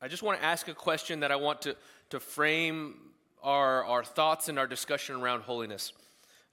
I 0.00 0.08
just 0.08 0.22
want 0.22 0.38
to 0.38 0.44
ask 0.44 0.68
a 0.68 0.74
question 0.74 1.20
that 1.20 1.32
I 1.32 1.36
want 1.36 1.62
to, 1.62 1.76
to 2.10 2.20
frame 2.20 2.96
our, 3.42 3.84
our 3.84 4.04
thoughts 4.04 4.48
and 4.48 4.58
our 4.58 4.66
discussion 4.66 5.16
around 5.16 5.42
holiness. 5.42 5.92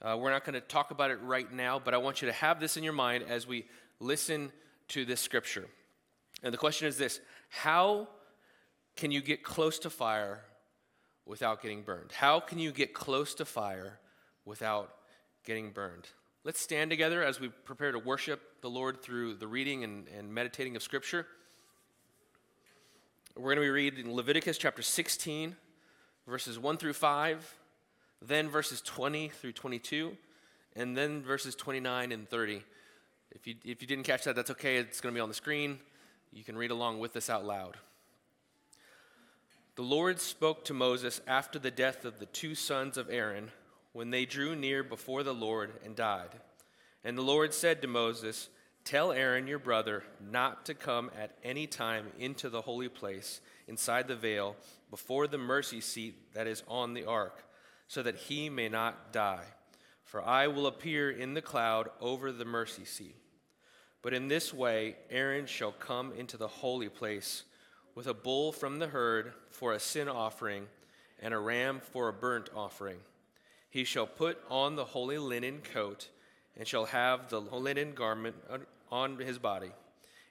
Uh, 0.00 0.16
we're 0.18 0.30
not 0.30 0.44
going 0.44 0.54
to 0.54 0.60
talk 0.60 0.90
about 0.90 1.10
it 1.10 1.18
right 1.22 1.52
now, 1.52 1.78
but 1.78 1.94
I 1.94 1.98
want 1.98 2.22
you 2.22 2.26
to 2.26 2.32
have 2.32 2.60
this 2.60 2.76
in 2.76 2.82
your 2.82 2.92
mind 2.92 3.24
as 3.28 3.46
we 3.46 3.66
listen 4.00 4.50
to 4.88 5.04
this 5.04 5.20
scripture. 5.20 5.66
And 6.42 6.52
the 6.52 6.58
question 6.58 6.88
is 6.88 6.96
this 6.98 7.20
How 7.48 8.08
can 8.96 9.10
you 9.10 9.20
get 9.20 9.42
close 9.42 9.78
to 9.80 9.90
fire 9.90 10.40
without 11.24 11.62
getting 11.62 11.82
burned? 11.82 12.12
How 12.12 12.40
can 12.40 12.58
you 12.58 12.72
get 12.72 12.94
close 12.94 13.34
to 13.34 13.44
fire 13.44 13.98
without 14.44 14.92
getting 15.44 15.70
burned? 15.70 16.08
Let's 16.44 16.60
stand 16.60 16.90
together 16.90 17.22
as 17.22 17.38
we 17.38 17.48
prepare 17.48 17.92
to 17.92 17.98
worship 17.98 18.40
the 18.62 18.70
Lord 18.70 19.02
through 19.02 19.34
the 19.34 19.46
reading 19.46 19.84
and, 19.84 20.08
and 20.08 20.32
meditating 20.34 20.74
of 20.74 20.82
Scripture. 20.82 21.26
We're 23.34 23.54
going 23.54 23.56
to 23.56 23.62
be 23.62 23.70
reading 23.70 24.14
Leviticus 24.14 24.58
chapter 24.58 24.82
16, 24.82 25.56
verses 26.28 26.58
1 26.58 26.76
through 26.76 26.92
5, 26.92 27.54
then 28.20 28.50
verses 28.50 28.82
20 28.82 29.28
through 29.30 29.52
22, 29.52 30.14
and 30.76 30.94
then 30.94 31.22
verses 31.22 31.54
29 31.54 32.12
and 32.12 32.28
30. 32.28 32.62
If 33.30 33.46
you, 33.46 33.54
if 33.64 33.80
you 33.80 33.88
didn't 33.88 34.04
catch 34.04 34.24
that, 34.24 34.36
that's 34.36 34.50
okay. 34.50 34.76
It's 34.76 35.00
going 35.00 35.14
to 35.14 35.16
be 35.16 35.22
on 35.22 35.30
the 35.30 35.34
screen. 35.34 35.78
You 36.30 36.44
can 36.44 36.58
read 36.58 36.70
along 36.70 36.98
with 36.98 37.16
us 37.16 37.30
out 37.30 37.46
loud. 37.46 37.78
The 39.76 39.82
Lord 39.82 40.20
spoke 40.20 40.66
to 40.66 40.74
Moses 40.74 41.22
after 41.26 41.58
the 41.58 41.70
death 41.70 42.04
of 42.04 42.18
the 42.18 42.26
two 42.26 42.54
sons 42.54 42.98
of 42.98 43.08
Aaron 43.08 43.50
when 43.94 44.10
they 44.10 44.26
drew 44.26 44.54
near 44.54 44.82
before 44.82 45.22
the 45.22 45.32
Lord 45.32 45.72
and 45.86 45.96
died. 45.96 46.38
And 47.02 47.16
the 47.16 47.22
Lord 47.22 47.54
said 47.54 47.80
to 47.80 47.88
Moses, 47.88 48.50
Tell 48.84 49.12
Aaron 49.12 49.46
your 49.46 49.58
brother 49.58 50.02
not 50.20 50.66
to 50.66 50.74
come 50.74 51.10
at 51.18 51.38
any 51.44 51.66
time 51.66 52.06
into 52.18 52.50
the 52.50 52.62
holy 52.62 52.88
place 52.88 53.40
inside 53.68 54.08
the 54.08 54.16
veil 54.16 54.56
before 54.90 55.26
the 55.26 55.38
mercy 55.38 55.80
seat 55.80 56.34
that 56.34 56.46
is 56.46 56.62
on 56.66 56.92
the 56.92 57.04
ark, 57.04 57.44
so 57.86 58.02
that 58.02 58.16
he 58.16 58.50
may 58.50 58.68
not 58.68 59.12
die. 59.12 59.44
For 60.04 60.22
I 60.22 60.48
will 60.48 60.66
appear 60.66 61.10
in 61.10 61.34
the 61.34 61.40
cloud 61.40 61.88
over 62.00 62.32
the 62.32 62.44
mercy 62.44 62.84
seat. 62.84 63.16
But 64.02 64.12
in 64.12 64.28
this 64.28 64.52
way 64.52 64.96
Aaron 65.10 65.46
shall 65.46 65.72
come 65.72 66.12
into 66.12 66.36
the 66.36 66.48
holy 66.48 66.88
place 66.88 67.44
with 67.94 68.06
a 68.06 68.14
bull 68.14 68.52
from 68.52 68.78
the 68.78 68.88
herd 68.88 69.32
for 69.48 69.72
a 69.72 69.80
sin 69.80 70.08
offering 70.08 70.66
and 71.20 71.32
a 71.32 71.38
ram 71.38 71.80
for 71.80 72.08
a 72.08 72.12
burnt 72.12 72.50
offering. 72.54 72.98
He 73.70 73.84
shall 73.84 74.06
put 74.06 74.38
on 74.50 74.76
the 74.76 74.84
holy 74.84 75.18
linen 75.18 75.60
coat, 75.62 76.08
and 76.58 76.68
shall 76.68 76.86
have 76.86 77.30
the 77.30 77.40
linen 77.40 77.94
garment 77.94 78.36
on 78.92 79.18
his 79.18 79.38
body. 79.38 79.72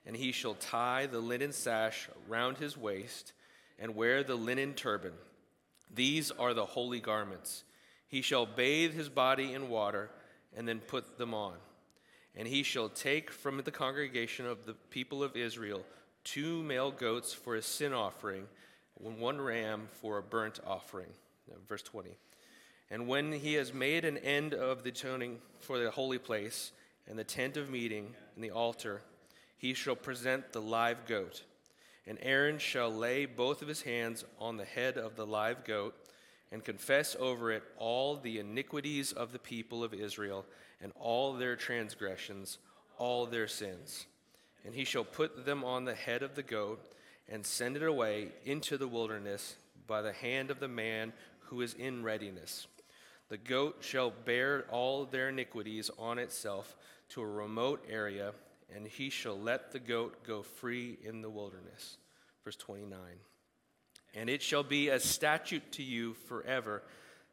And 0.06 0.16
he 0.16 0.32
shall 0.32 0.54
tie 0.54 1.08
the 1.08 1.20
linen 1.20 1.52
sash 1.52 2.08
round 2.30 2.58
his 2.58 2.78
waist, 2.78 3.34
and 3.78 3.96
wear 3.96 4.24
the 4.24 4.36
linen 4.36 4.74
turban. 4.74 5.14
These 5.94 6.32
are 6.32 6.54
the 6.54 6.66
holy 6.66 7.02
garments. 7.02 7.64
He 8.08 8.22
shall 8.22 8.46
bathe 8.46 8.94
his 8.94 9.10
body 9.10 9.54
in 9.54 9.70
water, 9.70 10.10
and 10.56 10.68
then 10.68 10.80
put 10.80 11.18
them 11.18 11.34
on. 11.34 11.56
And 12.36 12.48
he 12.48 12.64
shall 12.64 12.88
take 12.88 13.32
from 13.32 13.58
the 13.58 13.72
congregation 13.72 14.46
of 14.46 14.66
the 14.66 14.74
people 14.90 15.24
of 15.24 15.36
Israel 15.36 15.84
two 16.24 16.64
male 16.64 16.92
goats 16.92 17.34
for 17.34 17.56
a 17.56 17.62
sin 17.62 17.94
offering, 17.94 18.48
and 19.04 19.20
one 19.20 19.42
ram 19.42 19.88
for 20.02 20.18
a 20.18 20.24
burnt 20.24 20.60
offering. 20.66 21.10
Verse 21.68 21.82
20. 21.82 22.12
And 22.90 23.08
when 23.08 23.32
he 23.32 23.54
has 23.56 23.74
made 23.74 24.06
an 24.06 24.18
end 24.18 24.54
of 24.54 24.84
the 24.84 24.90
atoning 24.90 25.40
for 25.60 25.80
the 25.80 25.92
holy 25.92 26.18
place, 26.18 26.72
and 27.08 27.18
the 27.18 27.24
tent 27.24 27.58
of 27.58 27.70
meeting, 27.70 28.14
and 28.36 28.44
the 28.44 28.52
altar, 28.52 29.02
he 29.58 29.74
shall 29.74 29.96
present 29.96 30.54
the 30.54 30.62
live 30.62 31.06
goat. 31.06 31.44
And 32.08 32.18
Aaron 32.22 32.58
shall 32.58 32.92
lay 32.92 33.26
both 33.26 33.62
of 33.62 33.68
his 33.68 33.84
hands 33.84 34.26
on 34.40 34.58
the 34.58 34.66
head 34.66 34.98
of 34.98 35.16
the 35.16 35.26
live 35.26 35.64
goat, 35.64 35.96
and 36.52 36.64
confess 36.64 37.16
over 37.20 37.52
it 37.52 37.64
all 37.78 38.18
the 38.18 38.40
iniquities 38.40 39.12
of 39.12 39.32
the 39.32 39.40
people 39.40 39.84
of 39.84 39.94
Israel, 39.94 40.46
and 40.82 40.92
all 41.00 41.34
their 41.34 41.56
transgressions, 41.56 42.58
all 42.98 43.26
their 43.26 43.48
sins. 43.48 44.08
And 44.66 44.74
he 44.74 44.84
shall 44.84 45.04
put 45.04 45.46
them 45.46 45.64
on 45.64 45.86
the 45.86 45.96
head 45.96 46.24
of 46.24 46.36
the 46.36 46.44
goat, 46.44 46.84
and 47.30 47.46
send 47.46 47.78
it 47.78 47.84
away 47.84 48.30
into 48.46 48.78
the 48.78 48.88
wilderness 48.88 49.56
by 49.88 50.02
the 50.02 50.14
hand 50.14 50.52
of 50.52 50.60
the 50.60 50.68
man 50.68 51.14
who 51.40 51.62
is 51.62 51.74
in 51.76 52.04
readiness. 52.04 52.68
The 53.30 53.38
goat 53.38 53.78
shall 53.80 54.12
bear 54.12 54.66
all 54.70 55.06
their 55.06 55.30
iniquities 55.30 55.90
on 55.98 56.20
itself 56.20 56.76
to 57.12 57.22
a 57.22 57.28
remote 57.28 57.86
area, 57.90 58.34
and 58.74 58.88
he 58.88 59.10
shall 59.10 59.38
let 59.38 59.72
the 59.72 59.80
goat 59.80 60.24
go 60.26 60.42
free 60.42 60.98
in 61.04 61.22
the 61.22 61.30
wilderness. 61.30 61.98
Verse 62.44 62.56
29. 62.56 63.00
And 64.14 64.30
it 64.30 64.42
shall 64.42 64.64
be 64.64 64.90
a 64.90 65.00
statute 65.00 65.72
to 65.74 65.84
you 65.84 66.14
forever 66.14 66.84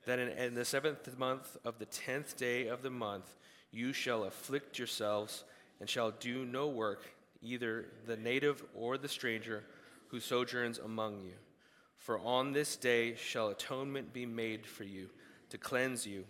that 0.06 0.18
in, 0.18 0.28
in 0.30 0.54
the 0.54 0.64
seventh 0.64 1.16
month 1.18 1.56
of 1.64 1.78
the 1.78 1.86
tenth 1.86 2.36
day 2.36 2.66
of 2.68 2.82
the 2.82 2.90
month 2.90 3.36
you 3.70 3.92
shall 3.92 4.24
afflict 4.24 4.78
yourselves 4.78 5.44
and 5.80 5.88
shall 5.88 6.10
do 6.10 6.44
no 6.44 6.68
work, 6.68 7.02
either 7.42 7.86
the 8.06 8.16
native 8.16 8.64
or 8.74 8.98
the 8.98 9.08
stranger 9.08 9.64
who 10.08 10.18
sojourns 10.18 10.78
among 10.78 11.20
you. 11.20 11.34
For 11.96 12.18
on 12.20 12.52
this 12.52 12.76
day 12.76 13.14
shall 13.16 13.48
atonement 13.48 14.12
be 14.12 14.26
made 14.26 14.66
for 14.66 14.84
you 14.84 15.10
to 15.50 15.58
cleanse 15.58 16.06
you. 16.06 16.24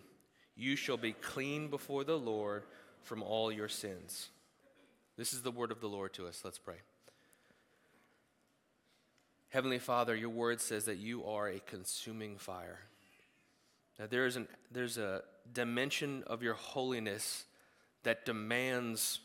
You 0.55 0.75
shall 0.75 0.97
be 0.97 1.13
clean 1.13 1.69
before 1.69 2.03
the 2.03 2.17
Lord 2.17 2.63
from 3.09 3.23
all 3.23 3.51
your 3.51 3.67
sins. 3.67 4.29
This 5.17 5.33
is 5.33 5.41
the 5.41 5.49
word 5.49 5.71
of 5.71 5.81
the 5.81 5.87
Lord 5.87 6.13
to 6.13 6.27
us. 6.27 6.41
Let's 6.45 6.59
pray. 6.59 6.75
Heavenly 9.49 9.79
Father, 9.79 10.15
your 10.15 10.29
word 10.29 10.61
says 10.61 10.85
that 10.85 10.99
you 10.99 11.25
are 11.25 11.47
a 11.47 11.59
consuming 11.59 12.37
fire. 12.37 12.81
That 13.97 14.11
there 14.11 14.27
is 14.27 14.35
an, 14.35 14.47
there's 14.71 14.99
a 14.99 15.23
dimension 15.51 16.23
of 16.27 16.43
your 16.43 16.53
holiness 16.53 17.45
that 18.03 18.25
demands 18.27 19.21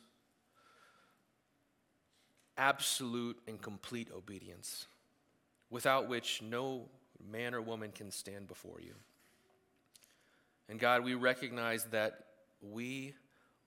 absolute 2.56 3.36
and 3.46 3.60
complete 3.60 4.08
obedience, 4.16 4.86
without 5.68 6.08
which 6.08 6.40
no 6.40 6.88
man 7.30 7.54
or 7.54 7.60
woman 7.60 7.92
can 7.92 8.10
stand 8.10 8.48
before 8.48 8.80
you. 8.80 8.94
And 10.70 10.80
God, 10.80 11.04
we 11.04 11.14
recognize 11.14 11.84
that 11.90 12.14
we 12.62 13.12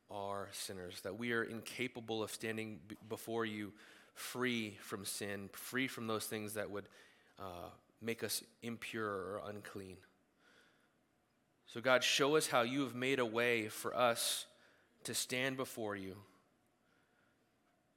are 0.09 0.49
sinners, 0.51 1.01
that 1.01 1.17
we 1.17 1.33
are 1.33 1.43
incapable 1.43 2.23
of 2.23 2.31
standing 2.31 2.79
b- 2.87 2.95
before 3.09 3.45
you 3.45 3.73
free 4.13 4.77
from 4.81 5.05
sin, 5.05 5.49
free 5.53 5.87
from 5.87 6.07
those 6.07 6.25
things 6.25 6.53
that 6.53 6.71
would 6.71 6.87
uh, 7.39 7.69
make 8.01 8.23
us 8.23 8.43
impure 8.61 9.05
or 9.05 9.41
unclean. 9.47 9.97
So, 11.67 11.81
God, 11.81 12.03
show 12.03 12.35
us 12.35 12.47
how 12.47 12.61
you 12.61 12.81
have 12.81 12.95
made 12.95 13.19
a 13.19 13.25
way 13.25 13.67
for 13.67 13.95
us 13.95 14.45
to 15.03 15.13
stand 15.13 15.57
before 15.57 15.95
you. 15.95 16.15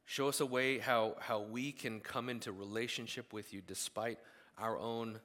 Show 0.05 0.29
us 0.29 0.41
a 0.41 0.47
way 0.47 0.79
how, 0.79 1.15
how 1.21 1.41
we 1.41 1.71
can 1.71 2.01
come 2.01 2.29
into 2.29 2.51
relationship 2.51 3.33
with 3.33 3.55
you 3.55 3.63
despite 3.65 4.19
our 4.59 4.77
own 4.77 5.21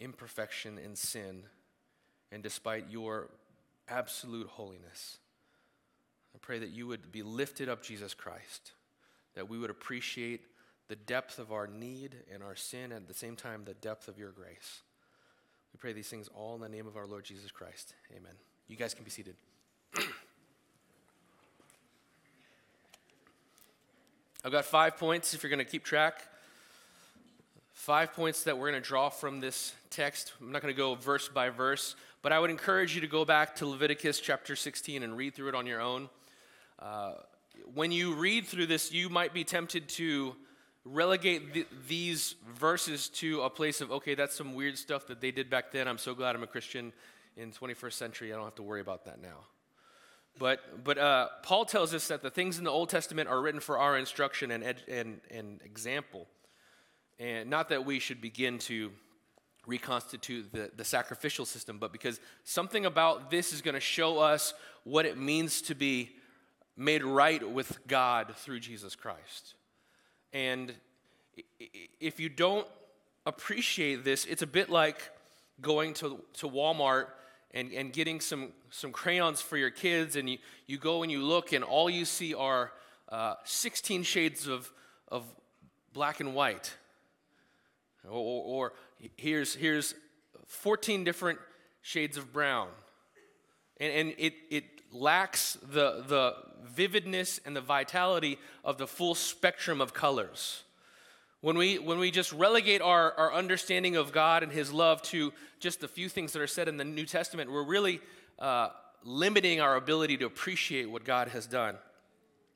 imperfection 0.00 0.78
and 0.78 0.98
sin 0.98 1.44
and 2.30 2.42
despite 2.42 2.90
your 2.90 3.30
absolute 3.88 4.48
holiness. 4.48 5.18
I 6.34 6.38
pray 6.40 6.58
that 6.58 6.70
you 6.70 6.86
would 6.86 7.12
be 7.12 7.22
lifted 7.22 7.68
up, 7.68 7.82
Jesus 7.82 8.14
Christ, 8.14 8.72
that 9.34 9.48
we 9.48 9.58
would 9.58 9.70
appreciate 9.70 10.42
the 10.88 10.96
depth 10.96 11.38
of 11.38 11.52
our 11.52 11.66
need 11.66 12.16
and 12.32 12.42
our 12.42 12.56
sin, 12.56 12.92
and 12.92 13.02
at 13.02 13.08
the 13.08 13.14
same 13.14 13.36
time, 13.36 13.62
the 13.64 13.74
depth 13.74 14.08
of 14.08 14.18
your 14.18 14.30
grace. 14.30 14.82
We 15.72 15.78
pray 15.78 15.92
these 15.92 16.08
things 16.08 16.28
all 16.34 16.54
in 16.54 16.60
the 16.60 16.68
name 16.68 16.86
of 16.86 16.96
our 16.96 17.06
Lord 17.06 17.24
Jesus 17.24 17.50
Christ. 17.50 17.94
Amen. 18.10 18.34
You 18.68 18.76
guys 18.76 18.92
can 18.94 19.04
be 19.04 19.10
seated. 19.10 19.36
I've 24.44 24.52
got 24.52 24.64
five 24.64 24.96
points 24.96 25.34
if 25.34 25.42
you're 25.42 25.50
going 25.50 25.64
to 25.64 25.64
keep 25.64 25.84
track. 25.84 26.20
Five 27.72 28.12
points 28.12 28.44
that 28.44 28.58
we're 28.58 28.70
going 28.70 28.82
to 28.82 28.86
draw 28.86 29.08
from 29.08 29.40
this 29.40 29.74
text. 29.90 30.32
I'm 30.40 30.52
not 30.52 30.62
going 30.62 30.74
to 30.74 30.78
go 30.78 30.94
verse 30.94 31.28
by 31.28 31.48
verse. 31.48 31.96
But 32.22 32.32
I 32.32 32.38
would 32.38 32.50
encourage 32.50 32.94
you 32.94 33.00
to 33.00 33.06
go 33.06 33.24
back 33.24 33.56
to 33.56 33.66
Leviticus 33.66 34.20
chapter 34.20 34.56
16 34.56 35.02
and 35.02 35.16
read 35.16 35.34
through 35.34 35.48
it 35.48 35.54
on 35.54 35.66
your 35.66 35.80
own. 35.80 36.08
When 37.74 37.92
you 37.92 38.14
read 38.14 38.46
through 38.46 38.66
this, 38.66 38.92
you 38.92 39.08
might 39.08 39.32
be 39.32 39.44
tempted 39.44 39.88
to 39.90 40.34
relegate 40.84 41.54
th- 41.54 41.66
these 41.86 42.34
verses 42.54 43.08
to 43.08 43.42
a 43.42 43.50
place 43.50 43.80
of, 43.80 43.92
okay, 43.92 44.14
that's 44.14 44.34
some 44.34 44.54
weird 44.54 44.76
stuff 44.76 45.06
that 45.06 45.20
they 45.20 45.30
did 45.30 45.48
back 45.48 45.70
then. 45.70 45.86
I'm 45.86 45.98
so 45.98 46.14
glad 46.14 46.34
I'm 46.34 46.42
a 46.42 46.46
Christian 46.46 46.92
in 47.36 47.52
21st 47.52 47.92
century. 47.92 48.32
I 48.32 48.36
don't 48.36 48.44
have 48.44 48.56
to 48.56 48.62
worry 48.62 48.80
about 48.80 49.04
that 49.04 49.20
now. 49.22 49.46
But, 50.38 50.82
but 50.82 50.98
uh, 50.98 51.28
Paul 51.42 51.64
tells 51.64 51.94
us 51.94 52.08
that 52.08 52.22
the 52.22 52.30
things 52.30 52.58
in 52.58 52.64
the 52.64 52.70
Old 52.70 52.88
Testament 52.88 53.28
are 53.28 53.40
written 53.40 53.60
for 53.60 53.78
our 53.78 53.98
instruction 53.98 54.50
and, 54.50 54.64
ed- 54.64 54.82
and, 54.88 55.20
and 55.30 55.60
example. 55.64 56.26
And 57.18 57.50
not 57.50 57.68
that 57.68 57.84
we 57.84 57.98
should 57.98 58.20
begin 58.20 58.58
to 58.60 58.90
reconstitute 59.66 60.52
the, 60.52 60.70
the 60.76 60.84
sacrificial 60.84 61.44
system, 61.44 61.78
but 61.78 61.92
because 61.92 62.18
something 62.42 62.86
about 62.86 63.30
this 63.30 63.52
is 63.52 63.60
going 63.60 63.74
to 63.74 63.80
show 63.80 64.18
us 64.18 64.54
what 64.84 65.06
it 65.06 65.16
means 65.16 65.62
to 65.62 65.74
be 65.74 66.10
made 66.76 67.02
right 67.02 67.48
with 67.50 67.86
God 67.86 68.34
through 68.36 68.60
Jesus 68.60 68.94
Christ. 68.96 69.54
And 70.32 70.74
if 72.00 72.18
you 72.18 72.28
don't 72.28 72.66
appreciate 73.26 74.04
this, 74.04 74.24
it's 74.24 74.42
a 74.42 74.46
bit 74.46 74.70
like 74.70 75.10
going 75.60 75.94
to, 75.94 76.20
to 76.34 76.48
Walmart 76.48 77.06
and, 77.52 77.72
and 77.72 77.92
getting 77.92 78.20
some, 78.20 78.48
some 78.70 78.92
crayons 78.92 79.40
for 79.40 79.56
your 79.56 79.70
kids, 79.70 80.16
and 80.16 80.28
you, 80.28 80.38
you 80.66 80.78
go 80.78 81.02
and 81.02 81.12
you 81.12 81.22
look, 81.22 81.52
and 81.52 81.62
all 81.62 81.90
you 81.90 82.04
see 82.04 82.34
are 82.34 82.72
uh, 83.10 83.34
16 83.44 84.02
shades 84.04 84.48
of, 84.48 84.72
of 85.08 85.24
black 85.92 86.20
and 86.20 86.34
white. 86.34 86.74
Or, 88.04 88.12
or, 88.12 88.44
or 88.44 88.72
here's, 89.16 89.54
here's 89.54 89.94
14 90.46 91.04
different 91.04 91.38
shades 91.82 92.16
of 92.16 92.32
brown. 92.32 92.68
And, 93.78 93.92
and 93.92 94.14
it, 94.18 94.34
it 94.50 94.64
lacks 94.92 95.58
the, 95.62 96.04
the 96.06 96.34
vividness 96.64 97.40
and 97.44 97.56
the 97.56 97.60
vitality 97.60 98.38
of 98.64 98.78
the 98.78 98.86
full 98.86 99.14
spectrum 99.14 99.80
of 99.80 99.92
colors. 99.92 100.62
When 101.40 101.58
we, 101.58 101.78
when 101.78 101.98
we 101.98 102.10
just 102.10 102.32
relegate 102.32 102.80
our, 102.80 103.12
our 103.14 103.32
understanding 103.32 103.96
of 103.96 104.12
God 104.12 104.42
and 104.42 104.52
His 104.52 104.72
love 104.72 105.02
to 105.02 105.32
just 105.58 105.82
a 105.82 105.88
few 105.88 106.08
things 106.08 106.32
that 106.32 106.40
are 106.40 106.46
said 106.46 106.68
in 106.68 106.76
the 106.76 106.84
New 106.84 107.04
Testament, 107.04 107.50
we're 107.50 107.64
really 107.64 108.00
uh, 108.38 108.68
limiting 109.02 109.60
our 109.60 109.76
ability 109.76 110.16
to 110.18 110.26
appreciate 110.26 110.88
what 110.88 111.04
God 111.04 111.28
has 111.28 111.46
done. 111.46 111.76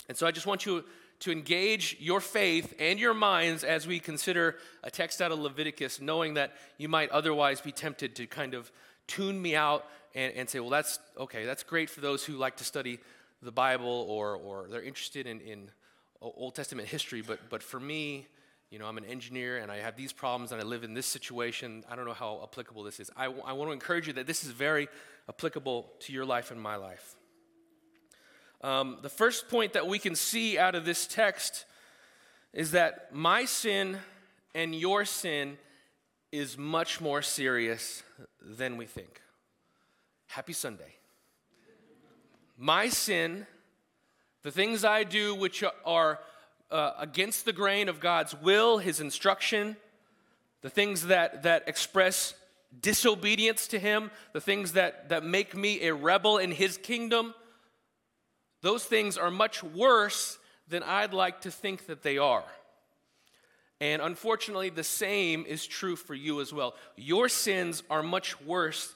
And 0.08 0.16
so 0.16 0.26
I 0.26 0.30
just 0.30 0.46
want 0.46 0.66
you 0.66 0.84
to 1.20 1.32
engage 1.32 1.96
your 1.98 2.20
faith 2.20 2.74
and 2.78 3.00
your 3.00 3.14
minds 3.14 3.64
as 3.64 3.86
we 3.86 3.98
consider 3.98 4.56
a 4.84 4.90
text 4.90 5.20
out 5.20 5.32
of 5.32 5.38
Leviticus, 5.38 6.00
knowing 6.00 6.34
that 6.34 6.52
you 6.78 6.88
might 6.88 7.10
otherwise 7.10 7.60
be 7.60 7.72
tempted 7.72 8.14
to 8.16 8.26
kind 8.26 8.54
of 8.54 8.70
tune 9.06 9.40
me 9.40 9.56
out 9.56 9.84
and, 10.16 10.32
and 10.34 10.50
say, 10.50 10.58
well, 10.58 10.70
that's 10.70 10.98
okay, 11.16 11.44
that's 11.44 11.62
great 11.62 11.88
for 11.88 12.00
those 12.00 12.24
who 12.24 12.32
like 12.32 12.56
to 12.56 12.64
study 12.64 12.98
the 13.42 13.52
Bible 13.52 14.06
or, 14.08 14.34
or 14.34 14.66
they're 14.68 14.82
interested 14.82 15.26
in, 15.26 15.40
in 15.42 15.70
Old 16.20 16.54
Testament 16.54 16.88
history, 16.88 17.22
but, 17.22 17.38
but 17.50 17.62
for 17.62 17.78
me, 17.78 18.26
you 18.70 18.78
know, 18.80 18.86
I'm 18.86 18.98
an 18.98 19.04
engineer 19.04 19.58
and 19.58 19.70
I 19.70 19.76
have 19.76 19.94
these 19.94 20.12
problems 20.12 20.50
and 20.50 20.60
I 20.60 20.64
live 20.64 20.82
in 20.82 20.94
this 20.94 21.06
situation. 21.06 21.84
I 21.88 21.94
don't 21.94 22.06
know 22.06 22.14
how 22.14 22.40
applicable 22.42 22.82
this 22.82 22.98
is. 22.98 23.10
I, 23.16 23.26
I 23.26 23.52
want 23.52 23.68
to 23.68 23.72
encourage 23.72 24.08
you 24.08 24.14
that 24.14 24.26
this 24.26 24.42
is 24.42 24.50
very 24.50 24.88
applicable 25.28 25.92
to 26.00 26.12
your 26.12 26.24
life 26.24 26.50
and 26.50 26.60
my 26.60 26.76
life. 26.76 27.14
Um, 28.62 28.98
the 29.02 29.10
first 29.10 29.48
point 29.48 29.74
that 29.74 29.86
we 29.86 29.98
can 29.98 30.16
see 30.16 30.58
out 30.58 30.74
of 30.74 30.84
this 30.84 31.06
text 31.06 31.66
is 32.52 32.72
that 32.72 33.14
my 33.14 33.44
sin 33.44 33.98
and 34.54 34.74
your 34.74 35.04
sin 35.04 35.58
is 36.32 36.56
much 36.56 37.00
more 37.00 37.20
serious 37.22 38.02
than 38.40 38.78
we 38.78 38.86
think. 38.86 39.20
Happy 40.26 40.52
Sunday. 40.52 40.94
My 42.58 42.88
sin, 42.88 43.46
the 44.42 44.50
things 44.50 44.84
I 44.84 45.04
do 45.04 45.34
which 45.34 45.64
are 45.84 46.20
uh, 46.70 46.92
against 46.98 47.44
the 47.44 47.52
grain 47.52 47.88
of 47.88 48.00
God's 48.00 48.34
will, 48.34 48.78
His 48.78 49.00
instruction, 49.00 49.76
the 50.62 50.70
things 50.70 51.06
that, 51.06 51.44
that 51.44 51.68
express 51.68 52.34
disobedience 52.80 53.68
to 53.68 53.78
Him, 53.78 54.10
the 54.32 54.40
things 54.40 54.72
that, 54.72 55.10
that 55.10 55.24
make 55.24 55.54
me 55.56 55.86
a 55.86 55.94
rebel 55.94 56.38
in 56.38 56.50
His 56.50 56.76
kingdom, 56.76 57.34
those 58.62 58.84
things 58.84 59.16
are 59.16 59.30
much 59.30 59.62
worse 59.62 60.38
than 60.68 60.82
I'd 60.82 61.14
like 61.14 61.42
to 61.42 61.50
think 61.50 61.86
that 61.86 62.02
they 62.02 62.18
are. 62.18 62.44
And 63.80 64.02
unfortunately, 64.02 64.70
the 64.70 64.82
same 64.82 65.44
is 65.46 65.66
true 65.66 65.96
for 65.96 66.14
you 66.14 66.40
as 66.40 66.52
well. 66.52 66.74
Your 66.96 67.28
sins 67.28 67.82
are 67.88 68.02
much 68.02 68.40
worse 68.40 68.95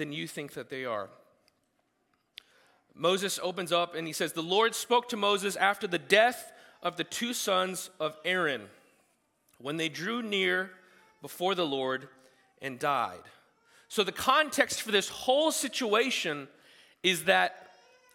than 0.00 0.12
you 0.12 0.26
think 0.26 0.54
that 0.54 0.70
they 0.70 0.86
are. 0.86 1.10
Moses 2.94 3.38
opens 3.42 3.70
up 3.70 3.94
and 3.94 4.06
he 4.06 4.14
says, 4.14 4.32
The 4.32 4.42
Lord 4.42 4.74
spoke 4.74 5.10
to 5.10 5.16
Moses 5.16 5.56
after 5.56 5.86
the 5.86 5.98
death 5.98 6.52
of 6.82 6.96
the 6.96 7.04
two 7.04 7.34
sons 7.34 7.90
of 8.00 8.16
Aaron 8.24 8.62
when 9.58 9.76
they 9.76 9.90
drew 9.90 10.22
near 10.22 10.70
before 11.20 11.54
the 11.54 11.66
Lord 11.66 12.08
and 12.62 12.78
died. 12.78 13.20
So, 13.88 14.02
the 14.02 14.10
context 14.10 14.80
for 14.80 14.90
this 14.90 15.10
whole 15.10 15.52
situation 15.52 16.48
is 17.02 17.24
that 17.24 17.68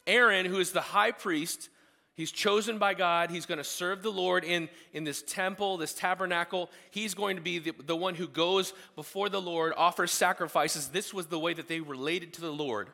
Aaron, 0.08 0.48
who 0.48 0.58
is 0.58 0.72
the 0.72 0.82
high 0.82 1.12
priest, 1.12 1.70
he's 2.16 2.32
chosen 2.32 2.78
by 2.78 2.94
God. 2.94 3.30
He's 3.30 3.46
going 3.46 3.58
to 3.58 3.64
serve 3.64 4.02
the 4.02 4.12
Lord 4.12 4.44
in, 4.44 4.70
in 4.94 5.04
this 5.04 5.22
temple, 5.22 5.78
this 5.78 5.94
tabernacle. 5.94 6.70
He's 6.92 7.14
going 7.14 7.36
to 7.36 7.42
be 7.42 7.60
the, 7.60 7.74
the 7.86 7.96
one 7.96 8.16
who 8.16 8.28
goes 8.28 8.74
before 8.96 9.30
the 9.30 9.42
Lord, 9.42 9.74
offers 9.78 10.12
sacrifices. 10.12 10.90
This 10.90 11.14
was 11.14 11.28
the 11.28 11.40
way 11.40 11.54
that 11.54 11.68
they 11.68 11.80
related 11.80 12.34
to 12.34 12.42
the 12.42 12.52
Lord. 12.52 12.90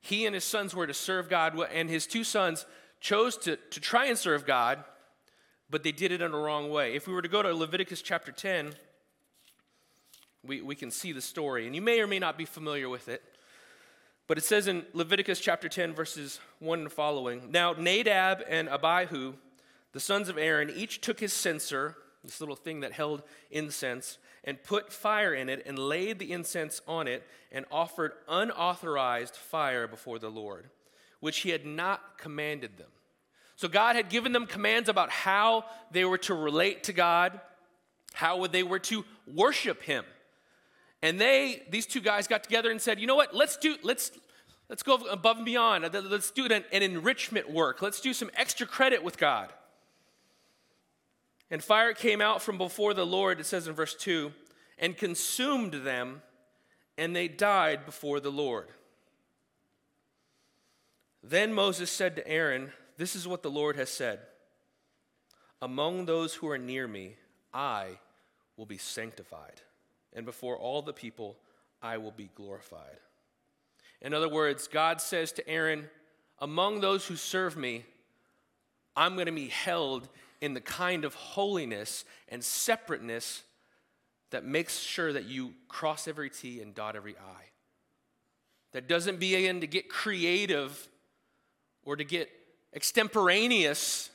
He 0.00 0.26
and 0.26 0.34
his 0.34 0.44
sons 0.44 0.74
were 0.74 0.86
to 0.86 0.94
serve 0.94 1.28
God, 1.28 1.58
and 1.72 1.90
his 1.90 2.06
two 2.06 2.24
sons 2.24 2.64
chose 3.00 3.36
to, 3.38 3.56
to 3.56 3.80
try 3.80 4.06
and 4.06 4.16
serve 4.16 4.46
God, 4.46 4.82
but 5.68 5.82
they 5.82 5.92
did 5.92 6.12
it 6.12 6.22
in 6.22 6.32
a 6.32 6.38
wrong 6.38 6.70
way. 6.70 6.94
If 6.94 7.06
we 7.06 7.12
were 7.12 7.22
to 7.22 7.28
go 7.28 7.42
to 7.42 7.54
Leviticus 7.54 8.02
chapter 8.02 8.32
10, 8.32 8.74
we, 10.46 10.62
we 10.62 10.74
can 10.74 10.90
see 10.90 11.12
the 11.12 11.20
story, 11.20 11.66
and 11.66 11.74
you 11.74 11.82
may 11.82 12.00
or 12.00 12.06
may 12.06 12.18
not 12.18 12.38
be 12.38 12.44
familiar 12.44 12.88
with 12.88 13.08
it. 13.08 13.22
But 14.30 14.38
it 14.38 14.44
says 14.44 14.68
in 14.68 14.86
Leviticus 14.92 15.40
chapter 15.40 15.68
10, 15.68 15.92
verses 15.92 16.38
1 16.60 16.78
and 16.82 16.92
following 16.92 17.50
Now 17.50 17.72
Nadab 17.72 18.44
and 18.48 18.68
Abihu, 18.68 19.34
the 19.90 19.98
sons 19.98 20.28
of 20.28 20.38
Aaron, 20.38 20.70
each 20.70 21.00
took 21.00 21.18
his 21.18 21.32
censer, 21.32 21.96
this 22.22 22.38
little 22.38 22.54
thing 22.54 22.78
that 22.78 22.92
held 22.92 23.24
incense, 23.50 24.18
and 24.44 24.62
put 24.62 24.92
fire 24.92 25.34
in 25.34 25.48
it, 25.48 25.64
and 25.66 25.76
laid 25.76 26.20
the 26.20 26.30
incense 26.30 26.80
on 26.86 27.08
it, 27.08 27.26
and 27.50 27.66
offered 27.72 28.12
unauthorized 28.28 29.34
fire 29.34 29.88
before 29.88 30.20
the 30.20 30.30
Lord 30.30 30.70
which 31.18 31.38
he 31.38 31.50
had 31.50 31.66
not 31.66 32.16
commanded 32.16 32.78
them. 32.78 32.90
So 33.56 33.66
God 33.66 33.96
had 33.96 34.10
given 34.10 34.30
them 34.30 34.46
commands 34.46 34.88
about 34.88 35.10
how 35.10 35.64
they 35.90 36.04
were 36.04 36.18
to 36.18 36.34
relate 36.34 36.84
to 36.84 36.92
God, 36.92 37.40
how 38.12 38.46
they 38.46 38.62
were 38.62 38.78
to 38.78 39.04
worship 39.26 39.82
him. 39.82 40.04
And 41.02 41.20
they, 41.20 41.62
these 41.70 41.86
two 41.86 42.00
guys 42.00 42.26
got 42.26 42.44
together 42.44 42.70
and 42.70 42.80
said, 42.80 43.00
you 43.00 43.06
know 43.06 43.16
what, 43.16 43.34
let's 43.34 43.56
do, 43.56 43.76
let's, 43.82 44.12
let's 44.68 44.82
go 44.82 44.96
above 44.96 45.38
and 45.38 45.46
beyond. 45.46 45.88
Let's 45.92 46.30
do 46.30 46.44
an, 46.44 46.64
an 46.72 46.82
enrichment 46.82 47.50
work. 47.50 47.80
Let's 47.80 48.00
do 48.00 48.12
some 48.12 48.30
extra 48.34 48.66
credit 48.66 49.02
with 49.02 49.16
God. 49.16 49.52
And 51.50 51.64
fire 51.64 51.94
came 51.94 52.20
out 52.20 52.42
from 52.42 52.58
before 52.58 52.94
the 52.94 53.06
Lord, 53.06 53.40
it 53.40 53.46
says 53.46 53.66
in 53.66 53.74
verse 53.74 53.94
2, 53.94 54.32
and 54.78 54.96
consumed 54.96 55.72
them, 55.72 56.22
and 56.96 57.16
they 57.16 57.28
died 57.28 57.84
before 57.86 58.20
the 58.20 58.30
Lord. 58.30 58.68
Then 61.22 61.52
Moses 61.52 61.90
said 61.90 62.16
to 62.16 62.28
Aaron, 62.28 62.72
This 62.96 63.16
is 63.16 63.26
what 63.26 63.42
the 63.42 63.50
Lord 63.50 63.76
has 63.76 63.90
said 63.90 64.20
Among 65.60 66.06
those 66.06 66.34
who 66.34 66.48
are 66.48 66.58
near 66.58 66.86
me, 66.86 67.16
I 67.52 67.98
will 68.56 68.66
be 68.66 68.78
sanctified, 68.78 69.60
and 70.12 70.26
before 70.26 70.56
all 70.56 70.82
the 70.82 70.92
people, 70.92 71.36
I 71.82 71.98
will 71.98 72.10
be 72.10 72.30
glorified. 72.34 72.98
In 74.00 74.14
other 74.14 74.28
words, 74.28 74.68
God 74.68 75.00
says 75.00 75.32
to 75.32 75.48
Aaron, 75.48 75.88
Among 76.38 76.80
those 76.80 77.06
who 77.06 77.16
serve 77.16 77.56
me, 77.56 77.84
I'm 78.96 79.14
going 79.14 79.26
to 79.26 79.32
be 79.32 79.48
held 79.48 80.08
in 80.40 80.54
the 80.54 80.60
kind 80.60 81.04
of 81.04 81.14
holiness 81.14 82.04
and 82.28 82.42
separateness 82.42 83.42
that 84.30 84.44
makes 84.44 84.78
sure 84.78 85.12
that 85.12 85.24
you 85.24 85.54
cross 85.68 86.08
every 86.08 86.30
T 86.30 86.60
and 86.60 86.74
dot 86.74 86.96
every 86.96 87.16
I. 87.16 87.42
That 88.72 88.88
doesn't 88.88 89.18
begin 89.18 89.60
to 89.60 89.66
get 89.66 89.88
creative 89.88 90.88
or 91.84 91.96
to 91.96 92.04
get 92.04 92.30
extemporaneous 92.72 94.10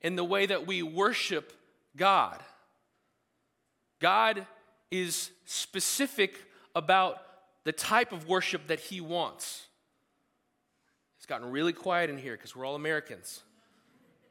in 0.00 0.16
the 0.16 0.24
way 0.24 0.46
that 0.46 0.66
we 0.66 0.82
worship 0.82 1.52
God. 1.96 2.40
God 4.00 4.46
is 4.92 5.30
specific 5.46 6.36
about 6.76 7.16
the 7.64 7.72
type 7.72 8.12
of 8.12 8.28
worship 8.28 8.66
that 8.66 8.78
He 8.78 9.00
wants. 9.00 9.66
It's 11.16 11.26
gotten 11.26 11.50
really 11.50 11.72
quiet 11.72 12.10
in 12.10 12.18
here 12.18 12.36
because 12.36 12.54
we're 12.54 12.66
all 12.66 12.74
Americans. 12.74 13.42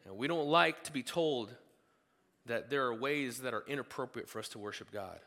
And 0.05 0.17
we 0.17 0.27
don't 0.27 0.47
like 0.47 0.83
to 0.83 0.91
be 0.91 1.01
told 1.01 1.51
that 2.45 2.69
there 2.69 2.85
are 2.85 2.93
ways 2.93 3.39
that 3.39 3.53
are 3.53 3.63
inappropriate 3.67 4.29
for 4.29 4.39
us 4.39 4.49
to 4.49 4.59
worship 4.59 4.91
God. 4.91 5.19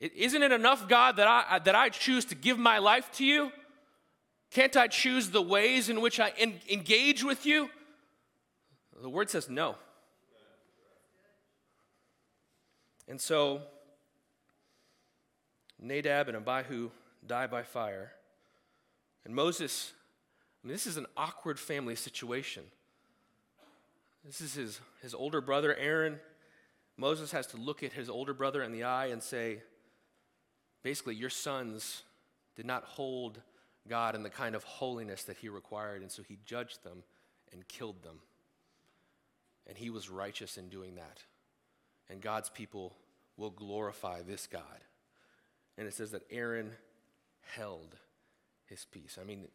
is 0.00 0.10
isn't 0.16 0.42
it 0.42 0.52
enough, 0.52 0.88
God, 0.88 1.16
that 1.16 1.28
I, 1.28 1.58
that 1.60 1.74
I 1.74 1.88
choose 1.88 2.24
to 2.26 2.34
give 2.34 2.58
my 2.58 2.78
life 2.78 3.10
to 3.12 3.24
you? 3.24 3.52
Can't 4.50 4.76
I 4.76 4.88
choose 4.88 5.30
the 5.30 5.42
ways 5.42 5.88
in 5.88 6.00
which 6.00 6.18
I 6.18 6.32
en- 6.38 6.60
engage 6.68 7.22
with 7.22 7.46
you? 7.46 7.70
The 9.00 9.10
word 9.10 9.30
says 9.30 9.48
no. 9.48 9.76
And 13.08 13.20
so, 13.20 13.62
Nadab 15.80 16.28
and 16.28 16.36
Abihu 16.36 16.90
die 17.26 17.46
by 17.46 17.62
fire. 17.62 18.12
And 19.24 19.34
Moses, 19.34 19.92
I 20.62 20.66
mean, 20.66 20.72
this 20.72 20.86
is 20.86 20.96
an 20.96 21.06
awkward 21.16 21.58
family 21.58 21.96
situation. 21.96 22.64
This 24.24 24.40
is 24.40 24.54
his, 24.54 24.80
his 25.02 25.14
older 25.14 25.40
brother, 25.40 25.74
Aaron. 25.76 26.18
Moses 26.96 27.30
has 27.32 27.46
to 27.48 27.56
look 27.56 27.82
at 27.82 27.92
his 27.92 28.08
older 28.08 28.34
brother 28.34 28.62
in 28.62 28.72
the 28.72 28.84
eye 28.84 29.06
and 29.06 29.22
say, 29.22 29.62
basically, 30.82 31.14
your 31.14 31.30
sons 31.30 32.02
did 32.56 32.66
not 32.66 32.84
hold 32.84 33.40
God 33.88 34.14
in 34.14 34.22
the 34.22 34.30
kind 34.30 34.54
of 34.54 34.64
holiness 34.64 35.24
that 35.24 35.36
he 35.36 35.48
required, 35.48 36.02
and 36.02 36.10
so 36.10 36.22
he 36.22 36.38
judged 36.44 36.82
them 36.82 37.02
and 37.52 37.68
killed 37.68 38.02
them. 38.02 38.18
And 39.66 39.76
he 39.76 39.90
was 39.90 40.08
righteous 40.08 40.56
in 40.56 40.68
doing 40.68 40.94
that. 40.96 41.22
And 42.08 42.20
God's 42.20 42.50
people 42.50 42.94
will 43.36 43.50
glorify 43.50 44.22
this 44.22 44.46
God. 44.46 44.62
And 45.78 45.86
it 45.86 45.94
says 45.94 46.12
that 46.12 46.22
Aaron 46.30 46.72
held 47.54 47.96
his 48.66 48.84
peace. 48.90 49.18
I 49.20 49.24
mean, 49.24 49.48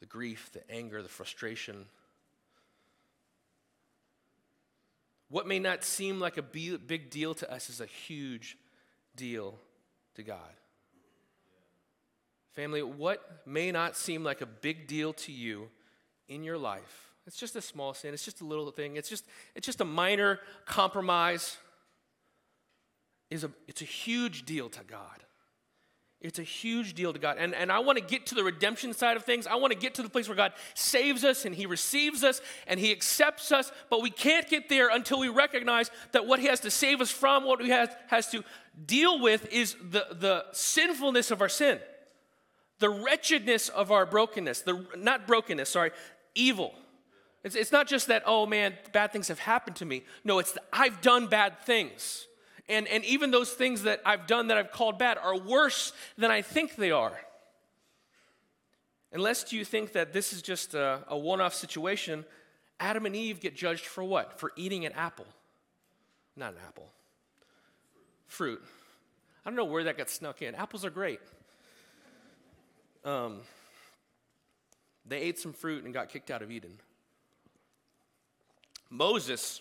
the 0.00 0.06
grief, 0.06 0.50
the 0.52 0.68
anger, 0.70 1.02
the 1.02 1.08
frustration. 1.08 1.86
What 5.28 5.46
may 5.46 5.58
not 5.58 5.84
seem 5.84 6.18
like 6.20 6.36
a 6.36 6.42
big 6.42 7.10
deal 7.10 7.34
to 7.34 7.52
us 7.52 7.70
is 7.70 7.80
a 7.80 7.86
huge 7.86 8.56
deal 9.16 9.54
to 10.14 10.22
God. 10.22 10.38
Family, 12.52 12.82
what 12.82 13.42
may 13.46 13.72
not 13.72 13.96
seem 13.96 14.24
like 14.24 14.42
a 14.42 14.46
big 14.46 14.86
deal 14.86 15.14
to 15.14 15.32
you 15.32 15.68
in 16.28 16.44
your 16.44 16.58
life, 16.58 17.12
it's 17.26 17.36
just 17.36 17.56
a 17.56 17.62
small 17.62 17.94
sin, 17.94 18.12
it's 18.12 18.24
just 18.24 18.40
a 18.40 18.44
little 18.44 18.70
thing, 18.70 18.96
it's 18.96 19.08
just, 19.08 19.24
it's 19.54 19.64
just 19.64 19.80
a 19.80 19.86
minor 19.86 20.38
compromise, 20.66 21.56
is 23.32 23.44
a, 23.44 23.50
it's 23.66 23.80
a 23.80 23.86
huge 23.86 24.44
deal 24.44 24.68
to 24.68 24.84
God. 24.84 25.24
It's 26.20 26.38
a 26.38 26.44
huge 26.44 26.94
deal 26.94 27.12
to 27.12 27.18
God. 27.18 27.36
And, 27.40 27.52
and 27.54 27.72
I 27.72 27.80
want 27.80 27.98
to 27.98 28.04
get 28.04 28.26
to 28.26 28.36
the 28.36 28.44
redemption 28.44 28.92
side 28.92 29.16
of 29.16 29.24
things. 29.24 29.46
I 29.46 29.56
want 29.56 29.72
to 29.72 29.78
get 29.78 29.94
to 29.94 30.02
the 30.02 30.08
place 30.08 30.28
where 30.28 30.36
God 30.36 30.52
saves 30.74 31.24
us 31.24 31.44
and 31.44 31.54
He 31.54 31.66
receives 31.66 32.22
us 32.22 32.40
and 32.68 32.78
He 32.78 32.92
accepts 32.92 33.50
us. 33.50 33.72
But 33.90 34.02
we 34.02 34.10
can't 34.10 34.48
get 34.48 34.68
there 34.68 34.88
until 34.88 35.18
we 35.18 35.28
recognize 35.28 35.90
that 36.12 36.26
what 36.26 36.38
He 36.38 36.46
has 36.46 36.60
to 36.60 36.70
save 36.70 37.00
us 37.00 37.10
from, 37.10 37.44
what 37.44 37.60
He 37.60 37.70
has, 37.70 37.88
has 38.08 38.30
to 38.30 38.44
deal 38.86 39.20
with, 39.20 39.50
is 39.50 39.74
the, 39.82 40.06
the 40.12 40.44
sinfulness 40.52 41.30
of 41.30 41.40
our 41.40 41.48
sin, 41.48 41.80
the 42.78 42.90
wretchedness 42.90 43.70
of 43.70 43.90
our 43.90 44.06
brokenness, 44.06 44.60
the, 44.60 44.86
not 44.96 45.26
brokenness, 45.26 45.70
sorry, 45.70 45.90
evil. 46.36 46.72
It's, 47.42 47.56
it's 47.56 47.72
not 47.72 47.88
just 47.88 48.06
that, 48.08 48.22
oh 48.26 48.46
man, 48.46 48.74
bad 48.92 49.10
things 49.10 49.26
have 49.26 49.40
happened 49.40 49.76
to 49.76 49.86
me. 49.86 50.04
No, 50.22 50.38
it's 50.38 50.52
that 50.52 50.64
I've 50.72 51.00
done 51.00 51.26
bad 51.26 51.58
things. 51.60 52.28
And, 52.68 52.86
and 52.88 53.04
even 53.04 53.30
those 53.30 53.50
things 53.50 53.82
that 53.82 54.00
I've 54.04 54.26
done 54.26 54.48
that 54.48 54.56
I've 54.56 54.70
called 54.70 54.98
bad 54.98 55.18
are 55.18 55.36
worse 55.36 55.92
than 56.16 56.30
I 56.30 56.42
think 56.42 56.76
they 56.76 56.90
are. 56.90 57.18
Unless 59.12 59.52
you 59.52 59.64
think 59.64 59.92
that 59.92 60.12
this 60.12 60.32
is 60.32 60.40
just 60.40 60.74
a, 60.74 61.00
a 61.08 61.18
one 61.18 61.40
off 61.40 61.54
situation, 61.54 62.24
Adam 62.80 63.04
and 63.04 63.14
Eve 63.14 63.40
get 63.40 63.54
judged 63.54 63.84
for 63.84 64.02
what? 64.02 64.38
For 64.38 64.52
eating 64.56 64.86
an 64.86 64.92
apple. 64.92 65.26
Not 66.34 66.54
an 66.54 66.60
apple, 66.66 66.88
fruit. 68.26 68.62
I 69.44 69.50
don't 69.50 69.56
know 69.56 69.64
where 69.64 69.84
that 69.84 69.98
got 69.98 70.08
snuck 70.08 70.40
in. 70.40 70.54
Apples 70.54 70.84
are 70.84 70.90
great. 70.90 71.20
Um, 73.04 73.40
they 75.04 75.18
ate 75.18 75.38
some 75.38 75.52
fruit 75.52 75.84
and 75.84 75.92
got 75.92 76.08
kicked 76.08 76.30
out 76.30 76.40
of 76.40 76.50
Eden. 76.50 76.78
Moses, 78.88 79.60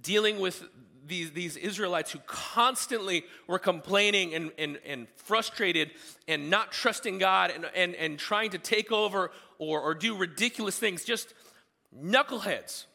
dealing 0.00 0.40
with 0.40 0.64
these, 1.06 1.32
these 1.32 1.56
Israelites 1.56 2.12
who 2.12 2.18
constantly 2.26 3.24
were 3.46 3.58
complaining 3.58 4.34
and, 4.34 4.52
and, 4.58 4.78
and 4.86 5.08
frustrated 5.16 5.90
and 6.28 6.50
not 6.50 6.72
trusting 6.72 7.18
God 7.18 7.50
and, 7.50 7.66
and, 7.74 7.94
and 7.94 8.18
trying 8.18 8.50
to 8.50 8.58
take 8.58 8.92
over 8.92 9.30
or, 9.58 9.80
or 9.80 9.94
do 9.94 10.16
ridiculous 10.16 10.78
things, 10.78 11.04
just 11.04 11.34
knuckleheads. 11.96 12.86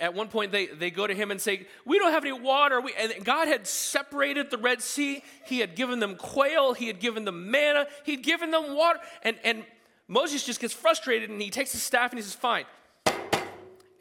At 0.00 0.14
one 0.14 0.28
point, 0.28 0.50
they, 0.50 0.66
they 0.66 0.90
go 0.90 1.06
to 1.06 1.14
him 1.14 1.30
and 1.30 1.40
say, 1.40 1.66
We 1.84 1.98
don't 2.00 2.10
have 2.10 2.24
any 2.24 2.32
water. 2.32 2.80
We, 2.80 2.92
and 2.94 3.24
God 3.24 3.46
had 3.46 3.68
separated 3.68 4.50
the 4.50 4.58
Red 4.58 4.82
Sea. 4.82 5.22
He 5.46 5.60
had 5.60 5.76
given 5.76 6.00
them 6.00 6.16
quail. 6.16 6.72
He 6.72 6.88
had 6.88 6.98
given 6.98 7.24
them 7.24 7.52
manna. 7.52 7.86
He'd 8.04 8.24
given 8.24 8.50
them 8.50 8.74
water. 8.74 8.98
And, 9.22 9.36
and 9.44 9.64
Moses 10.08 10.44
just 10.44 10.58
gets 10.58 10.74
frustrated 10.74 11.30
and 11.30 11.40
he 11.40 11.50
takes 11.50 11.70
his 11.70 11.84
staff 11.84 12.10
and 12.10 12.18
he 12.18 12.22
says, 12.22 12.34
Fine. 12.34 12.64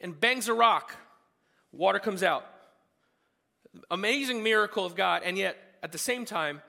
And 0.01 0.19
bangs 0.19 0.47
a 0.47 0.55
rock 0.55 0.95
water 1.75 1.99
comes 1.99 2.23
out. 2.23 2.45
Amazing 3.91 4.41
miracle 4.43 4.85
of 4.85 4.95
God, 4.95 5.21
and 5.25 5.37
yet 5.37 5.57
at 5.83 5.91
the 5.91 5.97
same 5.97 6.25
time, 6.25 6.61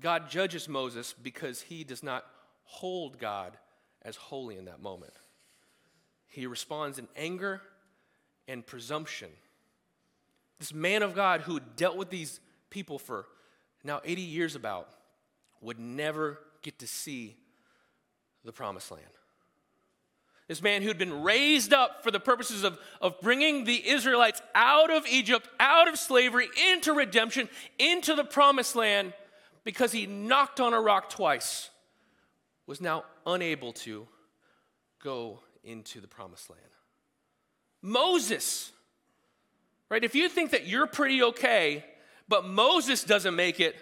God 0.00 0.30
judges 0.30 0.68
Moses 0.68 1.14
because 1.20 1.62
he 1.62 1.84
does 1.84 2.02
not 2.02 2.24
hold 2.64 3.18
God 3.18 3.56
as 4.02 4.16
holy 4.16 4.56
in 4.56 4.66
that 4.66 4.80
moment. 4.80 5.12
He 6.26 6.46
responds 6.46 6.98
in 6.98 7.08
anger 7.16 7.60
and 8.46 8.64
presumption. 8.64 9.30
This 10.58 10.72
man 10.72 11.02
of 11.02 11.14
God 11.14 11.42
who 11.42 11.60
dealt 11.76 11.96
with 11.96 12.10
these 12.10 12.40
people 12.68 12.98
for 12.98 13.26
now 13.82 14.00
80 14.04 14.22
years 14.22 14.54
about 14.54 14.88
would 15.60 15.78
never 15.78 16.38
get 16.62 16.78
to 16.80 16.86
see 16.86 17.36
the 18.44 18.52
promised 18.52 18.90
land. 18.90 19.04
This 20.50 20.62
man 20.62 20.82
who'd 20.82 20.98
been 20.98 21.22
raised 21.22 21.72
up 21.72 22.02
for 22.02 22.10
the 22.10 22.18
purposes 22.18 22.64
of, 22.64 22.76
of 23.00 23.20
bringing 23.20 23.62
the 23.62 23.88
Israelites 23.88 24.42
out 24.52 24.90
of 24.90 25.06
Egypt, 25.06 25.48
out 25.60 25.86
of 25.86 25.96
slavery, 25.96 26.48
into 26.72 26.92
redemption, 26.92 27.48
into 27.78 28.16
the 28.16 28.24
promised 28.24 28.74
land, 28.74 29.12
because 29.62 29.92
he 29.92 30.06
knocked 30.06 30.58
on 30.58 30.74
a 30.74 30.80
rock 30.80 31.08
twice, 31.08 31.70
was 32.66 32.80
now 32.80 33.04
unable 33.24 33.72
to 33.74 34.08
go 35.00 35.38
into 35.62 36.00
the 36.00 36.08
promised 36.08 36.50
land. 36.50 36.62
Moses, 37.80 38.72
right? 39.88 40.02
If 40.02 40.16
you 40.16 40.28
think 40.28 40.50
that 40.50 40.66
you're 40.66 40.88
pretty 40.88 41.22
okay, 41.22 41.84
but 42.26 42.44
Moses 42.44 43.04
doesn't 43.04 43.36
make 43.36 43.60
it, 43.60 43.76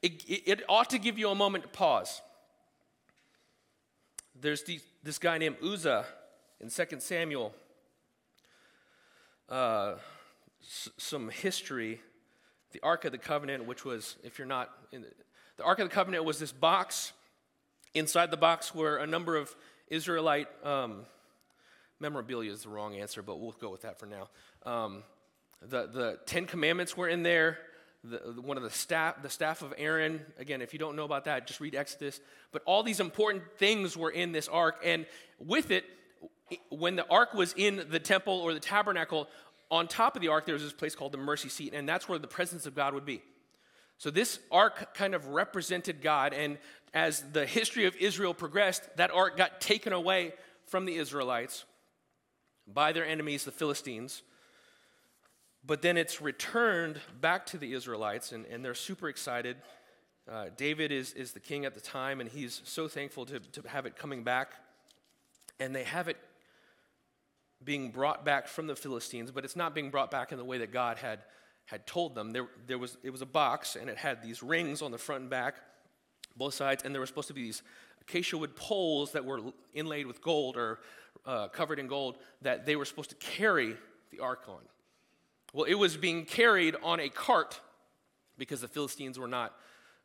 it, 0.00 0.24
it 0.26 0.62
ought 0.66 0.88
to 0.88 0.98
give 0.98 1.18
you 1.18 1.28
a 1.28 1.34
moment 1.34 1.64
to 1.64 1.68
pause. 1.68 2.22
There's 4.40 4.62
these 4.64 4.82
this 5.06 5.18
guy 5.20 5.38
named 5.38 5.56
Uzzah 5.62 6.04
in 6.60 6.68
2 6.68 6.84
Samuel. 6.98 7.54
Uh, 9.48 9.94
s- 10.60 10.88
some 10.96 11.28
history. 11.28 12.00
The 12.72 12.80
Ark 12.82 13.04
of 13.04 13.12
the 13.12 13.18
Covenant, 13.18 13.66
which 13.66 13.84
was, 13.84 14.16
if 14.24 14.36
you're 14.36 14.48
not 14.48 14.68
in 14.90 15.02
the, 15.02 15.08
the 15.58 15.62
Ark 15.62 15.78
of 15.78 15.88
the 15.88 15.94
Covenant 15.94 16.24
was 16.24 16.40
this 16.40 16.50
box. 16.50 17.12
Inside 17.94 18.32
the 18.32 18.36
box 18.36 18.74
were 18.74 18.96
a 18.96 19.06
number 19.06 19.36
of 19.36 19.54
Israelite 19.88 20.48
um, 20.64 21.06
memorabilia 22.00 22.50
is 22.50 22.64
the 22.64 22.68
wrong 22.68 22.96
answer, 22.96 23.22
but 23.22 23.38
we'll 23.38 23.52
go 23.52 23.70
with 23.70 23.82
that 23.82 24.00
for 24.00 24.06
now. 24.06 24.28
Um, 24.64 25.04
the, 25.62 25.86
the 25.86 26.18
Ten 26.26 26.46
Commandments 26.46 26.96
were 26.96 27.08
in 27.08 27.22
there 27.22 27.58
the, 28.10 28.40
one 28.40 28.56
of 28.56 28.62
the 28.62 28.70
staff, 28.70 29.22
the 29.22 29.30
staff 29.30 29.62
of 29.62 29.74
Aaron. 29.76 30.20
Again, 30.38 30.62
if 30.62 30.72
you 30.72 30.78
don't 30.78 30.96
know 30.96 31.04
about 31.04 31.24
that, 31.24 31.46
just 31.46 31.60
read 31.60 31.74
Exodus. 31.74 32.20
But 32.52 32.62
all 32.64 32.82
these 32.82 33.00
important 33.00 33.44
things 33.58 33.96
were 33.96 34.10
in 34.10 34.32
this 34.32 34.48
ark, 34.48 34.80
and 34.84 35.06
with 35.38 35.70
it, 35.70 35.84
when 36.70 36.96
the 36.96 37.06
ark 37.08 37.34
was 37.34 37.54
in 37.56 37.86
the 37.90 37.98
temple 37.98 38.34
or 38.34 38.54
the 38.54 38.60
tabernacle, 38.60 39.28
on 39.70 39.88
top 39.88 40.14
of 40.14 40.22
the 40.22 40.28
ark 40.28 40.46
there 40.46 40.54
was 40.54 40.62
this 40.62 40.72
place 40.72 40.94
called 40.94 41.12
the 41.12 41.18
mercy 41.18 41.48
seat, 41.48 41.72
and 41.74 41.88
that's 41.88 42.08
where 42.08 42.18
the 42.18 42.28
presence 42.28 42.66
of 42.66 42.74
God 42.74 42.94
would 42.94 43.04
be. 43.04 43.22
So 43.98 44.10
this 44.10 44.38
ark 44.52 44.94
kind 44.94 45.14
of 45.14 45.28
represented 45.28 46.02
God, 46.02 46.32
and 46.32 46.58
as 46.94 47.24
the 47.32 47.46
history 47.46 47.86
of 47.86 47.96
Israel 47.96 48.34
progressed, 48.34 48.82
that 48.96 49.10
ark 49.10 49.36
got 49.36 49.60
taken 49.60 49.92
away 49.92 50.34
from 50.66 50.84
the 50.84 50.96
Israelites 50.96 51.64
by 52.66 52.92
their 52.92 53.06
enemies, 53.06 53.44
the 53.44 53.52
Philistines. 53.52 54.22
But 55.66 55.82
then 55.82 55.96
it's 55.96 56.20
returned 56.20 57.00
back 57.20 57.46
to 57.46 57.58
the 57.58 57.72
Israelites, 57.72 58.32
and, 58.32 58.46
and 58.46 58.64
they're 58.64 58.74
super 58.74 59.08
excited. 59.08 59.56
Uh, 60.30 60.46
David 60.56 60.92
is, 60.92 61.12
is 61.14 61.32
the 61.32 61.40
king 61.40 61.64
at 61.64 61.74
the 61.74 61.80
time, 61.80 62.20
and 62.20 62.30
he's 62.30 62.60
so 62.64 62.86
thankful 62.86 63.26
to, 63.26 63.40
to 63.40 63.68
have 63.68 63.84
it 63.84 63.96
coming 63.96 64.22
back. 64.22 64.52
And 65.58 65.74
they 65.74 65.84
have 65.84 66.08
it 66.08 66.18
being 67.64 67.90
brought 67.90 68.24
back 68.24 68.46
from 68.46 68.66
the 68.66 68.76
Philistines, 68.76 69.30
but 69.30 69.44
it's 69.44 69.56
not 69.56 69.74
being 69.74 69.90
brought 69.90 70.10
back 70.10 70.30
in 70.30 70.38
the 70.38 70.44
way 70.44 70.58
that 70.58 70.72
God 70.72 70.98
had, 70.98 71.20
had 71.64 71.86
told 71.86 72.14
them. 72.14 72.32
There, 72.32 72.46
there 72.66 72.78
was, 72.78 72.96
it 73.02 73.10
was 73.10 73.22
a 73.22 73.26
box, 73.26 73.76
and 73.76 73.90
it 73.90 73.96
had 73.96 74.22
these 74.22 74.42
rings 74.42 74.82
on 74.82 74.92
the 74.92 74.98
front 74.98 75.22
and 75.22 75.30
back, 75.30 75.56
both 76.36 76.54
sides, 76.54 76.84
and 76.84 76.94
there 76.94 77.00
were 77.00 77.06
supposed 77.06 77.28
to 77.28 77.34
be 77.34 77.42
these 77.42 77.62
acacia 78.00 78.38
wood 78.38 78.54
poles 78.54 79.12
that 79.12 79.24
were 79.24 79.40
inlaid 79.74 80.06
with 80.06 80.20
gold 80.22 80.56
or 80.56 80.80
uh, 81.24 81.48
covered 81.48 81.78
in 81.78 81.88
gold 81.88 82.18
that 82.42 82.66
they 82.66 82.76
were 82.76 82.84
supposed 82.84 83.10
to 83.10 83.16
carry 83.16 83.74
the 84.12 84.20
ark 84.20 84.44
on. 84.48 84.60
Well, 85.56 85.64
it 85.64 85.76
was 85.76 85.96
being 85.96 86.26
carried 86.26 86.76
on 86.82 87.00
a 87.00 87.08
cart 87.08 87.60
because 88.36 88.60
the 88.60 88.68
Philistines 88.68 89.18
were 89.18 89.26
not 89.26 89.54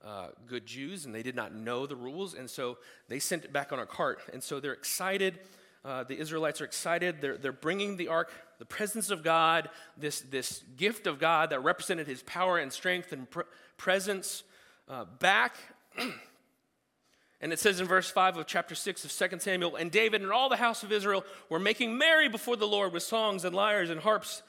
uh, 0.01 0.27
good 0.47 0.65
Jews 0.65 1.03
and 1.03 1.13
they 1.13 1.23
did 1.23 1.35
not 1.35 1.53
know 1.53 1.85
the 1.85 1.97
rules. 1.97 2.35
And 2.35 2.49
so 2.49 2.77
they 3.09 3.19
sent 3.19 3.43
it 3.43 3.51
back 3.51 3.73
on 3.73 3.79
a 3.79 3.85
cart. 3.85 4.21
And 4.31 4.41
so 4.41 4.61
they're 4.61 4.71
excited. 4.71 5.39
Uh, 5.83 6.05
the 6.05 6.17
Israelites 6.17 6.61
are 6.61 6.63
excited. 6.63 7.17
They're, 7.19 7.35
they're 7.35 7.51
bringing 7.51 7.97
the 7.97 8.07
ark, 8.07 8.31
the 8.59 8.65
presence 8.65 9.09
of 9.09 9.23
God, 9.23 9.69
this, 9.97 10.21
this 10.21 10.63
gift 10.77 11.05
of 11.05 11.19
God 11.19 11.49
that 11.49 11.59
represented 11.59 12.07
his 12.07 12.23
power 12.23 12.57
and 12.57 12.71
strength 12.71 13.11
and 13.11 13.29
pr- 13.29 13.41
presence 13.75 14.43
uh, 14.87 15.03
back. 15.19 15.57
and 17.41 17.51
it 17.51 17.59
says 17.59 17.81
in 17.81 17.87
verse 17.87 18.09
5 18.09 18.37
of 18.37 18.47
chapter 18.47 18.73
6 18.73 19.03
of 19.03 19.31
2 19.31 19.39
Samuel 19.39 19.75
And 19.75 19.91
David 19.91 20.21
and 20.21 20.31
all 20.31 20.47
the 20.47 20.55
house 20.55 20.81
of 20.83 20.93
Israel 20.93 21.25
were 21.49 21.59
making 21.59 21.97
merry 21.97 22.29
before 22.29 22.55
the 22.55 22.69
Lord 22.69 22.93
with 22.93 23.03
songs 23.03 23.43
and 23.43 23.53
lyres 23.53 23.89
and 23.89 23.99
harps 23.99 24.43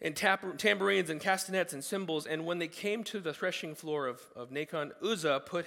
and 0.00 0.14
tambourines 0.14 1.10
and 1.10 1.20
castanets 1.20 1.72
and 1.72 1.82
cymbals. 1.82 2.26
And 2.26 2.46
when 2.46 2.58
they 2.58 2.68
came 2.68 3.02
to 3.04 3.20
the 3.20 3.32
threshing 3.32 3.74
floor 3.74 4.06
of, 4.06 4.22
of 4.36 4.50
Nacon, 4.50 4.92
Uzzah 5.02 5.42
put 5.44 5.66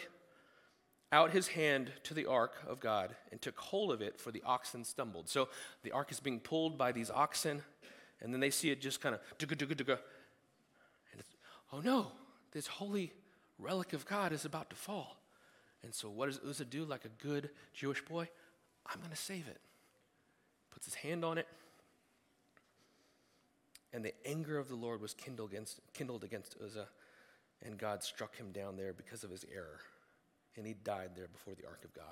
out 1.12 1.32
his 1.32 1.50
hand 1.50 1.92
to 2.04 2.14
the 2.14 2.26
ark 2.26 2.54
of 2.68 2.80
God 2.80 3.16
and 3.32 3.42
took 3.42 3.58
hold 3.60 3.92
of 3.92 4.02
it, 4.02 4.20
for 4.20 4.32
the 4.32 4.42
oxen 4.46 4.86
stumbled. 4.86 5.28
So 5.28 5.50
the 5.84 5.92
ark 5.92 6.12
is 6.12 6.22
being 6.22 6.40
pulled 6.40 6.78
by 6.78 6.94
these 6.94 7.12
oxen, 7.12 7.64
and 8.22 8.34
then 8.34 8.40
they 8.40 8.50
see 8.50 8.70
it 8.70 8.80
just 8.80 9.02
kind 9.02 9.14
of 9.14 9.22
dugga 9.38 9.58
dugga 9.58 9.76
dugga. 9.76 10.00
And 11.12 11.22
oh 11.74 11.82
no, 11.82 12.08
this 12.54 12.68
holy 12.68 13.12
relic 13.60 13.92
of 13.92 14.06
God 14.06 14.32
is 14.32 14.46
about 14.46 14.70
to 14.70 14.76
fall. 14.76 15.18
And 15.84 15.94
so 15.94 16.10
what 16.10 16.28
does 16.28 16.40
Uzzah 16.48 16.66
do 16.66 16.86
like 16.86 17.04
a 17.04 17.24
good 17.24 17.50
Jewish 17.74 18.06
boy? 18.06 18.30
I'm 18.86 19.00
going 19.00 19.12
to 19.12 19.18
save 19.18 19.48
it. 19.48 19.60
Puts 20.72 20.86
his 20.86 20.96
hand 20.96 21.26
on 21.26 21.38
it. 21.38 21.48
And 23.94 24.06
the 24.06 24.14
anger 24.26 24.58
of 24.58 24.70
the 24.70 24.76
Lord 24.76 25.02
was 25.02 25.14
kindled 25.14 25.52
against, 25.52 25.82
kindled 25.94 26.24
against 26.24 26.56
Uzzah, 26.64 26.88
and 27.62 27.78
God 27.78 28.04
struck 28.04 28.38
him 28.38 28.52
down 28.52 28.78
there 28.78 28.94
because 28.94 29.24
of 29.24 29.30
his 29.30 29.46
error 29.54 29.80
and 30.58 30.66
he 30.66 30.74
died 30.74 31.12
there 31.16 31.28
before 31.28 31.54
the 31.56 31.66
ark 31.66 31.82
of 31.84 31.94
God. 31.94 32.06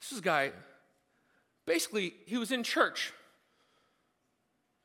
This 0.00 0.12
is 0.12 0.18
a 0.18 0.22
guy, 0.22 0.52
basically, 1.66 2.14
he 2.26 2.36
was 2.36 2.50
in 2.50 2.62
church 2.62 3.12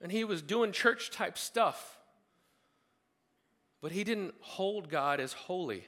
and 0.02 0.12
he 0.12 0.24
was 0.24 0.42
doing 0.42 0.72
church 0.72 1.12
type 1.12 1.38
stuff, 1.38 1.98
but 3.82 3.92
he 3.92 4.04
didn't 4.04 4.34
hold 4.42 4.90
God 4.90 5.20
as 5.20 5.34
holy. 5.34 5.86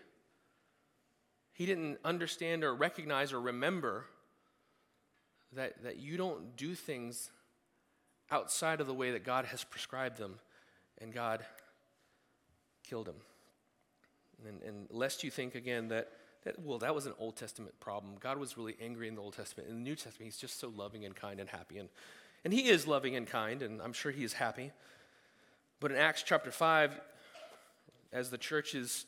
He 1.51 1.65
didn't 1.65 1.99
understand 2.03 2.63
or 2.63 2.73
recognize 2.73 3.31
or 3.31 3.39
remember 3.39 4.05
that, 5.53 5.83
that 5.83 5.97
you 5.97 6.17
don't 6.17 6.55
do 6.55 6.73
things 6.73 7.29
outside 8.31 8.81
of 8.81 8.87
the 8.87 8.93
way 8.93 9.11
that 9.11 9.23
God 9.23 9.45
has 9.45 9.63
prescribed 9.63 10.17
them, 10.17 10.35
and 10.99 11.13
God 11.13 11.45
killed 12.87 13.07
him. 13.07 13.15
And, 14.47 14.61
and 14.63 14.87
lest 14.89 15.23
you 15.23 15.31
think 15.31 15.55
again 15.55 15.87
that, 15.89 16.09
that, 16.43 16.59
well, 16.59 16.79
that 16.79 16.93
was 16.93 17.05
an 17.05 17.13
Old 17.19 17.35
Testament 17.35 17.79
problem. 17.79 18.15
God 18.19 18.37
was 18.37 18.57
really 18.57 18.75
angry 18.81 19.07
in 19.07 19.15
the 19.15 19.21
Old 19.21 19.35
Testament. 19.35 19.69
In 19.69 19.75
the 19.75 19.81
New 19.81 19.95
Testament, 19.95 20.25
he's 20.25 20.37
just 20.37 20.59
so 20.59 20.71
loving 20.75 21.05
and 21.05 21.15
kind 21.15 21.39
and 21.39 21.49
happy. 21.49 21.77
And, 21.77 21.89
and 22.43 22.53
he 22.53 22.69
is 22.69 22.87
loving 22.87 23.15
and 23.15 23.25
kind, 23.25 23.61
and 23.61 23.81
I'm 23.81 23.93
sure 23.93 24.11
he 24.11 24.23
is 24.23 24.33
happy. 24.33 24.71
But 25.79 25.91
in 25.91 25.97
Acts 25.97 26.23
chapter 26.23 26.51
5, 26.51 26.99
as 28.11 28.29
the 28.29 28.37
church 28.37 28.75
is 28.75 29.05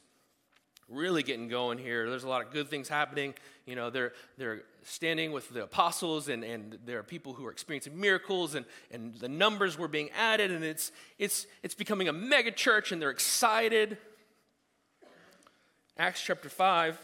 really 0.87 1.23
getting 1.23 1.47
going 1.47 1.77
here, 1.77 2.09
there's 2.09 2.23
a 2.23 2.29
lot 2.29 2.45
of 2.45 2.51
good 2.51 2.69
things 2.69 2.87
happening. 2.87 3.33
You 3.65 3.75
know, 3.75 3.89
they're, 3.89 4.13
they're 4.37 4.61
standing 4.83 5.31
with 5.31 5.49
the 5.49 5.63
apostles, 5.63 6.29
and, 6.29 6.43
and 6.43 6.77
there 6.85 6.99
are 6.99 7.03
people 7.03 7.33
who 7.33 7.45
are 7.45 7.51
experiencing 7.51 7.99
miracles, 7.99 8.53
and, 8.55 8.65
and 8.91 9.15
the 9.15 9.29
numbers 9.29 9.77
were 9.77 9.87
being 9.87 10.09
added, 10.11 10.51
and 10.51 10.63
it's, 10.63 10.91
it's, 11.17 11.47
it's 11.63 11.73
becoming 11.73 12.07
a 12.07 12.13
mega 12.13 12.51
church, 12.51 12.91
and 12.91 13.01
they're 13.01 13.09
excited. 13.09 13.97
Acts 15.97 16.21
chapter 16.21 16.49
5, 16.49 16.99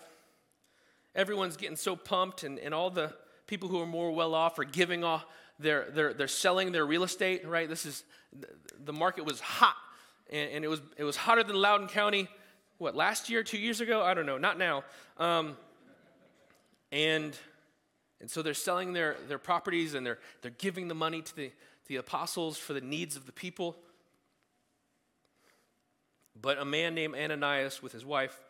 everyone's 1.15 1.57
getting 1.57 1.77
so 1.77 1.95
pumped, 1.95 2.43
and, 2.43 2.59
and 2.59 2.73
all 2.73 2.91
the 2.91 3.13
people 3.47 3.67
who 3.67 3.81
are 3.81 3.88
more 3.88 4.11
well 4.11 4.35
off 4.35 4.59
are 4.59 4.63
giving 4.63 5.03
off, 5.03 5.25
they're, 5.59 5.88
they're, 5.91 6.13
they're 6.13 6.27
selling 6.27 6.71
their 6.71 6.85
real 6.85 7.03
estate, 7.03 7.47
right? 7.47 7.67
This 7.67 7.85
is, 7.85 8.03
the 8.83 8.93
market 8.93 9.25
was 9.25 9.39
hot, 9.39 9.75
and, 10.29 10.51
and 10.51 10.65
it, 10.65 10.67
was, 10.67 10.81
it 10.97 11.03
was 11.03 11.15
hotter 11.15 11.43
than 11.43 11.55
Loudoun 11.55 11.88
County, 11.88 12.27
what, 12.81 12.95
last 12.95 13.29
year, 13.29 13.43
two 13.43 13.59
years 13.59 13.79
ago? 13.79 14.01
I 14.01 14.15
don't 14.15 14.25
know, 14.25 14.39
not 14.39 14.57
now. 14.57 14.83
Um, 15.19 15.55
and, 16.91 17.38
and 18.19 18.27
so 18.27 18.41
they're 18.41 18.55
selling 18.55 18.91
their, 18.93 19.17
their 19.27 19.38
properties, 19.38 19.93
and 19.93 20.03
they're, 20.03 20.17
they're 20.41 20.50
giving 20.57 20.88
the 20.88 20.95
money 20.95 21.21
to 21.21 21.35
the, 21.35 21.51
the 21.85 21.97
apostles 21.97 22.57
for 22.57 22.73
the 22.73 22.81
needs 22.81 23.15
of 23.15 23.27
the 23.27 23.31
people. 23.31 23.77
But 26.41 26.57
a 26.57 26.65
man 26.65 26.95
named 26.95 27.13
Ananias 27.13 27.83
with 27.83 27.91
his 27.91 28.03
wife, 28.03 28.41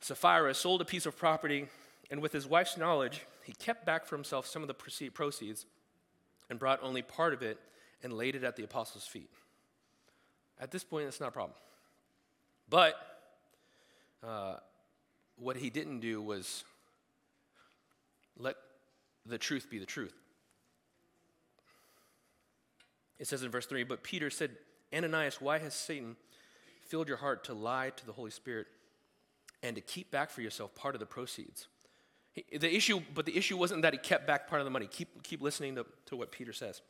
Sapphira 0.00 0.52
sold 0.52 0.82
a 0.82 0.84
piece 0.84 1.06
of 1.06 1.16
property, 1.16 1.68
and 2.10 2.20
with 2.20 2.32
his 2.32 2.44
wife's 2.44 2.76
knowledge, 2.76 3.20
he 3.44 3.52
kept 3.52 3.86
back 3.86 4.04
for 4.04 4.16
himself 4.16 4.48
some 4.48 4.62
of 4.62 4.68
the 4.68 4.74
proceeds 5.14 5.64
and 6.50 6.58
brought 6.58 6.80
only 6.82 7.02
part 7.02 7.32
of 7.32 7.42
it 7.42 7.60
and 8.02 8.12
laid 8.12 8.34
it 8.34 8.42
at 8.42 8.56
the 8.56 8.64
apostles' 8.64 9.06
feet. 9.06 9.30
At 10.60 10.72
this 10.72 10.82
point, 10.82 11.06
it's 11.06 11.20
not 11.20 11.28
a 11.28 11.32
problem. 11.32 11.56
But 12.68 12.96
uh, 14.26 14.56
what 15.36 15.56
he 15.56 15.70
didn't 15.70 16.00
do 16.00 16.20
was 16.20 16.64
let 18.36 18.56
the 19.26 19.38
truth 19.38 19.68
be 19.70 19.78
the 19.78 19.86
truth. 19.86 20.14
It 23.18 23.26
says 23.26 23.42
in 23.42 23.50
verse 23.50 23.66
3 23.66 23.84
But 23.84 24.02
Peter 24.02 24.30
said, 24.30 24.52
Ananias, 24.94 25.40
why 25.40 25.58
has 25.58 25.74
Satan 25.74 26.16
filled 26.88 27.08
your 27.08 27.18
heart 27.18 27.44
to 27.44 27.54
lie 27.54 27.90
to 27.90 28.06
the 28.06 28.12
Holy 28.12 28.30
Spirit 28.30 28.66
and 29.62 29.76
to 29.76 29.82
keep 29.82 30.10
back 30.10 30.30
for 30.30 30.40
yourself 30.40 30.74
part 30.74 30.94
of 30.94 31.00
the 31.00 31.06
proceeds. 31.06 31.68
The 32.52 32.74
issue, 32.74 33.00
but 33.14 33.26
the 33.26 33.36
issue 33.36 33.56
wasn't 33.56 33.82
that 33.82 33.92
he 33.92 33.98
kept 33.98 34.26
back 34.26 34.48
part 34.48 34.60
of 34.60 34.64
the 34.64 34.70
money. 34.70 34.86
Keep, 34.86 35.22
keep 35.22 35.42
listening 35.42 35.74
to, 35.74 35.86
to 36.06 36.16
what 36.16 36.30
Peter 36.30 36.52
says. 36.52 36.80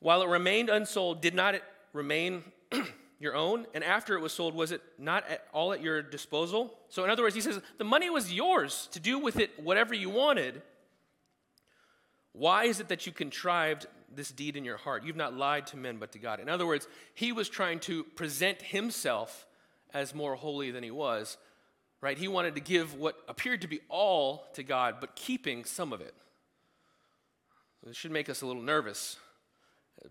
While 0.00 0.22
it 0.22 0.28
remained 0.28 0.68
unsold, 0.68 1.22
did 1.22 1.34
not 1.34 1.54
it 1.54 1.62
remain 1.92 2.42
your 3.18 3.34
own? 3.34 3.66
And 3.74 3.82
after 3.82 4.14
it 4.14 4.20
was 4.20 4.32
sold, 4.32 4.54
was 4.54 4.72
it 4.72 4.82
not 4.98 5.28
at 5.28 5.46
all 5.52 5.72
at 5.72 5.82
your 5.82 6.02
disposal? 6.02 6.78
So, 6.88 7.04
in 7.04 7.10
other 7.10 7.22
words, 7.22 7.34
he 7.34 7.40
says, 7.40 7.60
the 7.78 7.84
money 7.84 8.10
was 8.10 8.32
yours 8.32 8.88
to 8.92 9.00
do 9.00 9.18
with 9.18 9.38
it 9.38 9.50
whatever 9.62 9.94
you 9.94 10.10
wanted. 10.10 10.62
Why 12.32 12.64
is 12.64 12.80
it 12.80 12.88
that 12.88 13.06
you 13.06 13.12
contrived 13.12 13.86
this 14.14 14.30
deed 14.30 14.56
in 14.56 14.64
your 14.64 14.76
heart? 14.76 15.04
You've 15.04 15.16
not 15.16 15.34
lied 15.34 15.66
to 15.68 15.76
men, 15.76 15.96
but 15.96 16.12
to 16.12 16.18
God. 16.18 16.40
In 16.40 16.48
other 16.48 16.66
words, 16.66 16.86
he 17.14 17.32
was 17.32 17.48
trying 17.48 17.80
to 17.80 18.04
present 18.04 18.60
himself 18.60 19.46
as 19.94 20.14
more 20.14 20.34
holy 20.34 20.70
than 20.70 20.84
he 20.84 20.90
was, 20.90 21.38
right? 22.02 22.18
He 22.18 22.28
wanted 22.28 22.54
to 22.56 22.60
give 22.60 22.94
what 22.94 23.16
appeared 23.28 23.62
to 23.62 23.68
be 23.68 23.80
all 23.88 24.46
to 24.52 24.62
God, 24.62 24.96
but 25.00 25.16
keeping 25.16 25.64
some 25.64 25.92
of 25.92 26.02
it. 26.02 26.14
It 27.88 27.96
should 27.96 28.10
make 28.10 28.28
us 28.28 28.42
a 28.42 28.46
little 28.46 28.62
nervous. 28.62 29.16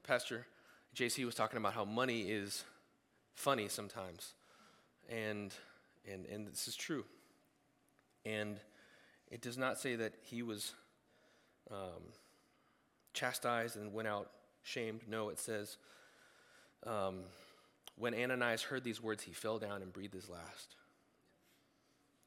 Pastor 0.03 0.47
JC 0.95 1.25
was 1.25 1.35
talking 1.35 1.57
about 1.57 1.73
how 1.73 1.85
money 1.85 2.21
is 2.21 2.63
funny 3.35 3.67
sometimes. 3.67 4.33
And, 5.09 5.53
and, 6.11 6.25
and 6.25 6.47
this 6.47 6.67
is 6.67 6.75
true. 6.75 7.05
And 8.25 8.59
it 9.29 9.41
does 9.41 9.57
not 9.57 9.77
say 9.77 9.95
that 9.95 10.13
he 10.23 10.41
was 10.41 10.73
um, 11.69 12.01
chastised 13.13 13.75
and 13.75 13.93
went 13.93 14.07
out 14.07 14.31
shamed. 14.63 15.01
No, 15.07 15.29
it 15.29 15.39
says 15.39 15.77
um, 16.85 17.19
when 17.97 18.13
Ananias 18.13 18.63
heard 18.63 18.83
these 18.83 19.01
words, 19.01 19.23
he 19.23 19.31
fell 19.31 19.59
down 19.59 19.81
and 19.81 19.93
breathed 19.93 20.13
his 20.13 20.29
last. 20.29 20.75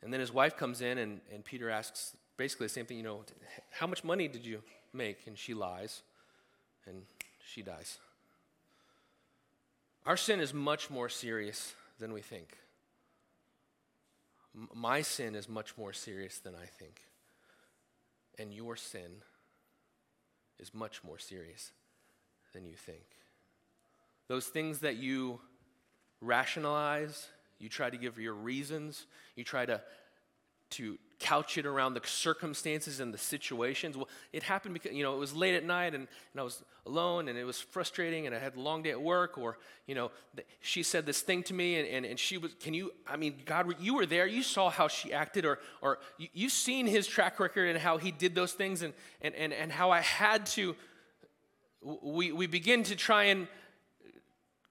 And 0.03 0.13
then 0.13 0.21
his 0.21 0.33
wife 0.33 0.57
comes 0.57 0.81
in, 0.81 0.99
and, 0.99 1.21
and 1.33 1.45
Peter 1.45 1.71
asks 1.71 2.17
basically 2.37 2.67
the 2.67 2.73
same 2.73 2.87
thing, 2.87 2.97
you 2.97 3.03
know, 3.03 3.25
how 3.71 3.87
much 3.87 4.05
money 4.05 4.29
did 4.29 4.47
you 4.47 4.63
make? 4.93 5.27
And 5.27 5.37
she 5.37 5.55
lies, 5.55 6.03
and 6.87 7.03
she 7.45 7.63
dies. 7.63 7.99
Our 10.09 10.17
sin 10.17 10.41
is 10.41 10.55
much 10.55 10.89
more 10.89 11.11
serious 11.11 11.75
than 11.99 12.15
we 12.15 12.23
think. 12.23 12.57
M- 14.57 14.71
my 14.75 15.03
sin 15.03 15.35
is 15.35 15.51
much 15.51 15.77
more 15.77 15.93
serious 15.93 16.39
than 16.39 16.55
I 16.55 16.65
think. 16.65 17.03
And 18.39 18.51
your 18.51 18.75
sin 18.75 19.21
is 20.59 20.73
much 20.73 21.05
more 21.05 21.19
serious 21.19 21.73
than 22.55 22.65
you 22.65 22.73
think. 22.73 23.05
Those 24.29 24.47
things 24.47 24.79
that 24.79 24.97
you 24.97 25.41
rationalize, 26.23 27.29
you 27.59 27.69
try 27.69 27.91
to 27.91 27.99
give 27.99 28.19
your 28.19 28.33
reasons, 28.33 29.05
you 29.37 29.45
try 29.45 29.67
to, 29.67 29.83
to 30.71 30.97
couch 31.19 31.59
it 31.59 31.67
around 31.67 31.95
the 31.95 32.01
circumstances 32.05 33.01
and 33.01 33.13
the 33.13 33.19
situations. 33.19 33.97
Well, 33.97 34.09
it 34.33 34.43
happened 34.43 34.75
because, 34.75 34.93
you 34.93 35.03
know, 35.03 35.15
it 35.15 35.19
was 35.19 35.35
late 35.35 35.55
at 35.55 35.65
night 35.65 35.95
and, 35.95 36.07
and 36.33 36.41
I 36.41 36.43
was 36.43 36.63
alone 36.87 37.29
and 37.29 37.37
it 37.37 37.45
was 37.45 37.59
frustrating 37.61 38.27
and 38.27 38.35
I 38.35 38.39
had 38.39 38.57
a 38.57 38.61
long 38.61 38.83
day 38.83 38.91
at 38.91 39.01
work 39.01 39.37
or, 39.37 39.59
you 39.87 39.95
know, 39.95 40.11
the, 40.35 40.45
she 40.61 40.83
said 40.83 41.07
this 41.07 41.21
thing 41.21 41.43
to 41.45 41.55
me 41.55 41.79
and, 41.79 41.89
and, 41.89 42.07
and 42.07 42.19
she 42.19 42.39
was, 42.39 42.53
can 42.61 42.73
you, 42.73 42.93
I 43.07 43.17
mean, 43.17 43.35
God, 43.45 43.75
you 43.81 43.95
were 43.95 44.07
there, 44.07 44.27
you 44.27 44.43
saw 44.43 44.71
how 44.71 44.87
she 44.87 45.13
acted 45.13 45.45
or, 45.45 45.59
or 45.83 45.99
you, 46.19 46.29
you've 46.33 46.53
seen 46.53 46.87
his 46.87 47.07
track 47.07 47.41
record 47.41 47.69
and 47.69 47.79
how 47.79 47.99
he 47.99 48.13
did 48.13 48.35
those 48.35 48.53
things 48.53 48.83
and, 48.83 48.95
and, 49.21 49.35
and, 49.35 49.53
and 49.53 49.73
how 49.73 49.91
I 49.91 50.01
had 50.01 50.47
to, 50.47 50.77
we, 51.83 52.33
we 52.33 52.47
begin 52.47 52.85
to 52.85 52.97
try 52.97 53.25
and 53.25 53.49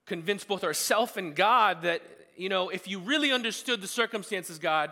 convince 0.06 0.44
both 0.44 0.64
ourselves 0.64 1.18
and 1.18 1.36
God 1.36 1.82
that, 1.84 2.02
you 2.38 2.50
know, 2.50 2.70
if 2.70 2.88
you 2.88 3.00
really 3.00 3.32
understood 3.32 3.82
the 3.82 3.88
circumstances, 3.88 4.60
God, 4.60 4.92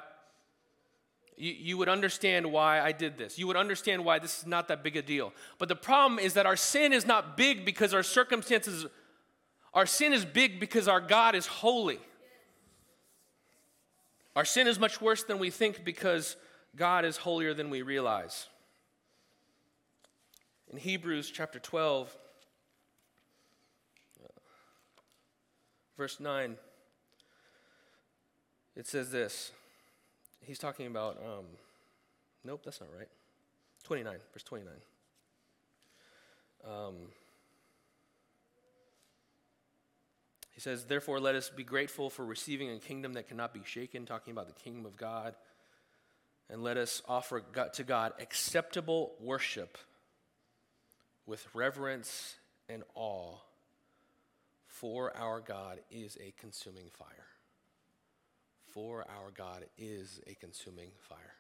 you, 1.37 1.51
you, 1.51 1.77
would 1.77 1.89
understand 1.89 2.51
why 2.51 2.79
I 2.79 2.91
did 2.91 3.17
this. 3.17 3.37
You 3.37 3.47
would 3.47 3.57
understand 3.57 4.05
why 4.05 4.19
this 4.19 4.39
is 4.39 4.47
not 4.47 4.67
that 4.69 4.83
big 4.83 4.95
a 4.95 5.01
deal. 5.01 5.33
But 5.57 5.67
the 5.67 5.75
problem 5.75 6.19
is 6.19 6.33
that 6.33 6.45
our 6.45 6.55
sin 6.55 6.93
is 6.93 7.05
not 7.05 7.35
big 7.35 7.65
because 7.65 7.93
our 7.93 8.03
circumstances, 8.03 8.85
our 9.73 9.85
sin 9.85 10.13
is 10.13 10.23
big 10.23 10.59
because 10.59 10.87
our 10.87 11.01
God 11.01 11.35
is 11.35 11.45
holy. 11.45 11.99
Our 14.35 14.45
sin 14.45 14.67
is 14.67 14.79
much 14.79 15.01
worse 15.01 15.23
than 15.23 15.39
we 15.39 15.49
think 15.49 15.83
because 15.83 16.35
God 16.75 17.05
is 17.05 17.17
holier 17.17 17.53
than 17.53 17.69
we 17.69 17.81
realize. 17.81 18.47
In 20.71 20.77
Hebrews 20.77 21.31
chapter 21.31 21.59
12, 21.59 22.15
verse 25.97 26.19
9, 26.19 26.57
it 28.75 28.87
says 28.87 29.11
this 29.11 29.51
he's 30.45 30.59
talking 30.59 30.87
about, 30.87 31.17
um, 31.17 31.45
nope, 32.43 32.61
that's 32.63 32.79
not 32.79 32.89
right. 32.97 33.07
29, 33.83 34.17
verse 34.33 34.43
29. 34.43 34.73
Um, 36.67 36.95
he 40.51 40.61
says, 40.61 40.85
Therefore, 40.85 41.19
let 41.19 41.35
us 41.35 41.49
be 41.49 41.63
grateful 41.63 42.09
for 42.09 42.25
receiving 42.25 42.71
a 42.71 42.79
kingdom 42.79 43.13
that 43.13 43.27
cannot 43.27 43.53
be 43.53 43.61
shaken, 43.63 44.05
talking 44.05 44.31
about 44.31 44.47
the 44.47 44.53
kingdom 44.53 44.85
of 44.85 44.95
God. 44.95 45.35
And 46.49 46.63
let 46.63 46.77
us 46.77 47.01
offer 47.07 47.41
to 47.73 47.83
God 47.83 48.13
acceptable 48.19 49.13
worship 49.19 49.77
with 51.25 51.45
reverence 51.53 52.35
and 52.69 52.83
awe, 52.93 53.35
for 54.67 55.15
our 55.17 55.39
God 55.39 55.79
is 55.89 56.17
a 56.21 56.33
consuming 56.39 56.89
fire. 56.91 57.34
For 58.75 59.05
our 59.09 59.31
God 59.31 59.65
is 59.77 60.19
a 60.27 60.35
consuming 60.35 60.89
fire. 60.99 61.33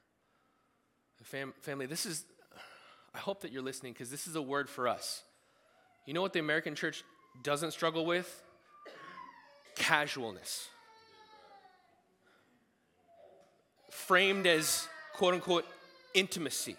Fam- 1.21 1.53
family, 1.61 1.85
this 1.85 2.05
is, 2.05 2.23
I 3.13 3.17
hope 3.17 3.41
that 3.41 3.51
you're 3.51 3.61
listening 3.61 3.91
because 3.91 4.09
this 4.09 4.25
is 4.25 4.37
a 4.37 4.41
word 4.41 4.69
for 4.69 4.87
us. 4.87 5.21
You 6.05 6.13
know 6.13 6.21
what 6.21 6.31
the 6.31 6.39
American 6.39 6.75
church 6.75 7.03
doesn't 7.43 7.71
struggle 7.71 8.05
with? 8.05 8.41
Casualness. 9.75 10.69
Framed 13.91 14.47
as 14.47 14.87
quote 15.13 15.33
unquote 15.33 15.65
intimacy. 16.13 16.77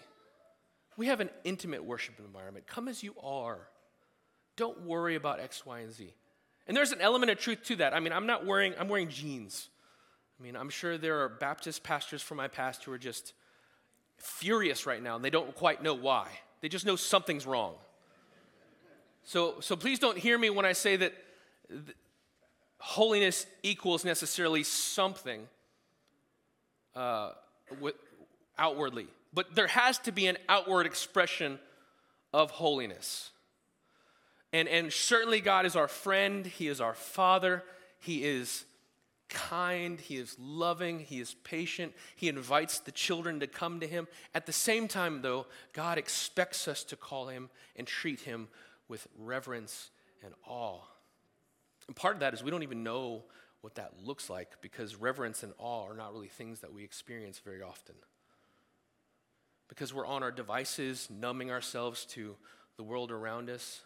We 0.97 1.05
have 1.05 1.19
an 1.19 1.29
intimate 1.43 1.85
worship 1.85 2.15
environment. 2.17 2.65
Come 2.65 2.87
as 2.87 3.03
you 3.03 3.13
are. 3.23 3.59
Don't 4.55 4.81
worry 4.81 5.13
about 5.13 5.39
X, 5.39 5.67
Y, 5.67 5.81
and 5.81 5.93
Z. 5.93 6.11
And 6.67 6.75
there's 6.75 6.91
an 6.91 7.01
element 7.01 7.29
of 7.31 7.37
truth 7.37 7.61
to 7.65 7.75
that. 7.75 7.93
I 7.93 7.99
mean, 7.99 8.11
I'm 8.11 8.25
not 8.25 8.43
wearing, 8.43 8.73
I'm 8.79 8.89
wearing 8.89 9.09
jeans. 9.09 9.69
I 10.39 10.43
mean, 10.43 10.55
I'm 10.55 10.69
sure 10.69 10.97
there 10.97 11.21
are 11.21 11.29
Baptist 11.29 11.83
pastors 11.83 12.21
from 12.21 12.37
my 12.37 12.47
past 12.47 12.83
who 12.83 12.91
are 12.91 12.97
just 12.97 13.33
furious 14.17 14.85
right 14.85 15.01
now 15.01 15.15
and 15.15 15.25
they 15.25 15.29
don't 15.29 15.55
quite 15.55 15.81
know 15.81 15.93
why. 15.93 16.27
They 16.61 16.69
just 16.69 16.85
know 16.85 16.95
something's 16.95 17.45
wrong. 17.45 17.75
So, 19.23 19.59
so 19.59 19.75
please 19.75 19.99
don't 19.99 20.17
hear 20.17 20.37
me 20.37 20.49
when 20.49 20.65
I 20.65 20.73
say 20.73 20.95
that 20.95 21.13
holiness 22.79 23.45
equals 23.63 24.05
necessarily 24.05 24.63
something 24.63 25.47
uh, 26.95 27.31
with, 27.79 27.95
outwardly. 28.57 29.07
But 29.33 29.53
there 29.55 29.67
has 29.67 29.99
to 29.99 30.11
be 30.11 30.27
an 30.27 30.37
outward 30.47 30.85
expression 30.85 31.59
of 32.33 32.51
holiness. 32.51 33.31
And, 34.53 34.67
and 34.67 34.91
certainly, 34.93 35.41
God 35.41 35.65
is 35.65 35.75
our 35.75 35.87
friend, 35.87 36.45
He 36.45 36.67
is 36.67 36.79
our 36.79 36.93
Father, 36.93 37.63
He 37.99 38.23
is 38.23 38.63
kind, 39.29 39.99
He 39.99 40.17
is 40.17 40.35
loving, 40.39 40.99
He 40.99 41.19
is 41.19 41.35
patient, 41.43 41.93
He 42.15 42.27
invites 42.27 42.79
the 42.79 42.91
children 42.91 43.39
to 43.39 43.47
come 43.47 43.79
to 43.79 43.87
Him. 43.87 44.07
At 44.33 44.45
the 44.45 44.53
same 44.53 44.87
time, 44.87 45.21
though, 45.21 45.47
God 45.73 45.97
expects 45.97 46.67
us 46.67 46.83
to 46.85 46.95
call 46.95 47.27
Him 47.27 47.49
and 47.75 47.87
treat 47.87 48.21
Him 48.21 48.47
with 48.87 49.07
reverence 49.17 49.89
and 50.23 50.33
awe. 50.45 50.81
And 51.87 51.95
part 51.95 52.15
of 52.15 52.19
that 52.21 52.33
is 52.33 52.43
we 52.43 52.51
don't 52.51 52.63
even 52.63 52.83
know 52.83 53.23
what 53.61 53.75
that 53.75 53.93
looks 54.03 54.29
like 54.29 54.61
because 54.61 54.95
reverence 54.95 55.43
and 55.43 55.53
awe 55.57 55.85
are 55.87 55.95
not 55.95 56.13
really 56.13 56.27
things 56.27 56.59
that 56.61 56.73
we 56.73 56.83
experience 56.83 57.39
very 57.39 57.61
often. 57.61 57.95
Because 59.67 59.93
we're 59.93 60.05
on 60.05 60.23
our 60.23 60.31
devices, 60.31 61.09
numbing 61.09 61.51
ourselves 61.51 62.05
to 62.05 62.35
the 62.77 62.83
world 62.83 63.11
around 63.11 63.49
us. 63.49 63.81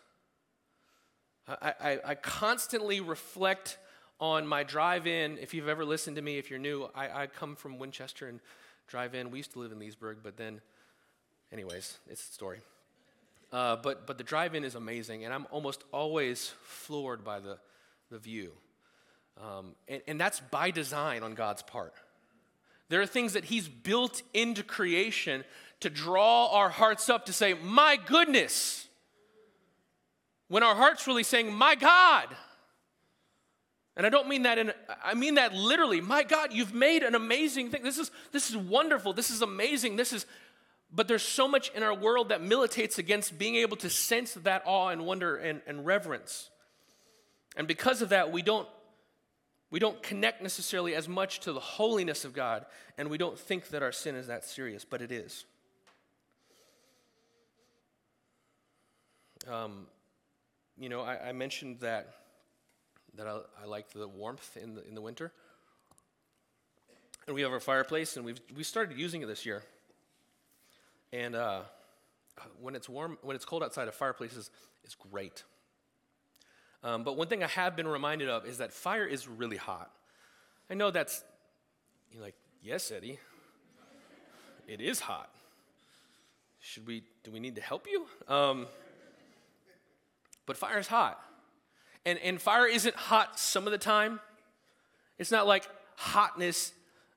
I, 1.48 1.74
I, 1.80 2.00
I 2.06 2.16
constantly 2.16 3.00
reflect 3.00 3.78
on 4.22 4.46
my 4.46 4.62
drive 4.64 5.08
in. 5.08 5.40
If 5.40 5.54
you've 5.54 5.68
ever 5.68 5.84
listened 5.84 6.16
to 6.16 6.22
me, 6.22 6.38
if 6.38 6.50
you're 6.50 6.60
new, 6.60 6.88
I, 6.94 7.24
I 7.24 7.28
come 7.28 7.56
from 7.56 7.80
Winchester 7.80 8.28
and 8.28 8.40
drive 8.88 9.16
in. 9.16 9.32
We 9.32 9.40
used 9.40 9.54
to 9.54 9.60
live 9.60 9.72
in 9.72 9.80
Leesburg, 9.80 10.20
but 10.24 10.38
then, 10.38 10.62
anyways, 11.52 11.98
it's 12.08 12.30
a 12.30 12.32
story. 12.32 12.60
Uh, 13.52 13.76
but, 13.78 14.06
but 14.06 14.18
the 14.18 14.24
drive 14.24 14.54
in 14.54 14.64
is 14.64 14.76
amazing, 14.76 15.26
and 15.26 15.34
I'm 15.34 15.48
almost 15.50 15.84
always 15.92 16.54
floored 16.64 17.26
by 17.26 17.40
the, 17.40 17.58
the 18.12 18.20
view. 18.20 18.52
Um, 19.42 19.76
and, 19.88 20.02
and 20.08 20.22
that's 20.22 20.40
by 20.40 20.72
design 20.72 21.24
on 21.24 21.34
God's 21.34 21.64
part. 21.64 21.94
There 22.90 23.02
are 23.02 23.08
things 23.08 23.34
that 23.34 23.46
He's 23.46 23.68
built 23.68 24.22
into 24.34 24.64
creation 24.64 25.44
to 25.80 25.90
draw 25.90 26.48
our 26.52 26.70
hearts 26.70 27.10
up 27.10 27.26
to 27.26 27.34
say, 27.34 27.56
My 27.56 27.98
goodness, 28.06 28.88
when 30.48 30.62
our 30.62 30.76
heart's 30.76 31.08
really 31.08 31.24
saying, 31.24 31.52
My 31.52 31.74
God. 31.74 32.28
And 33.98 34.06
I 34.06 34.10
don't 34.10 34.28
mean 34.28 34.44
that 34.44 34.58
in, 34.58 34.72
I 35.04 35.14
mean 35.14 35.36
that 35.36 35.54
literally. 35.54 36.02
My 36.02 36.24
God, 36.24 36.54
you've 36.54 36.74
made 36.74 37.04
an 37.04 37.14
amazing 37.16 37.70
thing. 37.70 37.84
This 37.84 37.98
is, 37.98 38.10
this 38.32 38.50
is 38.50 38.56
wonderful. 38.56 39.14
This 39.14 39.30
is 39.30 39.42
amazing. 39.42 39.98
This 39.98 40.14
is, 40.14 40.26
but 40.94 41.08
there's 41.08 41.24
so 41.24 41.48
much 41.48 41.70
in 41.76 41.84
our 41.84 41.94
world 41.94 42.30
that 42.30 42.42
militates 42.42 42.98
against 42.98 43.38
being 43.38 43.56
able 43.56 43.78
to 43.78 43.90
sense 43.90 44.34
that 44.36 44.64
awe 44.66 44.90
and 44.90 45.06
wonder 45.06 45.36
and, 45.36 45.62
and 45.68 45.86
reverence. 45.86 46.50
And 47.56 47.68
because 47.68 48.02
of 48.02 48.10
that, 48.10 48.32
we 48.32 48.42
don't, 48.42 48.68
we 49.72 49.80
don't 49.80 50.02
connect 50.04 50.42
necessarily 50.42 50.96
as 50.96 51.08
much 51.08 51.40
to 51.42 51.54
the 51.54 51.60
holiness 51.60 52.26
of 52.26 52.34
God, 52.34 52.66
and 52.98 53.10
we 53.10 53.18
don't 53.18 53.40
think 53.40 53.70
that 53.70 53.82
our 53.82 53.92
sin 53.92 54.16
is 54.16 54.28
that 54.28 54.46
serious, 54.46 54.86
but 54.86 55.02
it 55.02 55.12
is. 55.12 55.46
Um, 59.50 59.88
you 60.78 60.90
know, 60.90 61.02
I, 61.02 61.30
I, 61.30 61.32
mentioned 61.32 61.80
that 61.80 62.14
that 63.16 63.28
I, 63.28 63.40
I 63.62 63.66
like 63.66 63.92
the 63.92 64.08
warmth 64.08 64.58
in 64.58 64.76
the 64.76 64.88
in 64.88 64.96
the 64.96 65.02
winter, 65.02 65.32
and 67.28 67.36
we 67.36 67.42
have 67.42 67.52
our 67.52 67.60
fireplace, 67.60 68.18
and 68.18 68.26
we've 68.26 68.40
we 68.56 68.64
started 68.64 68.98
using 68.98 69.22
it 69.22 69.28
this 69.28 69.46
year. 69.46 69.64
And 71.14 71.36
uh, 71.36 71.62
when 72.62 72.76
it's 72.76 72.88
warm, 72.88 73.18
when 73.22 73.36
it's 73.36 73.46
cold 73.46 73.64
outside, 73.64 73.88
a 73.88 73.92
fireplace 73.92 74.36
is, 74.36 74.50
is 74.86 74.96
great. 74.96 75.44
Um, 76.84 77.04
but 77.04 77.18
one 77.18 77.28
thing 77.28 77.44
I 77.44 77.48
have 77.48 77.76
been 77.76 77.88
reminded 77.88 78.30
of 78.30 78.46
is 78.46 78.58
that 78.58 78.72
fire 78.74 79.06
is 79.06 79.28
really 79.28 79.58
hot. 79.58 79.92
I 80.70 80.74
know 80.74 80.90
that's, 80.90 81.24
you're 82.12 82.24
like, 82.24 82.36
yes, 82.64 82.92
Eddy, 82.92 83.20
it 84.68 84.82
is 84.82 85.02
hot. 85.02 85.30
Should 86.60 86.88
we, 86.88 87.04
do 87.24 87.32
we 87.32 87.40
need 87.40 87.56
to 87.56 87.62
help 87.62 87.88
you? 87.88 88.06
Um, 88.34 88.68
but 90.46 90.58
fire 90.58 90.80
is 90.80 90.88
hot. 90.88 91.20
And, 92.06 92.20
and 92.20 92.42
fire 92.42 92.68
isn't 92.68 92.96
hot 92.96 93.40
some 93.40 93.66
of 93.66 93.72
the 93.72 93.78
time. 93.78 94.20
It's 95.18 95.32
not 95.32 95.46
like 95.46 95.68
hotness 95.96 96.74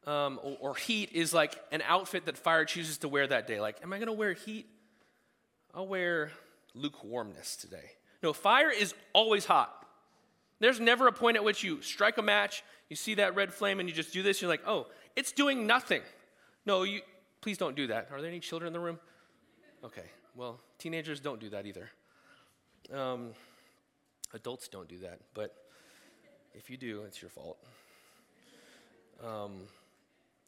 um, 0.07 0.39
or, 0.43 0.57
or, 0.61 0.75
heat 0.75 1.13
is 1.13 1.33
like 1.33 1.59
an 1.73 1.83
outfit 1.87 2.27
that 2.27 2.37
fire 2.37 2.67
chooses 2.67 2.99
to 2.99 3.09
wear 3.09 3.27
that 3.27 3.47
day. 3.47 3.59
Like, 3.59 3.79
am 3.83 3.91
I 3.91 3.97
going 3.97 4.09
to 4.09 4.13
wear 4.13 4.35
heat? 4.35 4.67
I'll 5.75 5.87
wear 5.87 6.31
lukewarmness 6.75 7.57
today. 7.57 7.93
No, 8.23 8.35
fire 8.35 8.71
is 8.71 8.95
always 9.15 9.47
hot. 9.47 9.87
There's 10.61 10.79
never 10.79 11.09
a 11.09 11.13
point 11.13 11.37
at 11.37 11.45
which 11.45 11.65
you 11.65 11.81
strike 11.83 12.19
a 12.19 12.23
match, 12.23 12.63
you 12.89 12.97
see 12.97 13.15
that 13.15 13.35
red 13.35 13.53
flame, 13.53 13.81
and 13.81 13.89
you 13.89 13.95
just 13.95 14.13
do 14.13 14.23
this. 14.23 14.43
You're 14.43 14.51
like, 14.51 14.67
oh, 14.67 14.87
it's 15.17 15.33
doing 15.33 15.67
nothing. 15.67 16.03
No, 16.67 16.83
you, 16.83 17.01
please 17.41 17.59
don't 17.59 17.75
do 17.75 17.87
that. 17.89 18.09
Are 18.13 18.21
there 18.21 18.31
any 18.31 18.41
children 18.41 18.67
in 18.67 18.73
the 18.73 18.81
room? 18.81 18.99
Okay, 19.83 20.05
well, 20.35 20.61
teenagers 20.79 21.21
don't 21.21 21.41
do 21.41 21.51
that 21.51 21.67
either. 21.67 21.91
Um, 22.93 23.31
adults 24.35 24.69
don't 24.69 24.89
do 24.89 24.99
that, 24.99 25.21
but 25.33 25.55
if 26.55 26.69
you 26.69 26.77
do, 26.77 27.03
it's 27.03 27.23
your 27.23 27.31
fault. 27.31 27.57
Um, 29.25 29.63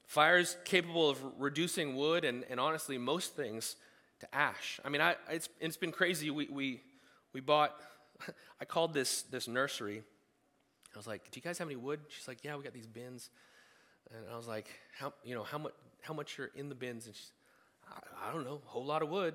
fire 0.07 0.39
is 0.39 0.57
capable 0.65 1.09
of 1.09 1.19
reducing 1.39 1.97
wood 1.97 2.25
and, 2.25 2.45
and 2.51 2.61
honestly 2.61 2.99
most 2.99 3.35
things 3.35 3.77
to 4.21 4.35
ash. 4.35 4.81
I 4.85 4.89
mean, 4.89 5.01
I, 5.01 5.17
it's, 5.31 5.49
it's 5.61 5.77
been 5.77 5.93
crazy. 5.93 6.31
We, 6.31 6.49
we, 6.51 6.81
we 7.33 7.41
bought, 7.41 7.75
I 8.61 8.65
called 8.65 8.93
this, 8.93 9.23
this 9.23 9.49
nursery. 9.49 10.03
I 10.95 10.99
was 10.99 11.07
like, 11.07 11.31
do 11.31 11.39
you 11.39 11.43
guys 11.43 11.59
have 11.59 11.69
any 11.69 11.77
wood? 11.77 12.01
She's 12.09 12.27
like, 12.29 12.43
yeah, 12.43 12.57
we 12.57 12.65
got 12.65 12.73
these 12.73 12.87
bins. 12.87 13.31
And 14.15 14.25
I 14.33 14.37
was 14.37 14.47
like, 14.47 14.69
how, 14.99 15.13
you 15.25 15.35
know, 15.35 15.43
how 15.43 15.59
much, 15.59 15.73
how 16.01 16.15
much 16.15 16.39
are 16.39 16.51
in 16.55 16.69
the 16.69 16.75
bins? 16.75 17.07
And 17.07 17.15
she's, 17.15 17.33
I, 17.89 18.29
I 18.29 18.33
don't 18.33 18.45
know, 18.45 18.61
a 18.65 18.69
whole 18.69 18.85
lot 18.85 19.03
of 19.03 19.09
wood. 19.09 19.35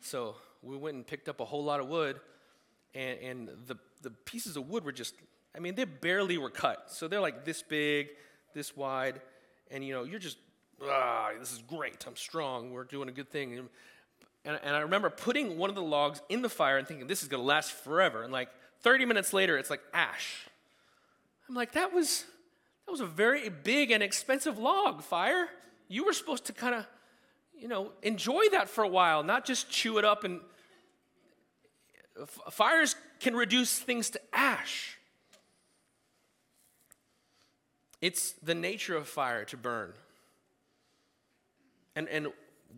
So 0.00 0.36
we 0.62 0.76
went 0.76 0.96
and 0.96 1.06
picked 1.06 1.28
up 1.28 1.40
a 1.40 1.44
whole 1.44 1.64
lot 1.64 1.80
of 1.80 1.88
wood, 1.88 2.20
and, 2.96 3.20
and 3.20 3.48
the, 3.66 3.76
the 4.02 4.10
pieces 4.10 4.56
of 4.56 4.68
wood 4.68 4.84
were 4.84 4.92
just, 4.92 5.14
I 5.54 5.58
mean, 5.58 5.74
they 5.74 5.84
barely 5.84 6.38
were 6.38 6.50
cut. 6.50 6.90
So 6.90 7.08
they're 7.08 7.20
like 7.20 7.44
this 7.44 7.62
big, 7.62 8.08
this 8.54 8.76
wide, 8.76 9.20
and 9.70 9.84
you 9.84 9.92
know, 9.92 10.04
you're 10.04 10.18
just, 10.18 10.38
ah, 10.82 11.30
this 11.38 11.52
is 11.52 11.58
great. 11.58 12.06
I'm 12.06 12.16
strong. 12.16 12.72
We're 12.72 12.84
doing 12.84 13.08
a 13.08 13.12
good 13.12 13.30
thing. 13.30 13.58
And, 13.58 13.68
and, 14.44 14.58
and 14.62 14.74
I 14.74 14.80
remember 14.80 15.10
putting 15.10 15.58
one 15.58 15.68
of 15.68 15.76
the 15.76 15.82
logs 15.82 16.22
in 16.28 16.40
the 16.40 16.48
fire 16.48 16.78
and 16.78 16.88
thinking, 16.88 17.06
this 17.06 17.22
is 17.22 17.28
going 17.28 17.42
to 17.42 17.46
last 17.46 17.72
forever. 17.72 18.22
And 18.22 18.32
like 18.32 18.48
30 18.80 19.04
minutes 19.04 19.32
later, 19.32 19.58
it's 19.58 19.70
like 19.70 19.82
ash. 19.92 20.46
I'm 21.48 21.54
like, 21.54 21.72
that 21.72 21.92
was, 21.92 22.24
that 22.86 22.92
was 22.92 23.00
a 23.00 23.06
very 23.06 23.48
big 23.48 23.90
and 23.90 24.02
expensive 24.02 24.58
log, 24.58 25.02
fire. 25.02 25.48
You 25.88 26.04
were 26.04 26.12
supposed 26.12 26.46
to 26.46 26.52
kind 26.52 26.74
of, 26.74 26.86
you 27.58 27.68
know, 27.68 27.92
enjoy 28.02 28.48
that 28.52 28.68
for 28.68 28.84
a 28.84 28.88
while, 28.88 29.22
not 29.22 29.44
just 29.44 29.70
chew 29.70 29.98
it 29.98 30.04
up 30.04 30.24
and. 30.24 30.40
Fires 32.50 32.96
can 33.20 33.34
reduce 33.34 33.78
things 33.78 34.10
to 34.10 34.20
ash. 34.32 34.96
It's 38.00 38.32
the 38.42 38.54
nature 38.54 38.96
of 38.96 39.08
fire 39.08 39.44
to 39.46 39.56
burn. 39.56 39.92
And, 41.94 42.08
and, 42.08 42.28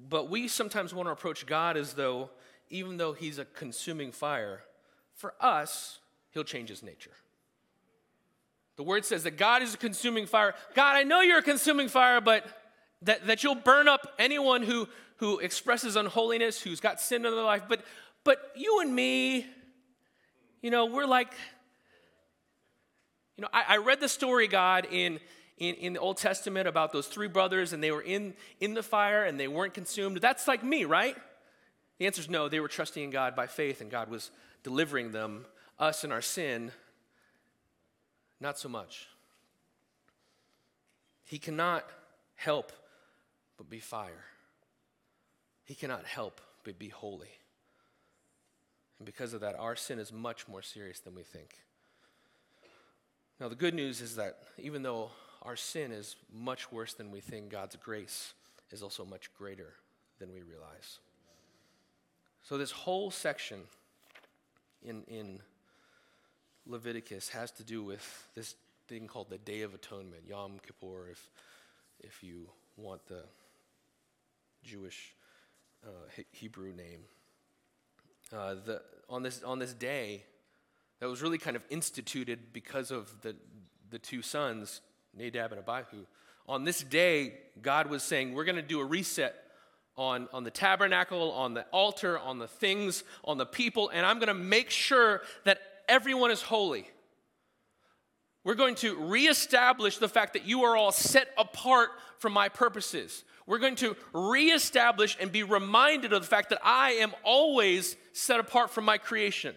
but 0.08 0.30
we 0.30 0.48
sometimes 0.48 0.94
want 0.94 1.08
to 1.08 1.12
approach 1.12 1.44
God 1.46 1.76
as 1.76 1.94
though, 1.94 2.30
even 2.70 2.96
though 2.96 3.12
He's 3.12 3.38
a 3.38 3.44
consuming 3.44 4.12
fire, 4.12 4.62
for 5.14 5.34
us, 5.40 5.98
He'll 6.30 6.44
change 6.44 6.68
His 6.68 6.82
nature. 6.82 7.10
The 8.76 8.84
word 8.84 9.04
says 9.04 9.24
that 9.24 9.36
God 9.36 9.62
is 9.62 9.74
a 9.74 9.76
consuming 9.76 10.26
fire. 10.26 10.54
God, 10.74 10.94
I 10.94 11.02
know 11.02 11.20
you're 11.20 11.40
a 11.40 11.42
consuming 11.42 11.88
fire, 11.88 12.20
but 12.20 12.46
that, 13.02 13.26
that 13.26 13.42
you'll 13.42 13.56
burn 13.56 13.88
up 13.88 14.14
anyone 14.20 14.62
who, 14.62 14.88
who 15.16 15.40
expresses 15.40 15.96
unholiness, 15.96 16.62
who's 16.62 16.78
got 16.78 17.00
sin 17.00 17.26
in 17.26 17.32
their 17.34 17.42
life. 17.42 17.62
But, 17.68 17.80
but 18.28 18.52
you 18.54 18.80
and 18.82 18.94
me, 18.94 19.46
you 20.60 20.70
know, 20.70 20.84
we're 20.84 21.06
like, 21.06 21.32
you 23.38 23.42
know, 23.42 23.48
I, 23.54 23.64
I 23.66 23.76
read 23.78 24.00
the 24.00 24.08
story, 24.08 24.48
God, 24.48 24.86
in, 24.90 25.18
in, 25.56 25.76
in 25.76 25.92
the 25.94 25.98
Old 25.98 26.18
Testament 26.18 26.68
about 26.68 26.92
those 26.92 27.06
three 27.06 27.28
brothers, 27.28 27.72
and 27.72 27.82
they 27.82 27.90
were 27.90 28.02
in, 28.02 28.34
in 28.60 28.74
the 28.74 28.82
fire 28.82 29.24
and 29.24 29.40
they 29.40 29.48
weren't 29.48 29.72
consumed. 29.72 30.18
That's 30.18 30.46
like 30.46 30.62
me, 30.62 30.84
right? 30.84 31.16
The 31.96 32.04
answer 32.04 32.20
is 32.20 32.28
no. 32.28 32.50
They 32.50 32.60
were 32.60 32.68
trusting 32.68 33.02
in 33.02 33.08
God 33.08 33.34
by 33.34 33.46
faith, 33.46 33.80
and 33.80 33.90
God 33.90 34.10
was 34.10 34.30
delivering 34.62 35.10
them, 35.12 35.46
us 35.78 36.04
and 36.04 36.12
our 36.12 36.20
sin, 36.20 36.70
not 38.42 38.58
so 38.58 38.68
much. 38.68 39.06
He 41.24 41.38
cannot 41.38 41.86
help 42.34 42.72
but 43.56 43.70
be 43.70 43.80
fire. 43.80 44.26
He 45.64 45.74
cannot 45.74 46.04
help 46.04 46.42
but 46.62 46.78
be 46.78 46.90
holy. 46.90 47.37
And 48.98 49.06
because 49.06 49.32
of 49.32 49.40
that, 49.40 49.56
our 49.58 49.76
sin 49.76 49.98
is 49.98 50.12
much 50.12 50.48
more 50.48 50.62
serious 50.62 51.00
than 51.00 51.14
we 51.14 51.22
think. 51.22 51.50
Now, 53.40 53.48
the 53.48 53.54
good 53.54 53.74
news 53.74 54.00
is 54.00 54.16
that 54.16 54.38
even 54.58 54.82
though 54.82 55.10
our 55.42 55.56
sin 55.56 55.92
is 55.92 56.16
much 56.32 56.72
worse 56.72 56.94
than 56.94 57.10
we 57.10 57.20
think, 57.20 57.50
God's 57.50 57.76
grace 57.76 58.32
is 58.72 58.82
also 58.82 59.04
much 59.04 59.32
greater 59.34 59.74
than 60.18 60.32
we 60.32 60.42
realize. 60.42 60.98
So, 62.42 62.58
this 62.58 62.72
whole 62.72 63.10
section 63.10 63.60
in, 64.82 65.02
in 65.04 65.40
Leviticus 66.66 67.28
has 67.28 67.50
to 67.52 67.62
do 67.62 67.82
with 67.82 68.26
this 68.34 68.56
thing 68.88 69.06
called 69.06 69.30
the 69.30 69.38
Day 69.38 69.62
of 69.62 69.74
Atonement, 69.74 70.22
Yom 70.26 70.58
Kippur, 70.66 71.08
if, 71.10 71.30
if 72.00 72.22
you 72.22 72.48
want 72.76 73.06
the 73.06 73.22
Jewish 74.64 75.14
uh, 75.86 76.22
Hebrew 76.32 76.74
name. 76.74 77.00
Uh, 78.32 78.54
the, 78.64 78.82
on, 79.08 79.22
this, 79.22 79.42
on 79.42 79.58
this 79.58 79.72
day, 79.72 80.24
that 81.00 81.08
was 81.08 81.22
really 81.22 81.38
kind 81.38 81.56
of 81.56 81.62
instituted 81.70 82.52
because 82.52 82.90
of 82.90 83.22
the, 83.22 83.34
the 83.90 83.98
two 83.98 84.20
sons, 84.20 84.80
Nadab 85.16 85.52
and 85.52 85.60
Abihu. 85.60 86.04
On 86.46 86.64
this 86.64 86.82
day, 86.82 87.34
God 87.62 87.88
was 87.88 88.02
saying, 88.02 88.34
We're 88.34 88.44
going 88.44 88.56
to 88.56 88.62
do 88.62 88.80
a 88.80 88.84
reset 88.84 89.34
on, 89.96 90.28
on 90.32 90.44
the 90.44 90.50
tabernacle, 90.50 91.32
on 91.32 91.54
the 91.54 91.62
altar, 91.72 92.18
on 92.18 92.38
the 92.38 92.48
things, 92.48 93.02
on 93.24 93.38
the 93.38 93.46
people, 93.46 93.88
and 93.88 94.04
I'm 94.04 94.18
going 94.18 94.28
to 94.28 94.34
make 94.34 94.70
sure 94.70 95.22
that 95.44 95.60
everyone 95.88 96.30
is 96.30 96.42
holy. 96.42 96.86
We're 98.44 98.54
going 98.54 98.76
to 98.76 98.94
reestablish 98.96 99.98
the 99.98 100.08
fact 100.08 100.34
that 100.34 100.46
you 100.46 100.62
are 100.64 100.76
all 100.76 100.92
set 100.92 101.28
apart 101.36 101.90
from 102.18 102.32
my 102.32 102.48
purposes. 102.48 103.24
We're 103.48 103.58
going 103.58 103.76
to 103.76 103.96
reestablish 104.12 105.16
and 105.18 105.32
be 105.32 105.42
reminded 105.42 106.12
of 106.12 106.20
the 106.20 106.28
fact 106.28 106.50
that 106.50 106.60
I 106.62 106.92
am 106.92 107.14
always 107.24 107.96
set 108.12 108.40
apart 108.40 108.70
from 108.70 108.84
my 108.84 108.98
creation, 108.98 109.54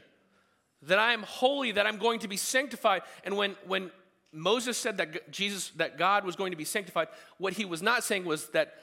that 0.83 0.97
I 0.97 1.11
am 1.11 1.23
holy, 1.23 1.73
that 1.73 1.85
I'm 1.85 1.97
going 1.97 2.19
to 2.19 2.29
be 2.29 2.37
sanctified. 2.37 3.01
And 3.25 3.35
when, 3.35 3.57
when 3.67 3.91
Moses 4.31 4.77
said 4.77 4.95
that 4.97 5.29
Jesus, 5.29 5.71
that 5.75 5.97
God 5.97 6.23
was 6.23 6.37
going 6.37 6.51
to 6.51 6.57
be 6.57 6.63
sanctified, 6.63 7.09
what 7.37 7.51
he 7.51 7.65
was 7.65 7.81
not 7.81 8.05
saying 8.05 8.23
was 8.23 8.47
that 8.51 8.75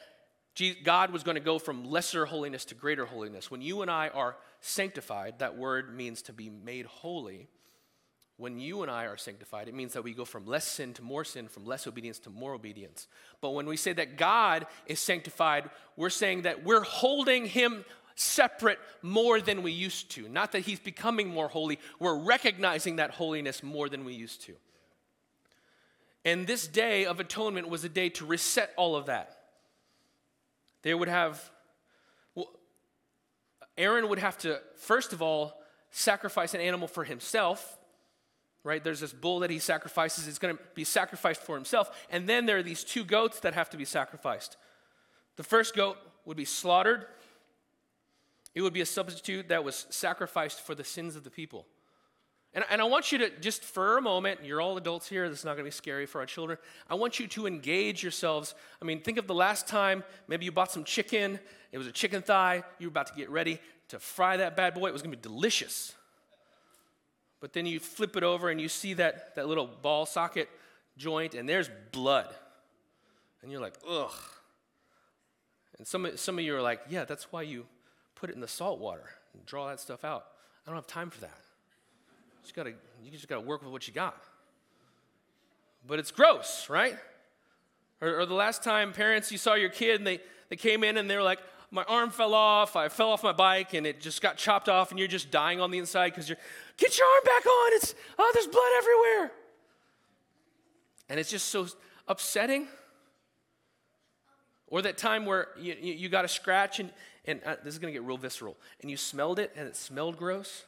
God 0.84 1.10
was 1.10 1.22
going 1.22 1.36
to 1.36 1.40
go 1.40 1.58
from 1.58 1.86
lesser 1.86 2.26
holiness 2.26 2.66
to 2.66 2.74
greater 2.74 3.06
holiness. 3.06 3.50
When 3.50 3.62
you 3.62 3.80
and 3.80 3.90
I 3.90 4.08
are 4.08 4.36
sanctified, 4.60 5.38
that 5.38 5.56
word 5.56 5.96
means 5.96 6.20
to 6.22 6.34
be 6.34 6.50
made 6.50 6.84
holy. 6.84 7.48
When 8.38 8.60
you 8.60 8.82
and 8.82 8.90
I 8.90 9.06
are 9.06 9.16
sanctified, 9.16 9.66
it 9.66 9.74
means 9.74 9.94
that 9.94 10.04
we 10.04 10.14
go 10.14 10.24
from 10.24 10.46
less 10.46 10.64
sin 10.64 10.94
to 10.94 11.02
more 11.02 11.24
sin, 11.24 11.48
from 11.48 11.66
less 11.66 11.88
obedience 11.88 12.20
to 12.20 12.30
more 12.30 12.54
obedience. 12.54 13.08
But 13.40 13.50
when 13.50 13.66
we 13.66 13.76
say 13.76 13.92
that 13.94 14.16
God 14.16 14.66
is 14.86 15.00
sanctified, 15.00 15.68
we're 15.96 16.08
saying 16.08 16.42
that 16.42 16.64
we're 16.64 16.84
holding 16.84 17.46
Him 17.46 17.84
separate 18.14 18.78
more 19.02 19.40
than 19.40 19.64
we 19.64 19.72
used 19.72 20.12
to. 20.12 20.28
Not 20.28 20.52
that 20.52 20.60
He's 20.60 20.78
becoming 20.78 21.28
more 21.28 21.48
holy, 21.48 21.80
we're 21.98 22.16
recognizing 22.16 22.96
that 22.96 23.10
holiness 23.10 23.64
more 23.64 23.88
than 23.88 24.04
we 24.04 24.14
used 24.14 24.42
to. 24.42 24.54
And 26.24 26.46
this 26.46 26.68
day 26.68 27.06
of 27.06 27.18
atonement 27.18 27.68
was 27.68 27.82
a 27.82 27.88
day 27.88 28.08
to 28.10 28.24
reset 28.24 28.72
all 28.76 28.94
of 28.94 29.06
that. 29.06 29.36
They 30.82 30.94
would 30.94 31.08
have, 31.08 31.50
well, 32.36 32.50
Aaron 33.76 34.08
would 34.08 34.20
have 34.20 34.38
to, 34.38 34.60
first 34.76 35.12
of 35.12 35.22
all, 35.22 35.60
sacrifice 35.90 36.54
an 36.54 36.60
animal 36.60 36.86
for 36.86 37.02
himself, 37.02 37.77
right? 38.68 38.84
There's 38.84 39.00
this 39.00 39.14
bull 39.14 39.40
that 39.40 39.50
he 39.50 39.58
sacrifices, 39.58 40.28
it's 40.28 40.38
going 40.38 40.54
to 40.54 40.62
be 40.74 40.84
sacrificed 40.84 41.42
for 41.42 41.54
himself. 41.54 41.90
And 42.10 42.28
then 42.28 42.44
there 42.44 42.58
are 42.58 42.62
these 42.62 42.84
two 42.84 43.02
goats 43.02 43.40
that 43.40 43.54
have 43.54 43.70
to 43.70 43.78
be 43.78 43.86
sacrificed. 43.86 44.58
The 45.36 45.42
first 45.42 45.74
goat 45.74 45.96
would 46.26 46.36
be 46.36 46.44
slaughtered, 46.44 47.06
it 48.54 48.60
would 48.60 48.74
be 48.74 48.82
a 48.82 48.86
substitute 48.86 49.48
that 49.48 49.64
was 49.64 49.86
sacrificed 49.88 50.60
for 50.60 50.74
the 50.74 50.84
sins 50.84 51.16
of 51.16 51.24
the 51.24 51.30
people. 51.30 51.64
And, 52.52 52.64
and 52.70 52.80
I 52.80 52.84
want 52.84 53.10
you 53.12 53.18
to, 53.18 53.30
just 53.40 53.62
for 53.62 53.98
a 53.98 54.02
moment, 54.02 54.40
you're 54.44 54.60
all 54.60 54.76
adults 54.76 55.08
here, 55.08 55.28
this 55.28 55.38
is 55.38 55.44
not 55.44 55.52
going 55.52 55.64
to 55.64 55.70
be 55.70 55.70
scary 55.70 56.06
for 56.06 56.20
our 56.20 56.26
children. 56.26 56.58
I 56.90 56.94
want 56.94 57.18
you 57.18 57.26
to 57.28 57.46
engage 57.46 58.02
yourselves. 58.02 58.54
I 58.82 58.84
mean, 58.84 59.00
think 59.00 59.16
of 59.16 59.26
the 59.26 59.34
last 59.34 59.66
time 59.66 60.04
maybe 60.26 60.44
you 60.44 60.52
bought 60.52 60.72
some 60.72 60.84
chicken, 60.84 61.38
it 61.72 61.78
was 61.78 61.86
a 61.86 61.92
chicken 61.92 62.20
thigh, 62.20 62.64
you 62.78 62.88
were 62.88 62.90
about 62.90 63.06
to 63.06 63.14
get 63.14 63.30
ready 63.30 63.60
to 63.88 63.98
fry 63.98 64.36
that 64.36 64.56
bad 64.56 64.74
boy, 64.74 64.88
it 64.88 64.92
was 64.92 65.02
going 65.02 65.12
to 65.12 65.16
be 65.16 65.22
delicious. 65.22 65.94
But 67.40 67.52
then 67.52 67.66
you 67.66 67.78
flip 67.80 68.16
it 68.16 68.22
over 68.22 68.50
and 68.50 68.60
you 68.60 68.68
see 68.68 68.94
that, 68.94 69.34
that 69.36 69.46
little 69.46 69.66
ball 69.66 70.06
socket 70.06 70.48
joint, 70.96 71.34
and 71.34 71.48
there's 71.48 71.70
blood. 71.92 72.34
And 73.42 73.52
you're 73.52 73.60
like, 73.60 73.74
ugh. 73.88 74.10
And 75.78 75.86
some, 75.86 76.08
some 76.16 76.38
of 76.38 76.44
you 76.44 76.56
are 76.56 76.62
like, 76.62 76.80
yeah, 76.88 77.04
that's 77.04 77.30
why 77.30 77.42
you 77.42 77.66
put 78.16 78.30
it 78.30 78.34
in 78.34 78.40
the 78.40 78.48
salt 78.48 78.80
water 78.80 79.10
and 79.32 79.46
draw 79.46 79.68
that 79.68 79.78
stuff 79.78 80.04
out. 80.04 80.24
I 80.66 80.70
don't 80.70 80.76
have 80.76 80.88
time 80.88 81.10
for 81.10 81.20
that 81.20 81.38
just 82.48 82.56
gotta, 82.56 82.72
you 83.04 83.10
just 83.10 83.28
gotta 83.28 83.42
work 83.42 83.62
with 83.62 83.70
what 83.70 83.86
you 83.86 83.92
got. 83.92 84.16
But 85.86 85.98
it's 85.98 86.10
gross, 86.10 86.70
right? 86.70 86.96
Or, 88.00 88.20
or 88.20 88.26
the 88.26 88.32
last 88.32 88.64
time 88.64 88.94
parents, 88.94 89.30
you 89.30 89.36
saw 89.36 89.52
your 89.52 89.68
kid 89.68 89.96
and 89.96 90.06
they, 90.06 90.20
they 90.48 90.56
came 90.56 90.82
in 90.82 90.96
and 90.96 91.10
they 91.10 91.16
were 91.16 91.22
like, 91.22 91.40
my 91.70 91.84
arm 91.84 92.08
fell 92.08 92.32
off, 92.32 92.74
I 92.74 92.88
fell 92.88 93.10
off 93.10 93.22
my 93.22 93.32
bike 93.32 93.74
and 93.74 93.86
it 93.86 94.00
just 94.00 94.22
got 94.22 94.38
chopped 94.38 94.70
off 94.70 94.90
and 94.90 94.98
you're 94.98 95.08
just 95.08 95.30
dying 95.30 95.60
on 95.60 95.70
the 95.70 95.76
inside 95.76 96.10
because 96.10 96.30
you're, 96.30 96.38
get 96.78 96.96
your 96.96 97.06
arm 97.06 97.22
back 97.24 97.46
on, 97.46 97.72
it's, 97.74 97.94
oh, 98.18 98.30
there's 98.32 98.46
blood 98.46 98.70
everywhere. 98.78 99.32
And 101.10 101.20
it's 101.20 101.30
just 101.30 101.48
so 101.48 101.66
upsetting. 102.06 102.66
Or 104.68 104.82
that 104.82 104.98
time 104.98 105.26
where 105.26 105.48
you, 105.58 105.76
you, 105.80 105.94
you 105.94 106.08
got 106.08 106.24
a 106.24 106.28
scratch 106.28 106.80
and, 106.80 106.90
and 107.26 107.42
uh, 107.44 107.56
this 107.62 107.74
is 107.74 107.78
going 107.78 107.92
to 107.92 107.98
get 107.98 108.06
real 108.06 108.18
visceral, 108.18 108.56
and 108.80 108.90
you 108.90 108.96
smelled 108.96 109.38
it 109.38 109.52
and 109.56 109.66
it 109.66 109.76
smelled 109.76 110.16
gross 110.16 110.64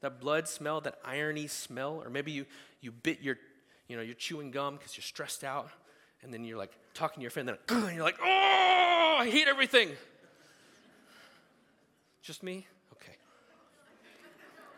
that 0.00 0.20
blood 0.20 0.48
smell, 0.48 0.80
that 0.82 0.98
irony 1.04 1.46
smell, 1.46 2.02
or 2.04 2.10
maybe 2.10 2.30
you, 2.30 2.46
you 2.80 2.92
bit 2.92 3.20
your, 3.22 3.36
you 3.88 3.96
know, 3.96 4.02
you're 4.02 4.14
chewing 4.14 4.50
gum 4.50 4.76
because 4.76 4.96
you're 4.96 5.02
stressed 5.02 5.44
out, 5.44 5.70
and 6.22 6.32
then 6.32 6.44
you're 6.44 6.58
like 6.58 6.72
talking 6.94 7.16
to 7.16 7.22
your 7.22 7.30
friend, 7.30 7.48
and 7.68 7.82
then 7.82 7.94
you're 7.94 8.04
like, 8.04 8.18
oh, 8.22 9.16
I 9.18 9.28
hate 9.30 9.48
everything. 9.48 9.90
Just 12.22 12.42
me? 12.42 12.66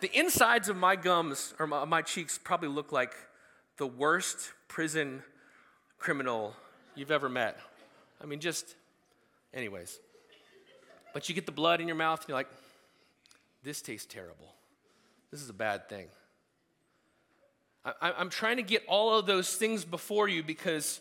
The 0.00 0.16
insides 0.16 0.68
of 0.68 0.76
my 0.76 0.96
gums 0.96 1.54
or 1.58 1.66
my, 1.66 1.84
my 1.84 2.02
cheeks 2.02 2.38
probably 2.38 2.68
look 2.68 2.92
like 2.92 3.14
the 3.78 3.87
worst 3.87 4.52
prison 4.68 5.22
criminal 5.98 6.54
you've 6.94 7.11
ever 7.11 7.28
met. 7.28 7.58
I 8.22 8.26
mean, 8.26 8.40
just, 8.40 8.74
anyways. 9.52 9.98
But 11.12 11.28
you 11.28 11.34
get 11.34 11.46
the 11.46 11.52
blood 11.52 11.80
in 11.80 11.88
your 11.88 11.96
mouth, 11.96 12.20
and 12.20 12.28
you're 12.28 12.38
like, 12.38 12.48
this 13.62 13.82
tastes 13.82 14.06
terrible. 14.06 14.54
This 15.30 15.42
is 15.42 15.50
a 15.50 15.54
bad 15.54 15.88
thing. 15.88 16.06
I, 18.00 18.12
am 18.18 18.28
trying 18.28 18.56
to 18.56 18.62
get 18.62 18.84
all 18.87 19.18
of 19.18 19.26
those 19.26 19.54
things 19.54 19.84
before 19.84 20.28
you 20.28 20.42
because 20.42 21.00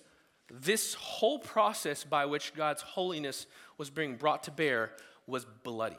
this 0.50 0.94
whole 0.94 1.40
process 1.40 2.04
by 2.04 2.26
which 2.26 2.54
God's 2.56 2.82
holiness 2.82 3.46
was 3.78 3.90
being 3.90 4.16
brought 4.16 4.44
to 4.44 4.52
bear 4.52 4.92
was 5.26 5.46
bloody. 5.64 5.98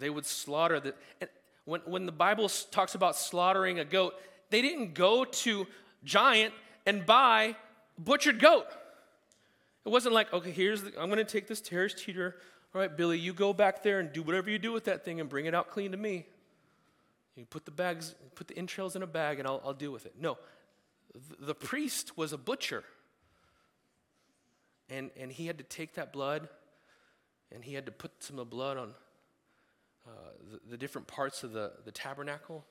They 0.00 0.10
would 0.10 0.26
slaughter 0.26 0.80
the. 0.80 0.94
when, 1.64 1.80
when 1.84 2.06
the 2.06 2.12
Bible 2.12 2.48
talks 2.48 2.96
about 2.96 3.14
slaughtering 3.14 3.78
a 3.78 3.84
goat, 3.84 4.14
they 4.50 4.60
didn't 4.60 4.94
go 4.94 5.24
to 5.24 5.66
Giant 6.02 6.52
and 6.86 7.06
buy 7.06 7.54
butchered 7.96 8.40
goat. 8.40 8.66
It 9.84 9.90
wasn't 9.90 10.14
like, 10.14 10.32
okay, 10.32 10.50
here's 10.50 10.82
the, 10.82 11.00
I'm 11.00 11.08
going 11.08 11.24
to 11.24 11.24
take 11.24 11.46
this 11.46 11.60
terrorist 11.60 11.98
teeter 11.98 12.36
all 12.74 12.80
right, 12.80 12.96
Billy, 12.96 13.18
you 13.18 13.32
go 13.32 13.52
back 13.52 13.82
there 13.82 13.98
and 13.98 14.12
do 14.12 14.22
whatever 14.22 14.48
you 14.48 14.58
do 14.58 14.72
with 14.72 14.84
that 14.84 15.04
thing 15.04 15.18
and 15.20 15.28
bring 15.28 15.46
it 15.46 15.54
out 15.54 15.70
clean 15.70 15.90
to 15.90 15.96
me. 15.96 16.26
You 17.34 17.44
put 17.44 17.64
the 17.64 17.72
bags, 17.72 18.14
put 18.36 18.46
the 18.46 18.56
entrails 18.56 18.94
in 18.94 19.02
a 19.02 19.08
bag, 19.08 19.40
and 19.40 19.48
I'll, 19.48 19.60
I'll 19.64 19.74
deal 19.74 19.90
with 19.90 20.06
it. 20.06 20.14
No, 20.20 20.38
the 21.40 21.54
priest 21.54 22.16
was 22.16 22.32
a 22.32 22.38
butcher. 22.38 22.84
And, 24.88 25.10
and 25.16 25.32
he 25.32 25.46
had 25.46 25.58
to 25.58 25.64
take 25.64 25.94
that 25.94 26.12
blood 26.12 26.48
and 27.52 27.64
he 27.64 27.74
had 27.74 27.86
to 27.86 27.92
put 27.92 28.10
some 28.22 28.38
of 28.38 28.46
the 28.48 28.50
blood 28.50 28.76
on 28.76 28.94
uh, 30.06 30.10
the, 30.50 30.70
the 30.70 30.76
different 30.76 31.06
parts 31.06 31.42
of 31.42 31.52
the, 31.52 31.72
the 31.84 31.92
tabernacle. 31.92 32.64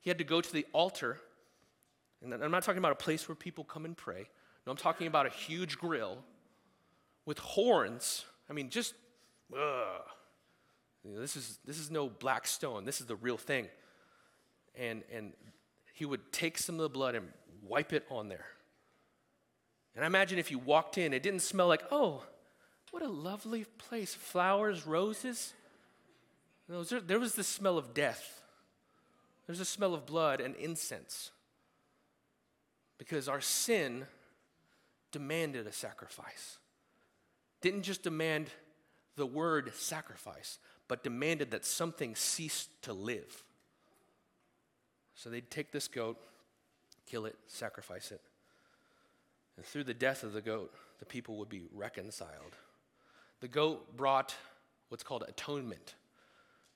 He 0.00 0.10
had 0.10 0.18
to 0.18 0.24
go 0.24 0.40
to 0.40 0.52
the 0.52 0.66
altar. 0.72 1.18
And 2.22 2.34
I'm 2.34 2.50
not 2.50 2.62
talking 2.62 2.78
about 2.78 2.92
a 2.92 2.96
place 2.96 3.28
where 3.28 3.36
people 3.36 3.64
come 3.64 3.84
and 3.84 3.96
pray. 3.96 4.28
No, 4.66 4.70
I'm 4.70 4.76
talking 4.76 5.06
about 5.06 5.26
a 5.26 5.30
huge 5.30 5.78
grill 5.78 6.18
with 7.26 7.38
horns. 7.38 8.24
I 8.48 8.52
mean, 8.52 8.70
just, 8.70 8.94
ugh. 9.52 10.02
You 11.04 11.14
know, 11.14 11.20
this, 11.20 11.36
is, 11.36 11.58
this 11.64 11.78
is 11.78 11.90
no 11.90 12.08
Blackstone. 12.08 12.84
This 12.84 13.00
is 13.00 13.06
the 13.06 13.16
real 13.16 13.36
thing. 13.36 13.66
And, 14.76 15.02
and 15.12 15.32
he 15.94 16.04
would 16.04 16.32
take 16.32 16.58
some 16.58 16.76
of 16.76 16.82
the 16.82 16.88
blood 16.88 17.14
and 17.14 17.26
wipe 17.62 17.92
it 17.92 18.04
on 18.10 18.28
there. 18.28 18.46
And 19.94 20.04
I 20.04 20.06
imagine 20.06 20.38
if 20.38 20.50
you 20.50 20.58
walked 20.58 20.96
in, 20.98 21.12
it 21.12 21.22
didn't 21.22 21.42
smell 21.42 21.66
like, 21.66 21.82
oh, 21.90 22.22
what 22.92 23.02
a 23.02 23.08
lovely 23.08 23.64
place. 23.78 24.14
Flowers, 24.14 24.86
roses. 24.86 25.54
No, 26.72 26.82
there 26.84 27.18
was 27.18 27.34
the 27.34 27.44
smell 27.44 27.76
of 27.76 27.92
death. 27.92 28.40
There's 29.46 29.60
a 29.60 29.64
smell 29.66 29.92
of 29.92 30.06
blood 30.06 30.40
and 30.40 30.56
incense. 30.56 31.30
Because 32.96 33.28
our 33.28 33.42
sin 33.42 34.06
demanded 35.10 35.66
a 35.66 35.72
sacrifice. 35.72 36.56
Didn't 37.60 37.82
just 37.82 38.02
demand 38.02 38.48
the 39.16 39.26
word 39.26 39.74
sacrifice, 39.74 40.58
but 40.88 41.04
demanded 41.04 41.50
that 41.50 41.66
something 41.66 42.14
cease 42.14 42.68
to 42.80 42.94
live. 42.94 43.44
So 45.14 45.28
they'd 45.28 45.50
take 45.50 45.72
this 45.72 45.88
goat, 45.88 46.16
kill 47.04 47.26
it, 47.26 47.36
sacrifice 47.48 48.12
it. 48.12 48.22
And 49.58 49.66
through 49.66 49.84
the 49.84 49.92
death 49.92 50.22
of 50.22 50.32
the 50.32 50.40
goat, 50.40 50.72
the 51.00 51.04
people 51.04 51.36
would 51.36 51.50
be 51.50 51.64
reconciled. 51.74 52.56
The 53.40 53.48
goat 53.48 53.94
brought 53.94 54.34
what's 54.88 55.02
called 55.02 55.24
atonement. 55.28 55.96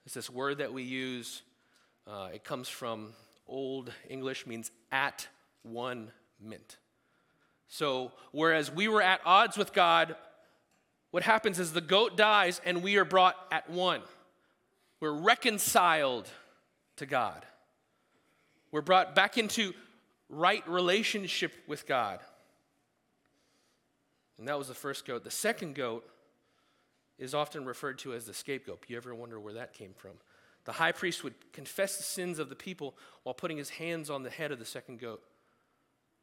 It's 0.07 0.15
this 0.15 0.31
word 0.31 0.59
that 0.59 0.73
we 0.73 0.85
use. 0.85 1.43
Uh, 2.07 2.29
it 2.33 2.45
comes 2.45 2.69
from 2.69 3.13
Old 3.49 3.93
English, 4.09 4.47
means 4.47 4.71
at 4.93 5.27
one 5.65 6.13
mint. 6.41 6.77
So, 7.67 8.13
whereas 8.31 8.71
we 8.71 8.87
were 8.87 9.03
at 9.03 9.21
odds 9.27 9.59
with 9.59 9.73
God, 9.73 10.15
what 11.11 11.25
happens 11.25 11.59
is 11.59 11.73
the 11.73 11.81
goat 11.81 12.17
dies 12.17 12.61
and 12.65 12.85
we 12.85 12.99
are 12.99 13.05
brought 13.05 13.35
at 13.51 13.69
one. 13.69 14.01
We're 15.01 15.11
reconciled 15.11 16.29
to 16.97 17.07
God. 17.07 17.45
We're 18.71 18.83
brought 18.83 19.17
back 19.17 19.37
into 19.39 19.73
right 20.29 20.67
relationship 20.69 21.53
with 21.67 21.85
God. 21.85 22.21
And 24.39 24.47
that 24.47 24.57
was 24.57 24.69
the 24.69 24.75
first 24.75 25.05
goat. 25.05 25.25
The 25.25 25.33
second 25.33 25.75
goat 25.75 26.09
is 27.19 27.35
often 27.35 27.65
referred 27.65 27.99
to 28.01 28.15
as 28.15 28.27
the 28.27 28.35
scapegoat. 28.35 28.85
You 28.89 28.97
ever 28.97 29.15
wonder 29.15 29.41
where 29.41 29.55
that 29.55 29.73
came 29.73 29.95
from? 29.95 30.13
The 30.65 30.73
high 30.73 30.93
priest 30.93 31.23
would 31.25 31.35
confess 31.53 31.97
the 31.97 32.03
sins 32.03 32.39
of 32.39 32.49
the 32.49 32.57
people 32.57 32.95
while 33.23 33.35
putting 33.35 33.57
his 33.57 33.71
hands 33.71 34.11
on 34.11 34.23
the 34.23 34.31
head 34.31 34.53
of 34.53 34.59
the 34.59 34.65
second 34.65 35.01
goat. 35.01 35.23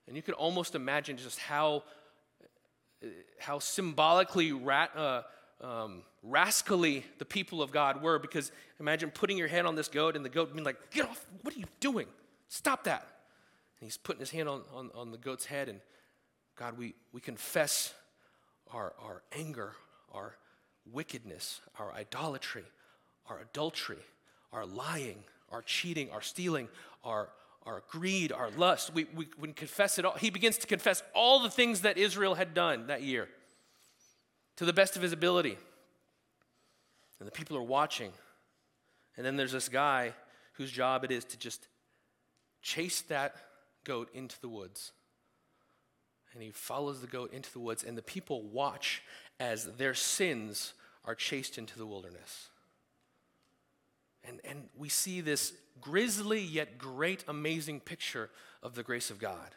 And 0.07 0.15
you 0.15 0.21
can 0.21 0.33
almost 0.33 0.75
imagine 0.75 1.17
just 1.17 1.39
how, 1.39 1.83
how 3.39 3.59
symbolically 3.59 4.51
rat, 4.51 4.91
uh, 4.95 5.21
um, 5.61 6.03
rascally 6.21 7.05
the 7.19 7.25
people 7.25 7.61
of 7.61 7.71
God 7.71 8.01
were 8.01 8.19
because 8.19 8.51
imagine 8.79 9.11
putting 9.11 9.37
your 9.37 9.47
head 9.47 9.65
on 9.65 9.75
this 9.75 9.87
goat 9.87 10.17
and 10.17 10.25
the 10.25 10.29
goat 10.29 10.51
being 10.51 10.65
like, 10.65 10.91
Get 10.91 11.07
off, 11.07 11.25
what 11.41 11.55
are 11.55 11.59
you 11.59 11.65
doing? 11.79 12.07
Stop 12.49 12.83
that. 12.83 13.07
And 13.79 13.87
he's 13.87 13.97
putting 13.97 14.19
his 14.19 14.31
hand 14.31 14.49
on, 14.49 14.61
on, 14.73 14.91
on 14.93 15.11
the 15.11 15.17
goat's 15.17 15.45
head, 15.45 15.69
and 15.69 15.79
God, 16.55 16.77
we, 16.77 16.93
we 17.11 17.19
confess 17.19 17.93
our, 18.71 18.93
our 19.01 19.23
anger, 19.31 19.73
our 20.13 20.35
wickedness, 20.91 21.61
our 21.79 21.93
idolatry, 21.93 22.65
our 23.27 23.39
adultery, 23.39 24.03
our 24.51 24.65
lying, 24.65 25.23
our 25.51 25.61
cheating, 25.61 26.09
our 26.11 26.21
stealing, 26.21 26.67
our, 27.03 27.29
our 27.65 27.83
greed, 27.89 28.31
our 28.31 28.49
lust. 28.51 28.93
We, 28.93 29.05
we, 29.15 29.27
we 29.39 29.53
confess 29.53 29.97
it 29.97 30.05
all. 30.05 30.15
He 30.15 30.29
begins 30.29 30.57
to 30.59 30.67
confess 30.67 31.03
all 31.15 31.41
the 31.41 31.49
things 31.49 31.81
that 31.81 31.97
Israel 31.97 32.35
had 32.35 32.53
done 32.53 32.87
that 32.87 33.01
year 33.01 33.29
to 34.57 34.65
the 34.65 34.73
best 34.73 34.95
of 34.95 35.01
his 35.01 35.13
ability. 35.13 35.57
And 37.19 37.27
the 37.27 37.31
people 37.31 37.57
are 37.57 37.63
watching. 37.63 38.11
And 39.15 39.25
then 39.25 39.37
there's 39.37 39.51
this 39.51 39.69
guy 39.69 40.13
whose 40.53 40.71
job 40.71 41.03
it 41.03 41.11
is 41.11 41.23
to 41.25 41.37
just 41.37 41.67
chase 42.61 43.01
that 43.01 43.35
goat 43.83 44.09
into 44.13 44.39
the 44.41 44.49
woods. 44.49 44.91
And 46.33 46.41
he 46.41 46.51
follows 46.51 47.01
the 47.01 47.07
goat 47.07 47.31
into 47.31 47.51
the 47.53 47.59
woods, 47.59 47.83
and 47.83 47.97
the 47.97 48.01
people 48.01 48.41
watch 48.41 49.03
as 49.39 49.65
their 49.77 49.93
sins 49.93 50.73
are 51.05 51.15
chased 51.15 51.57
into 51.57 51.77
the 51.77 51.85
wilderness. 51.85 52.49
And, 54.23 54.39
and 54.45 54.69
we 54.77 54.89
see 54.89 55.21
this 55.21 55.53
grisly 55.81 56.41
yet 56.41 56.77
great, 56.77 57.23
amazing 57.27 57.81
picture 57.81 58.29
of 58.61 58.75
the 58.75 58.83
grace 58.83 59.09
of 59.09 59.19
God. 59.19 59.55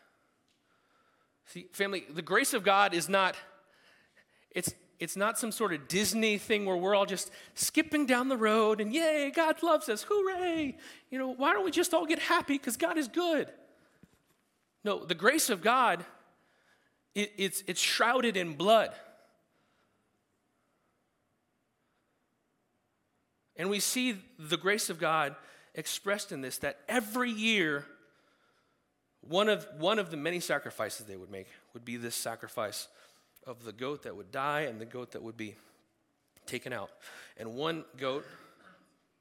See, 1.46 1.68
family, 1.72 2.04
the 2.12 2.22
grace 2.22 2.52
of 2.52 2.64
God 2.64 2.92
is 2.92 3.08
not, 3.08 3.36
it's, 4.50 4.74
it's 4.98 5.16
not 5.16 5.38
some 5.38 5.52
sort 5.52 5.72
of 5.72 5.86
Disney 5.86 6.38
thing 6.38 6.64
where 6.64 6.76
we're 6.76 6.96
all 6.96 7.06
just 7.06 7.30
skipping 7.54 8.06
down 8.06 8.28
the 8.28 8.36
road 8.36 8.80
and 8.80 8.92
yay, 8.92 9.30
God 9.34 9.62
loves 9.62 9.88
us, 9.88 10.04
hooray. 10.08 10.76
You 11.10 11.18
know, 11.18 11.32
why 11.32 11.52
don't 11.52 11.64
we 11.64 11.70
just 11.70 11.94
all 11.94 12.06
get 12.06 12.18
happy 12.18 12.54
because 12.54 12.76
God 12.76 12.98
is 12.98 13.06
good? 13.06 13.48
No, 14.82 15.04
the 15.04 15.14
grace 15.14 15.50
of 15.50 15.62
God, 15.62 16.04
it, 17.14 17.32
it's, 17.36 17.62
it's 17.68 17.80
shrouded 17.80 18.36
in 18.36 18.54
blood. 18.54 18.92
And 23.58 23.70
we 23.70 23.80
see 23.80 24.18
the 24.38 24.56
grace 24.56 24.90
of 24.90 24.98
God 24.98 25.34
expressed 25.74 26.32
in 26.32 26.40
this 26.40 26.58
that 26.58 26.78
every 26.88 27.30
year, 27.30 27.84
one 29.20 29.48
of, 29.48 29.66
one 29.78 29.98
of 29.98 30.10
the 30.10 30.16
many 30.16 30.40
sacrifices 30.40 31.06
they 31.06 31.16
would 31.16 31.30
make 31.30 31.48
would 31.74 31.84
be 31.84 31.96
this 31.96 32.14
sacrifice 32.14 32.88
of 33.46 33.64
the 33.64 33.72
goat 33.72 34.02
that 34.02 34.16
would 34.16 34.32
die 34.32 34.62
and 34.62 34.80
the 34.80 34.86
goat 34.86 35.12
that 35.12 35.22
would 35.22 35.36
be 35.36 35.54
taken 36.46 36.72
out. 36.72 36.90
And 37.36 37.54
one 37.54 37.84
goat 37.96 38.24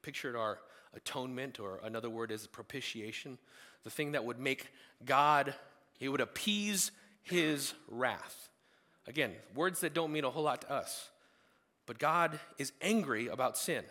pictured 0.02 0.36
our 0.36 0.58
atonement, 0.94 1.60
or 1.60 1.80
another 1.84 2.08
word 2.08 2.30
is 2.30 2.46
propitiation, 2.46 3.38
the 3.84 3.90
thing 3.90 4.12
that 4.12 4.24
would 4.24 4.38
make 4.38 4.66
God, 5.04 5.54
it 6.00 6.08
would 6.08 6.20
appease 6.20 6.90
his 7.22 7.74
wrath. 7.88 8.48
Again, 9.06 9.32
words 9.54 9.80
that 9.80 9.94
don't 9.94 10.12
mean 10.12 10.24
a 10.24 10.30
whole 10.30 10.44
lot 10.44 10.62
to 10.62 10.72
us. 10.72 11.10
But 11.86 11.98
God 11.98 12.38
is 12.58 12.72
angry 12.80 13.28
about 13.28 13.56
sin. 13.56 13.84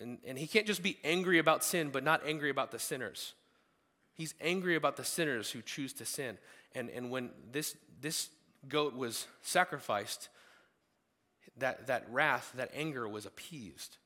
And, 0.00 0.18
and 0.26 0.38
he 0.38 0.46
can't 0.46 0.66
just 0.66 0.82
be 0.82 0.98
angry 1.04 1.38
about 1.38 1.62
sin, 1.64 1.90
but 1.90 2.02
not 2.02 2.22
angry 2.26 2.50
about 2.50 2.72
the 2.72 2.78
sinners. 2.78 3.34
He's 4.14 4.34
angry 4.40 4.76
about 4.76 4.96
the 4.96 5.04
sinners 5.04 5.50
who 5.50 5.62
choose 5.62 5.92
to 5.94 6.04
sin. 6.04 6.38
And, 6.74 6.90
and 6.90 7.10
when 7.10 7.30
this, 7.52 7.76
this 8.00 8.28
goat 8.68 8.94
was 8.94 9.26
sacrificed, 9.42 10.28
that, 11.58 11.86
that 11.86 12.06
wrath, 12.10 12.52
that 12.56 12.70
anger 12.74 13.08
was 13.08 13.26
appeased. 13.26 13.98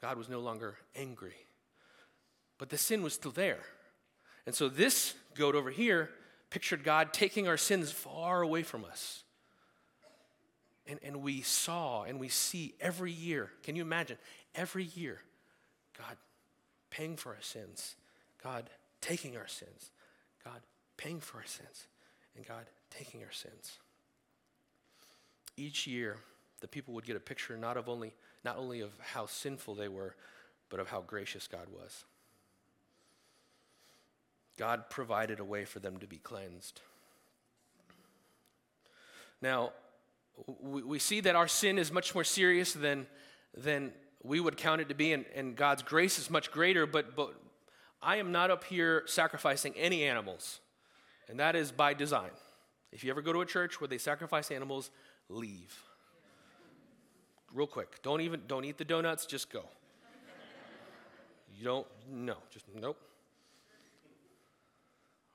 God 0.00 0.16
was 0.16 0.28
no 0.28 0.40
longer 0.40 0.76
angry. 0.96 1.34
But 2.58 2.70
the 2.70 2.78
sin 2.78 3.02
was 3.02 3.14
still 3.14 3.30
there. 3.30 3.60
And 4.46 4.54
so 4.54 4.68
this 4.68 5.14
goat 5.34 5.54
over 5.54 5.70
here 5.70 6.10
pictured 6.50 6.82
God 6.84 7.12
taking 7.12 7.46
our 7.48 7.56
sins 7.56 7.90
far 7.90 8.42
away 8.42 8.62
from 8.62 8.84
us. 8.84 9.22
And, 10.86 10.98
and 11.02 11.22
we 11.22 11.42
saw 11.42 12.04
and 12.04 12.18
we 12.18 12.28
see 12.28 12.74
every 12.80 13.12
year, 13.12 13.50
can 13.62 13.76
you 13.76 13.82
imagine? 13.82 14.16
Every 14.58 14.84
year, 14.84 15.20
God 15.96 16.16
paying 16.90 17.16
for 17.16 17.30
our 17.30 17.40
sins, 17.40 17.94
God 18.42 18.68
taking 19.00 19.38
our 19.38 19.46
sins, 19.46 19.90
God 20.44 20.60
paying 20.98 21.20
for 21.20 21.38
our 21.38 21.46
sins, 21.46 21.86
and 22.36 22.46
God 22.46 22.66
taking 22.90 23.22
our 23.22 23.32
sins 23.32 23.78
each 25.58 25.86
year, 25.86 26.16
the 26.60 26.68
people 26.68 26.94
would 26.94 27.04
get 27.04 27.16
a 27.16 27.20
picture 27.20 27.56
not 27.56 27.76
of 27.76 27.88
only 27.88 28.12
not 28.44 28.56
only 28.56 28.80
of 28.80 28.92
how 29.00 29.26
sinful 29.26 29.74
they 29.74 29.88
were, 29.88 30.14
but 30.70 30.78
of 30.78 30.88
how 30.88 31.00
gracious 31.00 31.48
God 31.48 31.66
was. 31.72 32.04
God 34.56 34.88
provided 34.90 35.40
a 35.40 35.44
way 35.44 35.64
for 35.64 35.80
them 35.80 35.98
to 35.98 36.06
be 36.06 36.18
cleansed. 36.18 36.80
Now, 39.42 39.72
we, 40.60 40.82
we 40.82 40.98
see 41.00 41.20
that 41.20 41.34
our 41.34 41.48
sin 41.48 41.78
is 41.78 41.92
much 41.92 42.14
more 42.14 42.24
serious 42.24 42.72
than, 42.72 43.06
than 43.56 43.92
we 44.28 44.40
would 44.40 44.56
count 44.56 44.80
it 44.80 44.88
to 44.90 44.94
be, 44.94 45.12
and, 45.12 45.24
and 45.34 45.56
God's 45.56 45.82
grace 45.82 46.18
is 46.18 46.28
much 46.28 46.52
greater, 46.52 46.86
but, 46.86 47.16
but 47.16 47.34
I 48.02 48.16
am 48.16 48.30
not 48.30 48.50
up 48.50 48.64
here 48.64 49.02
sacrificing 49.06 49.72
any 49.74 50.04
animals, 50.04 50.60
and 51.28 51.40
that 51.40 51.56
is 51.56 51.72
by 51.72 51.94
design. 51.94 52.30
If 52.92 53.02
you 53.02 53.10
ever 53.10 53.22
go 53.22 53.32
to 53.32 53.40
a 53.40 53.46
church 53.46 53.80
where 53.80 53.88
they 53.88 53.98
sacrifice 53.98 54.50
animals, 54.50 54.90
leave. 55.28 55.82
Real 57.52 57.66
quick. 57.66 58.02
Don't 58.02 58.20
even 58.20 58.42
don't 58.46 58.64
eat 58.64 58.76
the 58.76 58.84
donuts, 58.84 59.24
just 59.24 59.50
go. 59.50 59.64
You 61.56 61.64
don't 61.64 61.86
no, 62.10 62.36
just 62.50 62.66
nope. 62.74 62.98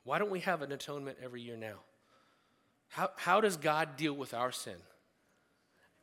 Why 0.03 0.19
don't 0.19 0.29
we 0.29 0.41
have 0.41 0.61
an 0.61 0.71
atonement 0.71 1.17
every 1.23 1.41
year 1.41 1.57
now? 1.57 1.77
How, 2.89 3.09
how 3.17 3.41
does 3.41 3.57
God 3.57 3.97
deal 3.97 4.13
with 4.13 4.33
our 4.33 4.51
sin? 4.51 4.77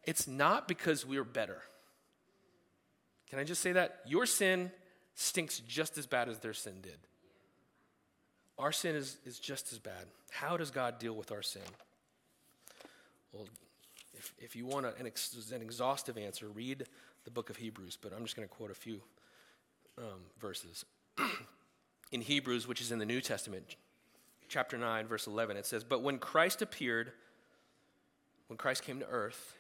It's 0.05 0.27
not 0.27 0.67
because 0.67 1.07
we're 1.07 1.25
better. 1.25 1.63
Can 3.31 3.39
I 3.39 3.45
just 3.45 3.63
say 3.63 3.73
that? 3.73 4.01
Your 4.07 4.27
sin 4.27 4.73
stinks 5.15 5.61
just 5.61 5.97
as 5.97 6.07
bad 6.07 6.29
as 6.29 6.39
their 6.39 6.53
sin 6.53 6.81
did. 6.83 6.99
Our 8.59 8.73
sin 8.73 8.95
is, 8.97 9.19
is 9.25 9.39
just 9.39 9.73
as 9.73 9.79
bad. 9.79 10.07
How 10.31 10.57
does 10.57 10.71
God 10.71 10.99
deal 10.99 11.15
with 11.15 11.33
our 11.33 11.43
sin? 11.43 11.63
Well, 13.33 13.47
if, 14.15 14.35
if 14.39 14.57
you 14.57 14.67
want 14.67 14.87
an, 14.87 15.07
ex, 15.07 15.35
an 15.55 15.63
exhaustive 15.63 16.19
answer, 16.19 16.49
read 16.49 16.85
the 17.25 17.31
book 17.31 17.49
of 17.49 17.57
Hebrews, 17.57 17.97
but 18.01 18.13
I'm 18.13 18.25
just 18.25 18.37
going 18.37 18.47
to 18.47 18.55
quote 18.55 18.71
a 18.71 18.75
few 18.75 19.01
um, 19.97 20.21
verses. 20.41 20.85
in 22.13 22.21
Hebrews, 22.21 22.67
which 22.67 22.81
is 22.81 22.93
in 22.93 22.99
the 22.99 23.07
New 23.07 23.21
Testament, 23.21 23.77
chapter 24.49 24.77
9, 24.77 25.07
verse 25.07 25.27
11, 25.27 25.57
it 25.57 25.65
says, 25.65 25.85
But 25.85 26.03
when 26.03 26.19
Christ 26.19 26.61
appeared, 26.61 27.13
when 28.49 28.57
Christ 28.57 28.83
came 28.83 28.99
to 28.99 29.07
earth, 29.07 29.55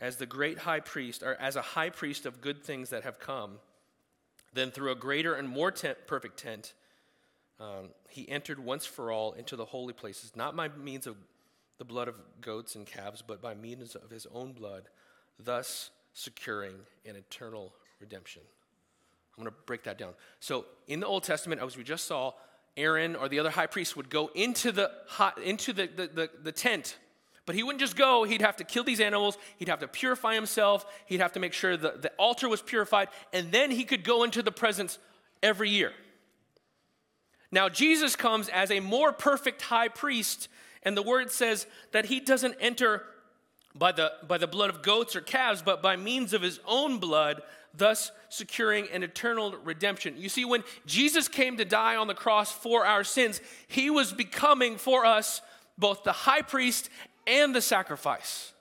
as 0.00 0.16
the 0.16 0.26
great 0.26 0.58
high 0.58 0.80
priest, 0.80 1.22
or 1.22 1.34
as 1.34 1.56
a 1.56 1.62
high 1.62 1.90
priest 1.90 2.26
of 2.26 2.40
good 2.40 2.64
things 2.64 2.90
that 2.90 3.04
have 3.04 3.20
come, 3.20 3.58
then 4.52 4.70
through 4.70 4.90
a 4.90 4.94
greater 4.94 5.34
and 5.34 5.48
more 5.48 5.70
tent, 5.70 5.98
perfect 6.06 6.38
tent, 6.38 6.72
um, 7.60 7.90
he 8.08 8.28
entered 8.28 8.58
once 8.58 8.86
for 8.86 9.12
all 9.12 9.32
into 9.32 9.54
the 9.54 9.66
holy 9.66 9.92
places, 9.92 10.32
not 10.34 10.56
by 10.56 10.68
means 10.68 11.06
of 11.06 11.16
the 11.78 11.84
blood 11.84 12.08
of 12.08 12.14
goats 12.40 12.74
and 12.74 12.86
calves, 12.86 13.22
but 13.22 13.42
by 13.42 13.54
means 13.54 13.94
of 13.94 14.10
his 14.10 14.26
own 14.32 14.52
blood, 14.52 14.88
thus 15.38 15.90
securing 16.14 16.74
an 17.06 17.16
eternal 17.16 17.72
redemption. 18.00 18.42
I'm 19.36 19.44
going 19.44 19.54
to 19.54 19.62
break 19.66 19.84
that 19.84 19.98
down. 19.98 20.14
So, 20.40 20.64
in 20.88 21.00
the 21.00 21.06
Old 21.06 21.22
Testament, 21.22 21.62
as 21.62 21.76
we 21.76 21.84
just 21.84 22.06
saw, 22.06 22.32
Aaron 22.76 23.16
or 23.16 23.28
the 23.28 23.38
other 23.38 23.50
high 23.50 23.66
priest 23.66 23.96
would 23.96 24.10
go 24.10 24.30
into 24.34 24.72
the, 24.72 24.90
into 25.44 25.72
the, 25.72 25.86
the, 25.86 26.06
the, 26.06 26.30
the 26.42 26.52
tent 26.52 26.98
but 27.46 27.54
he 27.54 27.62
wouldn't 27.62 27.80
just 27.80 27.96
go, 27.96 28.24
he'd 28.24 28.42
have 28.42 28.56
to 28.56 28.64
kill 28.64 28.84
these 28.84 29.00
animals, 29.00 29.36
he'd 29.56 29.68
have 29.68 29.80
to 29.80 29.88
purify 29.88 30.34
himself, 30.34 30.84
he'd 31.06 31.20
have 31.20 31.32
to 31.32 31.40
make 31.40 31.52
sure 31.52 31.76
the, 31.76 31.94
the 32.00 32.10
altar 32.18 32.48
was 32.48 32.62
purified, 32.62 33.08
and 33.32 33.50
then 33.50 33.70
he 33.70 33.84
could 33.84 34.04
go 34.04 34.22
into 34.22 34.42
the 34.42 34.52
presence 34.52 34.98
every 35.42 35.70
year. 35.70 35.92
Now, 37.52 37.68
Jesus 37.68 38.14
comes 38.14 38.48
as 38.48 38.70
a 38.70 38.80
more 38.80 39.12
perfect 39.12 39.62
high 39.62 39.88
priest, 39.88 40.48
and 40.82 40.96
the 40.96 41.02
word 41.02 41.30
says 41.30 41.66
that 41.92 42.06
he 42.06 42.20
doesn't 42.20 42.54
enter 42.60 43.04
by 43.74 43.92
the, 43.92 44.12
by 44.26 44.38
the 44.38 44.46
blood 44.46 44.70
of 44.70 44.82
goats 44.82 45.16
or 45.16 45.20
calves, 45.20 45.62
but 45.62 45.82
by 45.82 45.96
means 45.96 46.32
of 46.32 46.42
his 46.42 46.60
own 46.66 46.98
blood, 46.98 47.42
thus 47.74 48.10
securing 48.28 48.88
an 48.92 49.02
eternal 49.02 49.54
redemption. 49.64 50.14
You 50.16 50.28
see, 50.28 50.44
when 50.44 50.64
Jesus 50.86 51.28
came 51.28 51.56
to 51.56 51.64
die 51.64 51.96
on 51.96 52.06
the 52.06 52.14
cross 52.14 52.50
for 52.50 52.84
our 52.84 53.04
sins, 53.04 53.40
he 53.68 53.90
was 53.90 54.12
becoming 54.12 54.76
for 54.76 55.04
us 55.04 55.40
both 55.78 56.02
the 56.02 56.12
high 56.12 56.42
priest 56.42 56.90
and 57.26 57.54
the 57.54 57.60
sacrifice. 57.60 58.52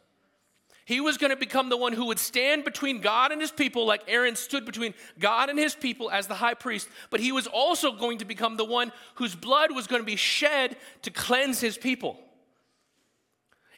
He 0.89 1.01
was 1.01 1.20
going 1.20 1.30
to 1.30 1.38
become 1.38 1.70
the 1.70 1.78
one 1.78 1.93
who 1.93 2.05
would 2.07 2.18
stand 2.18 2.64
between 2.64 2.99
God 2.99 3.32
and 3.32 3.39
his 3.39 3.51
people, 3.51 3.86
like 3.86 4.01
Aaron 4.07 4.36
stood 4.36 4.66
between 4.66 4.95
God 5.20 5.51
and 5.51 5.60
his 5.60 5.76
people 5.76 6.10
as 6.10 6.26
the 6.26 6.34
high 6.34 6.55
priest. 6.55 6.89
But 7.12 7.20
he 7.20 7.32
was 7.32 7.45
also 7.45 7.91
going 7.91 8.18
to 8.18 8.26
become 8.26 8.57
the 8.57 8.66
one 8.66 8.91
whose 9.14 9.36
blood 9.36 9.72
was 9.72 9.86
going 9.86 10.01
to 10.01 10.05
be 10.05 10.16
shed 10.16 10.78
to 11.03 11.12
cleanse 11.12 11.60
his 11.60 11.78
people. 11.78 12.18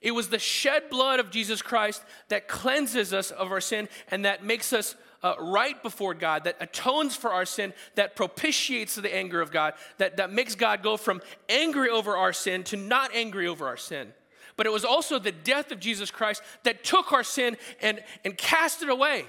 It 0.01 0.11
was 0.11 0.29
the 0.29 0.39
shed 0.39 0.89
blood 0.89 1.19
of 1.19 1.31
Jesus 1.31 1.61
Christ 1.61 2.01
that 2.29 2.47
cleanses 2.47 3.13
us 3.13 3.31
of 3.31 3.51
our 3.51 3.59
sin 3.59 3.89
and 4.09 4.23
that 4.23 4.45
makes 4.45 4.71
us 4.71 4.95
uh, 5.21 5.33
right 5.37 5.83
before 5.83 6.13
God, 6.13 6.45
that 6.45 6.55
atones 6.61 7.17
for 7.17 7.33
our 7.33 7.45
sin, 7.45 7.73
that 7.95 8.15
propitiates 8.15 8.95
the 8.95 9.13
anger 9.13 9.41
of 9.41 9.51
God, 9.51 9.73
that, 9.97 10.15
that 10.15 10.31
makes 10.31 10.55
God 10.55 10.81
go 10.81 10.95
from 10.95 11.21
angry 11.49 11.89
over 11.89 12.15
our 12.15 12.31
sin 12.31 12.63
to 12.63 12.77
not 12.77 13.13
angry 13.13 13.47
over 13.47 13.67
our 13.67 13.75
sin 13.75 14.13
but 14.57 14.65
it 14.65 14.71
was 14.71 14.85
also 14.85 15.19
the 15.19 15.31
death 15.31 15.71
of 15.71 15.79
Jesus 15.79 16.11
Christ 16.11 16.41
that 16.63 16.83
took 16.83 17.11
our 17.11 17.23
sin 17.23 17.57
and, 17.81 18.03
and 18.23 18.37
cast 18.37 18.81
it 18.83 18.89
away. 18.89 19.25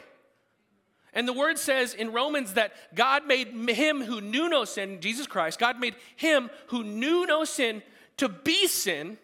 And 1.14 1.28
the 1.28 1.32
word 1.32 1.58
says 1.58 1.92
in 1.94 2.12
Romans 2.12 2.54
that 2.54 2.72
God 2.94 3.26
made 3.26 3.48
him 3.48 4.02
who 4.02 4.20
knew 4.20 4.48
no 4.48 4.64
sin, 4.64 5.00
Jesus 5.00 5.26
Christ, 5.26 5.58
God 5.58 5.78
made 5.78 5.94
him 6.16 6.50
who 6.68 6.82
knew 6.82 7.26
no 7.26 7.44
sin 7.44 7.82
to 8.16 8.28
be 8.28 8.66
sin 8.66 9.18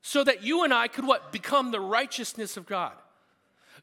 so 0.00 0.24
that 0.24 0.42
you 0.42 0.64
and 0.64 0.72
I 0.72 0.88
could 0.88 1.06
what? 1.06 1.32
Become 1.32 1.70
the 1.70 1.80
righteousness 1.80 2.56
of 2.56 2.66
God. 2.66 2.92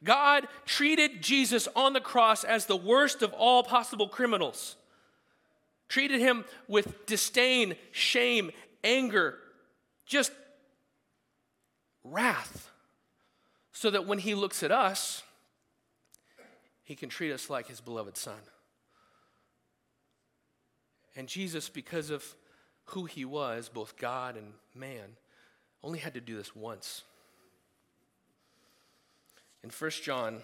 God 0.04 0.48
treated 0.66 1.22
Jesus 1.22 1.68
on 1.76 1.94
the 1.94 2.02
cross 2.02 2.44
as 2.44 2.66
the 2.66 2.76
worst 2.76 3.22
of 3.22 3.34
all 3.34 3.64
possible 3.64 4.08
criminals. 4.08 4.76
Treated 5.88 6.20
him 6.20 6.46
with 6.68 7.06
disdain, 7.06 7.76
shame, 7.92 8.52
anger, 8.84 9.38
just 10.06 10.32
wrath, 12.04 12.70
so 13.72 13.90
that 13.90 14.06
when 14.06 14.20
he 14.20 14.36
looks 14.36 14.64
at 14.64 14.72
us, 14.72 15.24
he 16.84 16.96
can 16.96 17.10
treat 17.10 17.32
us 17.32 17.50
like 17.50 17.68
his 17.68 17.82
beloved 17.82 18.18
son. 18.18 18.40
And 21.16 21.28
Jesus, 21.28 21.70
because 21.70 22.10
of 22.10 22.36
who 22.86 23.06
he 23.06 23.24
was, 23.24 23.70
both 23.70 23.98
God 23.98 24.36
and 24.36 24.54
man, 24.76 25.16
only 25.84 26.00
had 26.00 26.14
to 26.16 26.22
do 26.22 26.36
this 26.36 26.56
once. 26.56 27.04
In 29.64 29.70
1 29.70 29.92
John, 30.04 30.42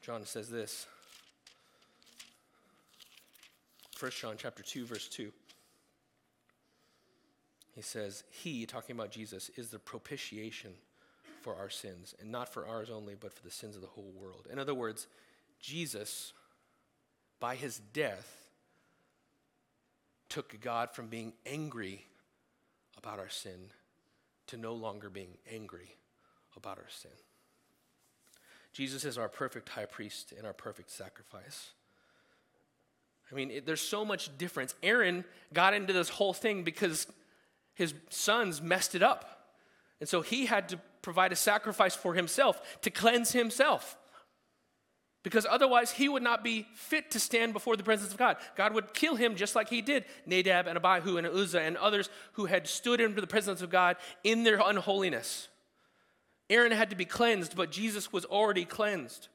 John 0.00 0.24
says 0.24 0.48
this. 0.48 0.86
1 3.98 4.10
John 4.20 4.36
chapter 4.38 4.62
2 4.62 4.86
verse 4.86 5.08
2. 5.08 5.32
He 7.76 7.82
says, 7.82 8.24
He, 8.30 8.64
talking 8.64 8.96
about 8.96 9.10
Jesus, 9.10 9.50
is 9.54 9.68
the 9.68 9.78
propitiation 9.78 10.72
for 11.42 11.54
our 11.54 11.68
sins, 11.68 12.14
and 12.18 12.32
not 12.32 12.48
for 12.48 12.66
ours 12.66 12.88
only, 12.90 13.14
but 13.14 13.34
for 13.34 13.44
the 13.44 13.50
sins 13.50 13.76
of 13.76 13.82
the 13.82 13.88
whole 13.88 14.12
world. 14.18 14.48
In 14.50 14.58
other 14.58 14.74
words, 14.74 15.06
Jesus, 15.60 16.32
by 17.38 17.54
his 17.54 17.80
death, 17.92 18.48
took 20.30 20.58
God 20.60 20.90
from 20.90 21.08
being 21.08 21.34
angry 21.44 22.06
about 22.96 23.18
our 23.18 23.28
sin 23.28 23.70
to 24.46 24.56
no 24.56 24.72
longer 24.72 25.10
being 25.10 25.36
angry 25.52 25.96
about 26.56 26.78
our 26.78 26.88
sin. 26.88 27.10
Jesus 28.72 29.04
is 29.04 29.18
our 29.18 29.28
perfect 29.28 29.68
high 29.68 29.84
priest 29.84 30.32
and 30.36 30.46
our 30.46 30.54
perfect 30.54 30.90
sacrifice. 30.90 31.72
I 33.30 33.34
mean, 33.34 33.50
it, 33.50 33.66
there's 33.66 33.80
so 33.82 34.04
much 34.04 34.36
difference. 34.38 34.74
Aaron 34.82 35.24
got 35.52 35.74
into 35.74 35.92
this 35.92 36.08
whole 36.08 36.32
thing 36.32 36.62
because 36.62 37.06
his 37.76 37.94
sons 38.10 38.60
messed 38.60 38.96
it 38.96 39.02
up. 39.02 39.54
And 40.00 40.08
so 40.08 40.22
he 40.22 40.46
had 40.46 40.70
to 40.70 40.80
provide 41.02 41.30
a 41.30 41.36
sacrifice 41.36 41.94
for 41.94 42.14
himself 42.14 42.80
to 42.82 42.90
cleanse 42.90 43.30
himself. 43.30 43.96
Because 45.22 45.46
otherwise, 45.48 45.90
he 45.90 46.08
would 46.08 46.22
not 46.22 46.44
be 46.44 46.66
fit 46.74 47.10
to 47.12 47.20
stand 47.20 47.52
before 47.52 47.76
the 47.76 47.82
presence 47.82 48.12
of 48.12 48.18
God. 48.18 48.36
God 48.56 48.74
would 48.74 48.94
kill 48.94 49.16
him 49.16 49.34
just 49.36 49.54
like 49.54 49.68
he 49.68 49.82
did 49.82 50.04
Nadab 50.24 50.66
and 50.66 50.76
Abihu 50.76 51.16
and 51.16 51.26
Uzzah 51.26 51.60
and 51.60 51.76
others 51.76 52.08
who 52.34 52.46
had 52.46 52.66
stood 52.66 53.00
into 53.00 53.20
the 53.20 53.26
presence 53.26 53.60
of 53.60 53.70
God 53.70 53.96
in 54.24 54.44
their 54.44 54.60
unholiness. 54.64 55.48
Aaron 56.48 56.72
had 56.72 56.90
to 56.90 56.96
be 56.96 57.04
cleansed, 57.04 57.56
but 57.56 57.72
Jesus 57.72 58.12
was 58.12 58.24
already 58.24 58.64
cleansed. 58.64 59.28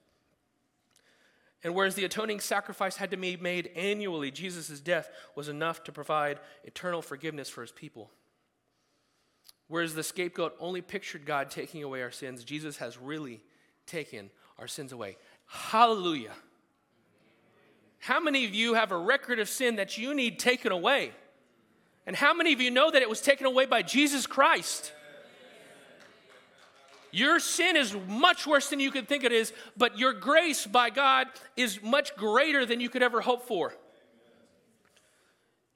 And 1.63 1.75
whereas 1.75 1.95
the 1.95 2.05
atoning 2.05 2.39
sacrifice 2.39 2.95
had 2.95 3.11
to 3.11 3.17
be 3.17 3.37
made 3.37 3.69
annually, 3.75 4.31
Jesus' 4.31 4.79
death 4.79 5.09
was 5.35 5.47
enough 5.49 5.83
to 5.83 5.91
provide 5.91 6.39
eternal 6.63 7.01
forgiveness 7.01 7.49
for 7.49 7.61
his 7.61 7.71
people. 7.71 8.09
Whereas 9.71 9.95
the 9.95 10.03
scapegoat 10.03 10.53
only 10.59 10.81
pictured 10.81 11.25
God 11.25 11.49
taking 11.49 11.81
away 11.81 12.01
our 12.01 12.11
sins, 12.11 12.43
Jesus 12.43 12.75
has 12.79 12.97
really 12.97 13.39
taken 13.85 14.29
our 14.59 14.67
sins 14.67 14.91
away. 14.91 15.15
Hallelujah. 15.47 16.33
How 17.99 18.19
many 18.19 18.43
of 18.43 18.53
you 18.53 18.73
have 18.73 18.91
a 18.91 18.97
record 18.97 19.39
of 19.39 19.47
sin 19.47 19.77
that 19.77 19.97
you 19.97 20.13
need 20.13 20.39
taken 20.39 20.73
away? 20.73 21.13
And 22.05 22.17
how 22.17 22.33
many 22.33 22.51
of 22.51 22.59
you 22.59 22.69
know 22.69 22.91
that 22.91 23.01
it 23.01 23.09
was 23.09 23.21
taken 23.21 23.45
away 23.45 23.65
by 23.65 23.81
Jesus 23.81 24.27
Christ? 24.27 24.91
Your 27.11 27.39
sin 27.39 27.77
is 27.77 27.95
much 28.09 28.45
worse 28.45 28.69
than 28.69 28.81
you 28.81 28.91
could 28.91 29.07
think 29.07 29.23
it 29.23 29.31
is, 29.31 29.53
but 29.77 29.97
your 29.97 30.11
grace 30.11 30.67
by 30.67 30.89
God 30.89 31.27
is 31.55 31.81
much 31.81 32.13
greater 32.17 32.65
than 32.65 32.81
you 32.81 32.89
could 32.89 33.03
ever 33.03 33.21
hope 33.21 33.47
for. 33.47 33.73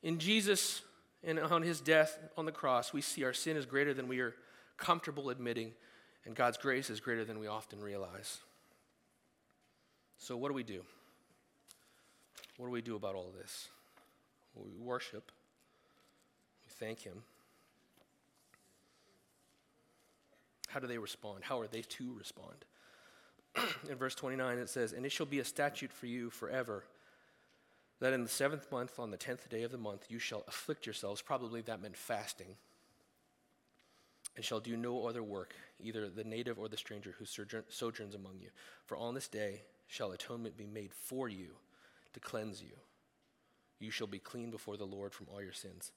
In 0.03 0.19
Jesus, 0.19 0.81
and 1.25 1.39
on 1.39 1.63
his 1.63 1.81
death 1.81 2.17
on 2.37 2.45
the 2.45 2.51
cross, 2.51 2.93
we 2.93 3.01
see 3.01 3.23
our 3.23 3.33
sin 3.33 3.57
is 3.57 3.65
greater 3.65 3.93
than 3.93 4.07
we 4.07 4.19
are 4.19 4.35
comfortable 4.77 5.29
admitting, 5.29 5.71
and 6.25 6.35
God's 6.35 6.57
grace 6.57 6.89
is 6.89 6.99
greater 6.99 7.25
than 7.25 7.39
we 7.39 7.47
often 7.47 7.81
realize. 7.81 8.39
So, 10.17 10.37
what 10.37 10.49
do 10.49 10.53
we 10.53 10.63
do? 10.63 10.81
What 12.57 12.67
do 12.67 12.71
we 12.71 12.81
do 12.81 12.95
about 12.95 13.15
all 13.15 13.33
this? 13.37 13.69
We 14.55 14.77
worship, 14.79 15.31
we 16.63 16.85
thank 16.85 17.01
Him. 17.01 17.23
How 20.69 20.79
do 20.79 20.87
they 20.87 20.97
respond? 20.97 21.43
How 21.43 21.59
are 21.59 21.67
they 21.67 21.81
to 21.81 22.13
respond? 22.17 22.65
In 23.89 23.95
verse 23.95 24.15
29, 24.15 24.57
it 24.57 24.69
says, 24.69 24.93
And 24.93 25.05
it 25.05 25.11
shall 25.11 25.25
be 25.25 25.39
a 25.39 25.45
statute 25.45 25.91
for 25.91 26.05
you 26.05 26.29
forever 26.29 26.83
that 27.99 28.13
in 28.13 28.23
the 28.23 28.29
seventh 28.29 28.71
month, 28.71 28.99
on 28.99 29.11
the 29.11 29.17
tenth 29.17 29.49
day 29.49 29.63
of 29.63 29.71
the 29.71 29.77
month, 29.77 30.05
you 30.09 30.19
shall 30.19 30.43
afflict 30.47 30.85
yourselves. 30.85 31.21
Probably 31.21 31.61
that 31.61 31.81
meant 31.81 31.95
fasting. 31.95 32.55
And 34.35 34.43
shall 34.43 34.59
do 34.59 34.75
no 34.75 35.07
other 35.07 35.23
work, 35.23 35.53
either 35.79 36.09
the 36.09 36.25
native 36.25 36.59
or 36.59 36.67
the 36.67 36.75
stranger 36.75 37.15
who 37.17 37.25
sojourns 37.25 38.15
among 38.15 38.39
you. 38.41 38.49
For 38.85 38.97
on 38.97 39.13
this 39.13 39.29
day 39.29 39.61
shall 39.87 40.11
atonement 40.11 40.57
be 40.57 40.65
made 40.65 40.93
for 40.93 41.29
you 41.29 41.51
to 42.13 42.19
cleanse 42.19 42.61
you. 42.61 42.73
You 43.79 43.91
shall 43.91 44.07
be 44.07 44.19
clean 44.19 44.51
before 44.51 44.75
the 44.75 44.85
Lord 44.85 45.13
from 45.13 45.27
all 45.31 45.41
your 45.41 45.53
sins. 45.53 45.91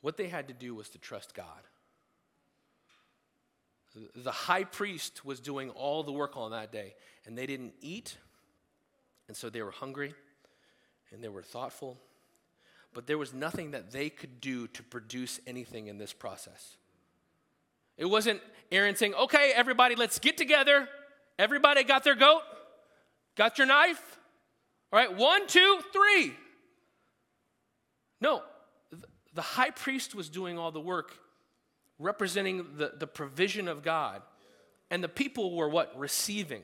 What 0.00 0.16
they 0.16 0.28
had 0.28 0.46
to 0.48 0.54
do 0.54 0.74
was 0.74 0.88
to 0.90 0.98
trust 0.98 1.34
God. 1.34 1.66
The 4.14 4.30
high 4.30 4.64
priest 4.64 5.24
was 5.24 5.40
doing 5.40 5.70
all 5.70 6.02
the 6.02 6.12
work 6.12 6.36
on 6.36 6.50
that 6.52 6.70
day, 6.70 6.94
and 7.24 7.36
they 7.36 7.46
didn't 7.46 7.72
eat, 7.80 8.16
and 9.26 9.36
so 9.36 9.48
they 9.48 9.62
were 9.62 9.70
hungry 9.70 10.14
and 11.12 11.22
they 11.22 11.28
were 11.28 11.42
thoughtful, 11.42 11.98
but 12.92 13.06
there 13.06 13.18
was 13.18 13.32
nothing 13.34 13.72
that 13.72 13.90
they 13.90 14.08
could 14.10 14.40
do 14.40 14.66
to 14.68 14.82
produce 14.82 15.40
anything 15.46 15.86
in 15.86 15.98
this 15.98 16.12
process. 16.12 16.76
It 17.96 18.06
wasn't 18.06 18.40
Aaron 18.70 18.96
saying, 18.96 19.14
okay, 19.14 19.52
everybody, 19.54 19.94
let's 19.94 20.18
get 20.18 20.36
together. 20.36 20.88
Everybody 21.38 21.84
got 21.84 22.04
their 22.04 22.14
goat? 22.14 22.42
Got 23.36 23.58
your 23.58 23.66
knife? 23.66 24.18
All 24.92 24.98
right, 24.98 25.14
one, 25.14 25.46
two, 25.46 25.80
three. 25.92 26.32
No, 28.20 28.42
the 29.34 29.42
high 29.42 29.70
priest 29.70 30.14
was 30.14 30.28
doing 30.28 30.58
all 30.58 30.72
the 30.72 30.80
work, 30.80 31.12
representing 31.98 32.66
the, 32.76 32.92
the 32.98 33.06
provision 33.06 33.68
of 33.68 33.82
God. 33.82 34.22
And 34.90 35.02
the 35.02 35.08
people 35.08 35.54
were 35.54 35.68
what? 35.68 35.98
Receiving. 35.98 36.62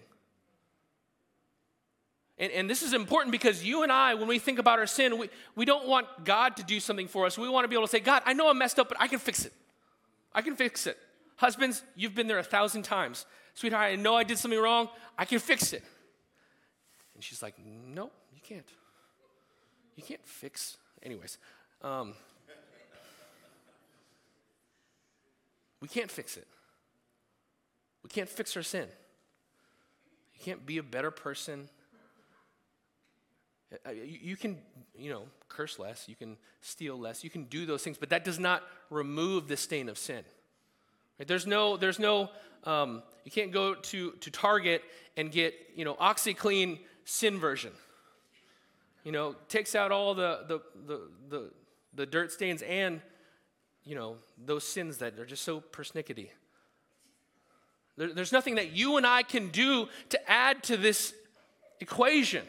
And, 2.42 2.50
and 2.50 2.68
this 2.68 2.82
is 2.82 2.92
important 2.92 3.30
because 3.30 3.64
you 3.64 3.84
and 3.84 3.92
I, 3.92 4.14
when 4.14 4.26
we 4.26 4.40
think 4.40 4.58
about 4.58 4.80
our 4.80 4.86
sin, 4.88 5.16
we, 5.16 5.30
we 5.54 5.64
don't 5.64 5.86
want 5.86 6.08
God 6.24 6.56
to 6.56 6.64
do 6.64 6.80
something 6.80 7.06
for 7.06 7.24
us. 7.24 7.38
We 7.38 7.48
want 7.48 7.62
to 7.62 7.68
be 7.68 7.76
able 7.76 7.86
to 7.86 7.90
say, 7.90 8.00
God, 8.00 8.20
I 8.26 8.32
know 8.32 8.50
I'm 8.50 8.58
messed 8.58 8.80
up, 8.80 8.88
but 8.88 9.00
I 9.00 9.06
can 9.06 9.20
fix 9.20 9.44
it. 9.44 9.52
I 10.34 10.42
can 10.42 10.56
fix 10.56 10.88
it. 10.88 10.98
Husbands, 11.36 11.84
you've 11.94 12.16
been 12.16 12.26
there 12.26 12.40
a 12.40 12.42
thousand 12.42 12.82
times. 12.82 13.26
Sweetheart, 13.54 13.92
I 13.92 13.94
know 13.94 14.16
I 14.16 14.24
did 14.24 14.38
something 14.38 14.58
wrong. 14.58 14.88
I 15.16 15.24
can 15.24 15.38
fix 15.38 15.72
it. 15.72 15.84
And 17.14 17.22
she's 17.22 17.44
like, 17.44 17.54
No, 17.64 18.10
you 18.34 18.40
can't. 18.42 18.66
You 19.94 20.02
can't 20.02 20.26
fix. 20.26 20.78
Anyways, 21.00 21.38
um, 21.80 22.14
we 25.80 25.86
can't 25.86 26.10
fix 26.10 26.36
it. 26.36 26.48
We 28.02 28.08
can't 28.08 28.28
fix 28.28 28.56
our 28.56 28.64
sin. 28.64 28.88
You 30.34 30.44
can't 30.44 30.66
be 30.66 30.78
a 30.78 30.82
better 30.82 31.12
person 31.12 31.68
you 33.92 34.36
can, 34.36 34.58
you 34.96 35.10
know, 35.10 35.22
curse 35.48 35.78
less, 35.78 36.08
you 36.08 36.16
can 36.16 36.36
steal 36.60 36.98
less, 36.98 37.24
you 37.24 37.30
can 37.30 37.44
do 37.44 37.66
those 37.66 37.82
things, 37.82 37.98
but 37.98 38.10
that 38.10 38.24
does 38.24 38.38
not 38.38 38.62
remove 38.90 39.48
the 39.48 39.56
stain 39.56 39.88
of 39.88 39.98
sin. 39.98 40.24
Right? 41.18 41.28
There's 41.28 41.46
no, 41.46 41.76
there's 41.76 41.98
no, 41.98 42.30
um, 42.64 43.02
you 43.24 43.30
can't 43.30 43.52
go 43.52 43.74
to, 43.74 44.12
to 44.12 44.30
Target 44.30 44.82
and 45.16 45.30
get, 45.30 45.54
you 45.74 45.84
know, 45.84 45.94
OxiClean 45.94 46.78
sin 47.04 47.38
version. 47.38 47.72
You 49.04 49.12
know, 49.12 49.36
takes 49.48 49.74
out 49.74 49.90
all 49.90 50.14
the, 50.14 50.40
the, 50.46 50.60
the, 50.86 51.00
the, 51.28 51.50
the 51.94 52.06
dirt 52.06 52.32
stains 52.32 52.62
and, 52.62 53.00
you 53.84 53.94
know, 53.94 54.16
those 54.44 54.64
sins 54.64 54.98
that 54.98 55.18
are 55.18 55.26
just 55.26 55.42
so 55.42 55.60
persnickety. 55.60 56.28
There, 57.96 58.12
there's 58.14 58.32
nothing 58.32 58.54
that 58.54 58.72
you 58.72 58.96
and 58.96 59.06
I 59.06 59.22
can 59.22 59.48
do 59.48 59.88
to 60.10 60.30
add 60.30 60.62
to 60.64 60.76
this 60.76 61.14
equation 61.80 62.46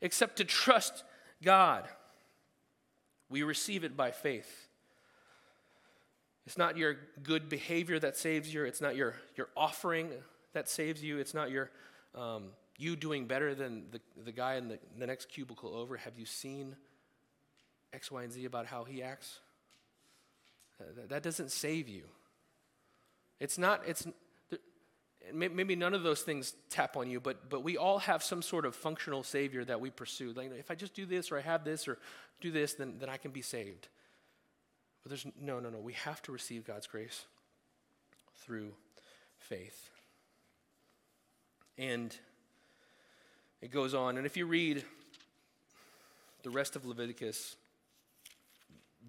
except 0.00 0.36
to 0.36 0.44
trust 0.44 1.04
God. 1.42 1.88
We 3.28 3.42
receive 3.42 3.84
it 3.84 3.96
by 3.96 4.10
faith. 4.10 4.68
It's 6.46 6.58
not 6.58 6.76
your 6.76 6.96
good 7.22 7.48
behavior 7.48 7.98
that 7.98 8.16
saves 8.16 8.52
you. 8.52 8.64
It's 8.64 8.80
not 8.80 8.96
your, 8.96 9.14
your 9.36 9.48
offering 9.56 10.10
that 10.52 10.68
saves 10.68 11.02
you. 11.02 11.18
It's 11.18 11.34
not 11.34 11.50
your 11.50 11.70
um, 12.14 12.48
you 12.76 12.96
doing 12.96 13.26
better 13.26 13.54
than 13.54 13.84
the, 13.92 14.00
the 14.24 14.32
guy 14.32 14.54
in 14.54 14.68
the, 14.68 14.78
the 14.98 15.06
next 15.06 15.28
cubicle 15.28 15.74
over. 15.76 15.96
Have 15.96 16.18
you 16.18 16.24
seen 16.24 16.74
X, 17.92 18.10
Y, 18.10 18.22
and 18.22 18.32
Z 18.32 18.44
about 18.46 18.66
how 18.66 18.84
he 18.84 19.02
acts? 19.02 19.38
That, 20.78 21.10
that 21.10 21.22
doesn't 21.22 21.52
save 21.52 21.88
you. 21.88 22.04
It's 23.38 23.58
not, 23.58 23.82
it's, 23.86 24.06
maybe 25.32 25.76
none 25.76 25.94
of 25.94 26.02
those 26.02 26.22
things 26.22 26.54
tap 26.70 26.96
on 26.96 27.10
you, 27.10 27.20
but, 27.20 27.48
but 27.48 27.62
we 27.62 27.76
all 27.76 27.98
have 27.98 28.22
some 28.22 28.42
sort 28.42 28.64
of 28.64 28.74
functional 28.74 29.22
Savior 29.22 29.64
that 29.64 29.80
we 29.80 29.90
pursue. 29.90 30.32
Like, 30.32 30.52
if 30.58 30.70
I 30.70 30.74
just 30.74 30.94
do 30.94 31.06
this 31.06 31.30
or 31.30 31.38
I 31.38 31.42
have 31.42 31.64
this 31.64 31.86
or 31.86 31.98
do 32.40 32.50
this, 32.50 32.74
then, 32.74 32.94
then 32.98 33.08
I 33.08 33.16
can 33.16 33.30
be 33.30 33.42
saved. 33.42 33.88
But 35.02 35.10
there's 35.10 35.26
no, 35.40 35.60
no, 35.60 35.70
no. 35.70 35.78
We 35.78 35.92
have 35.94 36.20
to 36.22 36.32
receive 36.32 36.66
God's 36.66 36.86
grace 36.86 37.24
through 38.42 38.72
faith. 39.38 39.90
And 41.78 42.14
it 43.60 43.70
goes 43.70 43.94
on. 43.94 44.16
And 44.16 44.26
if 44.26 44.36
you 44.36 44.46
read 44.46 44.84
the 46.42 46.50
rest 46.50 46.76
of 46.76 46.86
Leviticus, 46.86 47.56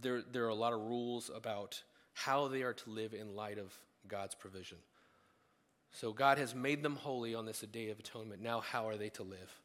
there, 0.01 0.22
there 0.22 0.45
are 0.45 0.49
a 0.49 0.55
lot 0.55 0.74
of 0.74 0.82
rules 0.82 1.30
about 1.34 1.82
how 2.14 2.47
they 2.47 2.64
are 2.64 2.74
to 2.74 2.89
live 2.89 3.14
in 3.14 3.36
light 3.36 3.57
of 3.57 3.74
God's 4.07 4.36
provision. 4.36 4.78
So 5.92 6.14
God 6.14 6.38
has 6.38 6.56
made 6.56 6.84
them 6.84 6.96
holy 6.96 7.36
on 7.36 7.46
this 7.46 7.62
day 7.62 7.89
of 7.89 8.00
atonement. 8.00 8.42
Now, 8.42 8.62
how 8.62 8.88
are 8.88 8.98
they 8.98 9.10
to 9.10 9.24
live? 9.24 9.60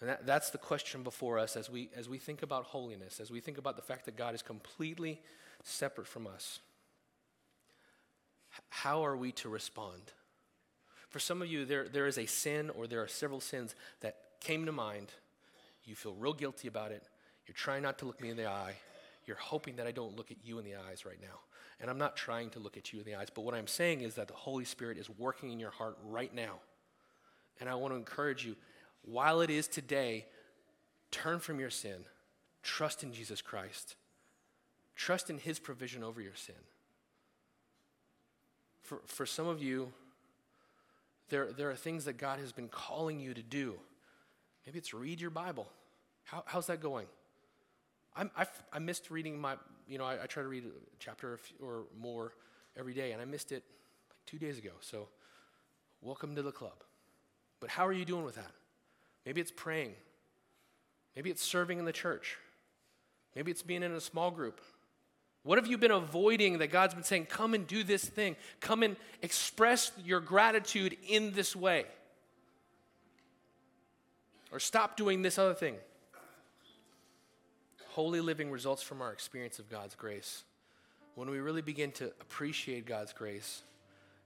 And 0.00 0.08
that, 0.08 0.26
that's 0.26 0.50
the 0.50 0.58
question 0.58 1.02
before 1.02 1.38
us 1.38 1.56
as 1.56 1.70
we, 1.70 1.90
as 1.96 2.08
we 2.08 2.18
think 2.18 2.42
about 2.42 2.64
holiness, 2.64 3.20
as 3.20 3.30
we 3.30 3.40
think 3.40 3.58
about 3.58 3.76
the 3.76 3.82
fact 3.82 4.06
that 4.06 4.16
God 4.16 4.34
is 4.34 4.42
completely 4.42 5.20
separate 5.62 6.06
from 6.06 6.26
us. 6.26 6.60
How 8.70 9.04
are 9.04 9.16
we 9.16 9.32
to 9.32 9.48
respond? 9.48 10.02
For 11.08 11.18
some 11.18 11.42
of 11.42 11.48
you, 11.48 11.64
there, 11.64 11.88
there 11.88 12.06
is 12.06 12.18
a 12.18 12.26
sin 12.26 12.70
or 12.70 12.86
there 12.86 13.02
are 13.02 13.08
several 13.08 13.40
sins 13.40 13.74
that 14.00 14.16
came 14.40 14.66
to 14.66 14.72
mind. 14.72 15.08
You 15.84 15.94
feel 15.94 16.14
real 16.14 16.32
guilty 16.32 16.68
about 16.68 16.90
it. 16.90 17.04
You're 17.46 17.54
trying 17.54 17.82
not 17.82 17.98
to 17.98 18.06
look 18.06 18.20
me 18.20 18.30
in 18.30 18.36
the 18.36 18.46
eye. 18.46 18.74
You're 19.26 19.36
hoping 19.36 19.76
that 19.76 19.86
I 19.86 19.92
don't 19.92 20.16
look 20.16 20.30
at 20.30 20.38
you 20.44 20.58
in 20.58 20.64
the 20.64 20.74
eyes 20.74 21.06
right 21.06 21.20
now. 21.20 21.40
And 21.80 21.90
I'm 21.90 21.98
not 21.98 22.16
trying 22.16 22.50
to 22.50 22.58
look 22.58 22.76
at 22.76 22.92
you 22.92 23.00
in 23.00 23.04
the 23.04 23.14
eyes, 23.14 23.28
but 23.34 23.42
what 23.42 23.54
I'm 23.54 23.66
saying 23.66 24.00
is 24.00 24.14
that 24.14 24.28
the 24.28 24.34
Holy 24.34 24.64
Spirit 24.64 24.96
is 24.96 25.10
working 25.10 25.50
in 25.50 25.58
your 25.58 25.70
heart 25.70 25.98
right 26.04 26.32
now. 26.34 26.60
And 27.60 27.68
I 27.68 27.74
want 27.74 27.92
to 27.92 27.96
encourage 27.96 28.44
you, 28.44 28.56
while 29.02 29.40
it 29.40 29.50
is 29.50 29.68
today, 29.68 30.26
turn 31.10 31.40
from 31.40 31.60
your 31.60 31.70
sin, 31.70 32.04
trust 32.62 33.02
in 33.02 33.12
Jesus 33.12 33.42
Christ, 33.42 33.96
trust 34.96 35.30
in 35.30 35.38
His 35.38 35.58
provision 35.58 36.02
over 36.02 36.20
your 36.20 36.34
sin. 36.34 36.54
For, 38.80 39.00
for 39.06 39.26
some 39.26 39.46
of 39.46 39.62
you, 39.62 39.92
there, 41.28 41.52
there 41.52 41.70
are 41.70 41.76
things 41.76 42.04
that 42.04 42.18
God 42.18 42.38
has 42.38 42.52
been 42.52 42.68
calling 42.68 43.18
you 43.18 43.34
to 43.34 43.42
do. 43.42 43.74
Maybe 44.66 44.78
it's 44.78 44.94
read 44.94 45.20
your 45.20 45.30
Bible. 45.30 45.68
How, 46.24 46.42
how's 46.46 46.66
that 46.66 46.80
going? 46.80 47.06
I'm, 48.16 48.30
I, 48.36 48.46
I 48.72 48.78
missed 48.78 49.10
reading 49.10 49.40
my, 49.40 49.56
you 49.88 49.98
know, 49.98 50.04
I, 50.04 50.22
I 50.22 50.26
try 50.26 50.42
to 50.42 50.48
read 50.48 50.64
a 50.64 50.70
chapter 50.98 51.38
or 51.62 51.84
more 51.98 52.32
every 52.76 52.94
day, 52.94 53.12
and 53.12 53.20
I 53.20 53.24
missed 53.24 53.52
it 53.52 53.62
like 54.10 54.18
two 54.26 54.38
days 54.38 54.58
ago. 54.58 54.70
So, 54.80 55.08
welcome 56.00 56.34
to 56.36 56.42
the 56.42 56.52
club. 56.52 56.82
But 57.60 57.70
how 57.70 57.86
are 57.86 57.92
you 57.92 58.04
doing 58.04 58.24
with 58.24 58.34
that? 58.36 58.50
Maybe 59.24 59.40
it's 59.40 59.52
praying. 59.54 59.94
Maybe 61.16 61.30
it's 61.30 61.42
serving 61.42 61.78
in 61.78 61.84
the 61.84 61.92
church. 61.92 62.36
Maybe 63.34 63.50
it's 63.50 63.62
being 63.62 63.82
in 63.82 63.92
a 63.92 64.00
small 64.00 64.30
group. 64.30 64.60
What 65.42 65.58
have 65.58 65.66
you 65.66 65.76
been 65.76 65.90
avoiding 65.90 66.58
that 66.58 66.68
God's 66.68 66.94
been 66.94 67.04
saying, 67.04 67.26
come 67.26 67.52
and 67.52 67.66
do 67.66 67.84
this 67.84 68.04
thing? 68.04 68.36
Come 68.60 68.82
and 68.82 68.96
express 69.20 69.92
your 70.02 70.20
gratitude 70.20 70.96
in 71.06 71.32
this 71.32 71.54
way. 71.54 71.84
Or 74.50 74.58
stop 74.58 74.96
doing 74.96 75.22
this 75.22 75.38
other 75.38 75.54
thing. 75.54 75.76
Holy 77.94 78.20
living 78.20 78.50
results 78.50 78.82
from 78.82 79.00
our 79.00 79.12
experience 79.12 79.60
of 79.60 79.70
God's 79.70 79.94
grace. 79.94 80.42
When 81.14 81.30
we 81.30 81.38
really 81.38 81.62
begin 81.62 81.92
to 81.92 82.06
appreciate 82.20 82.86
God's 82.86 83.12
grace 83.12 83.62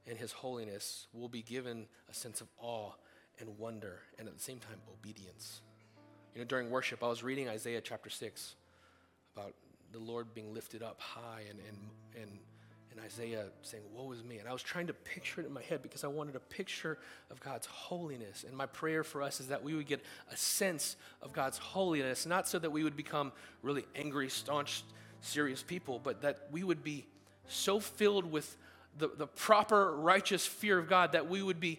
and 0.07 0.17
His 0.17 0.33
holiness, 0.33 1.07
we'll 1.13 1.29
be 1.29 1.43
given 1.43 1.85
a 2.11 2.15
sense 2.15 2.41
of 2.41 2.49
awe 2.63 2.93
and 3.39 3.59
wonder 3.59 3.99
and 4.19 4.27
at 4.27 4.35
the 4.35 4.43
same 4.43 4.59
time 4.59 4.79
obedience. 4.91 5.61
You 6.35 6.41
know, 6.41 6.47
during 6.47 6.71
worship, 6.71 7.05
I 7.05 7.09
was 7.09 7.23
reading 7.23 7.47
Isaiah 7.47 7.83
chapter 7.83 8.09
6 8.09 8.55
about 9.37 9.53
the 9.93 9.99
Lord 9.99 10.33
being 10.33 10.55
lifted 10.55 10.83
up 10.83 10.99
high 10.99 11.43
and, 11.51 11.59
and, 11.69 12.23
and 12.23 12.39
and 12.99 13.07
Isaiah 13.07 13.45
saying, 13.63 13.85
Woe 13.95 14.11
is 14.13 14.25
me. 14.25 14.39
And 14.39 14.49
I 14.49 14.53
was 14.53 14.63
trying 14.63 14.89
to 14.89 14.93
picture 14.93 15.41
it 15.41 15.47
in 15.47 15.53
my 15.53 15.63
head 15.63 15.83
because 15.83 16.05
I 16.05 16.09
wanted 16.09 16.37
a 16.37 16.41
picture 16.41 16.99
of 17.31 17.41
God's 17.41 17.67
holiness. 17.67 18.45
And 18.47 18.57
my 18.57 18.67
prayer 18.67 19.05
for 19.05 19.23
us 19.23 19.41
is 19.41 19.49
that 19.49 19.63
we 19.63 19.75
would 19.75 19.87
get 19.87 20.03
a 20.33 20.37
sense 20.37 20.97
of 21.23 21.33
God's 21.33 21.59
holiness, 21.59 22.27
not 22.27 22.49
so 22.49 22.59
that 22.59 22.71
we 22.71 22.83
would 22.83 22.97
become 22.97 23.33
really 23.63 23.85
angry, 23.95 24.29
staunch, 24.29 24.83
serious 25.21 25.63
people, 25.63 26.01
but 26.03 26.23
that 26.23 26.49
we 26.51 26.65
would 26.65 26.83
be 26.83 27.07
so 27.47 27.79
filled 27.79 28.31
with 28.31 28.57
the, 28.99 29.09
the 29.17 29.27
proper 29.27 29.95
righteous 29.97 30.45
fear 30.45 30.79
of 30.79 30.89
God 30.89 31.13
that 31.13 31.29
we 31.29 31.43
would 31.43 31.61
be 31.61 31.79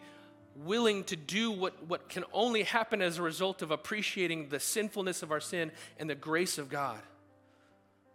willing 0.55 1.03
to 1.05 1.15
do 1.15 1.51
what, 1.51 1.85
what 1.85 2.09
can 2.09 2.23
only 2.33 2.63
happen 2.63 3.01
as 3.01 3.17
a 3.17 3.21
result 3.21 3.61
of 3.61 3.71
appreciating 3.71 4.49
the 4.49 4.59
sinfulness 4.59 5.21
of 5.21 5.31
our 5.31 5.39
sin 5.39 5.71
and 5.97 6.09
the 6.09 6.15
grace 6.15 6.57
of 6.57 6.69
God. 6.69 6.99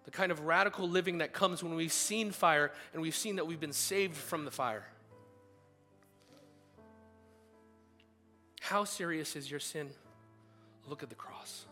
The 0.04 0.10
kind 0.10 0.30
of 0.30 0.40
radical 0.40 0.88
living 0.88 1.18
that 1.18 1.32
comes 1.32 1.62
when 1.62 1.74
we've 1.74 1.92
seen 1.92 2.30
fire 2.30 2.72
and 2.92 3.00
we've 3.00 3.16
seen 3.16 3.36
that 3.36 3.46
we've 3.46 3.60
been 3.60 3.72
saved 3.72 4.16
from 4.16 4.44
the 4.44 4.50
fire. 4.50 4.84
How 8.60 8.84
serious 8.84 9.36
is 9.36 9.50
your 9.50 9.60
sin? 9.60 9.90
Look 10.86 11.02
at 11.02 11.08
the 11.08 11.14
cross. 11.14 11.66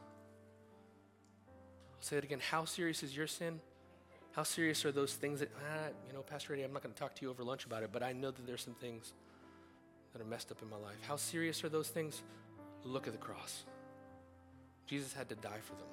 I'll 1.96 2.02
say 2.02 2.16
it 2.16 2.24
again. 2.24 2.40
How 2.50 2.64
serious 2.64 3.02
is 3.02 3.16
your 3.16 3.26
sin? 3.26 3.60
How 4.32 4.42
serious 4.42 4.84
are 4.84 4.92
those 4.92 5.14
things 5.14 5.40
that, 5.40 5.50
ah, 5.58 5.88
you 6.06 6.14
know, 6.14 6.22
Pastor 6.22 6.54
Eddy, 6.54 6.62
I'm 6.62 6.72
not 6.72 6.82
going 6.82 6.92
to 6.92 6.98
talk 6.98 7.14
to 7.16 7.22
you 7.22 7.30
over 7.30 7.44
lunch 7.44 7.66
about 7.66 7.82
it, 7.82 7.90
but 7.92 8.02
I 8.02 8.12
know 8.12 8.30
that 8.30 8.46
there's 8.46 8.62
some 8.62 8.74
things 8.74 9.12
that 10.12 10.22
are 10.22 10.24
messed 10.24 10.50
up 10.50 10.62
in 10.62 10.70
my 10.70 10.76
life. 10.76 10.96
How 11.06 11.16
serious 11.16 11.62
are 11.64 11.68
those 11.68 11.88
things? 11.88 12.22
Look 12.84 13.06
at 13.06 13.12
the 13.12 13.18
cross. 13.18 13.64
Jesus 14.86 15.12
had 15.12 15.28
to 15.28 15.34
die 15.34 15.60
for 15.62 15.74
them. 15.74 15.86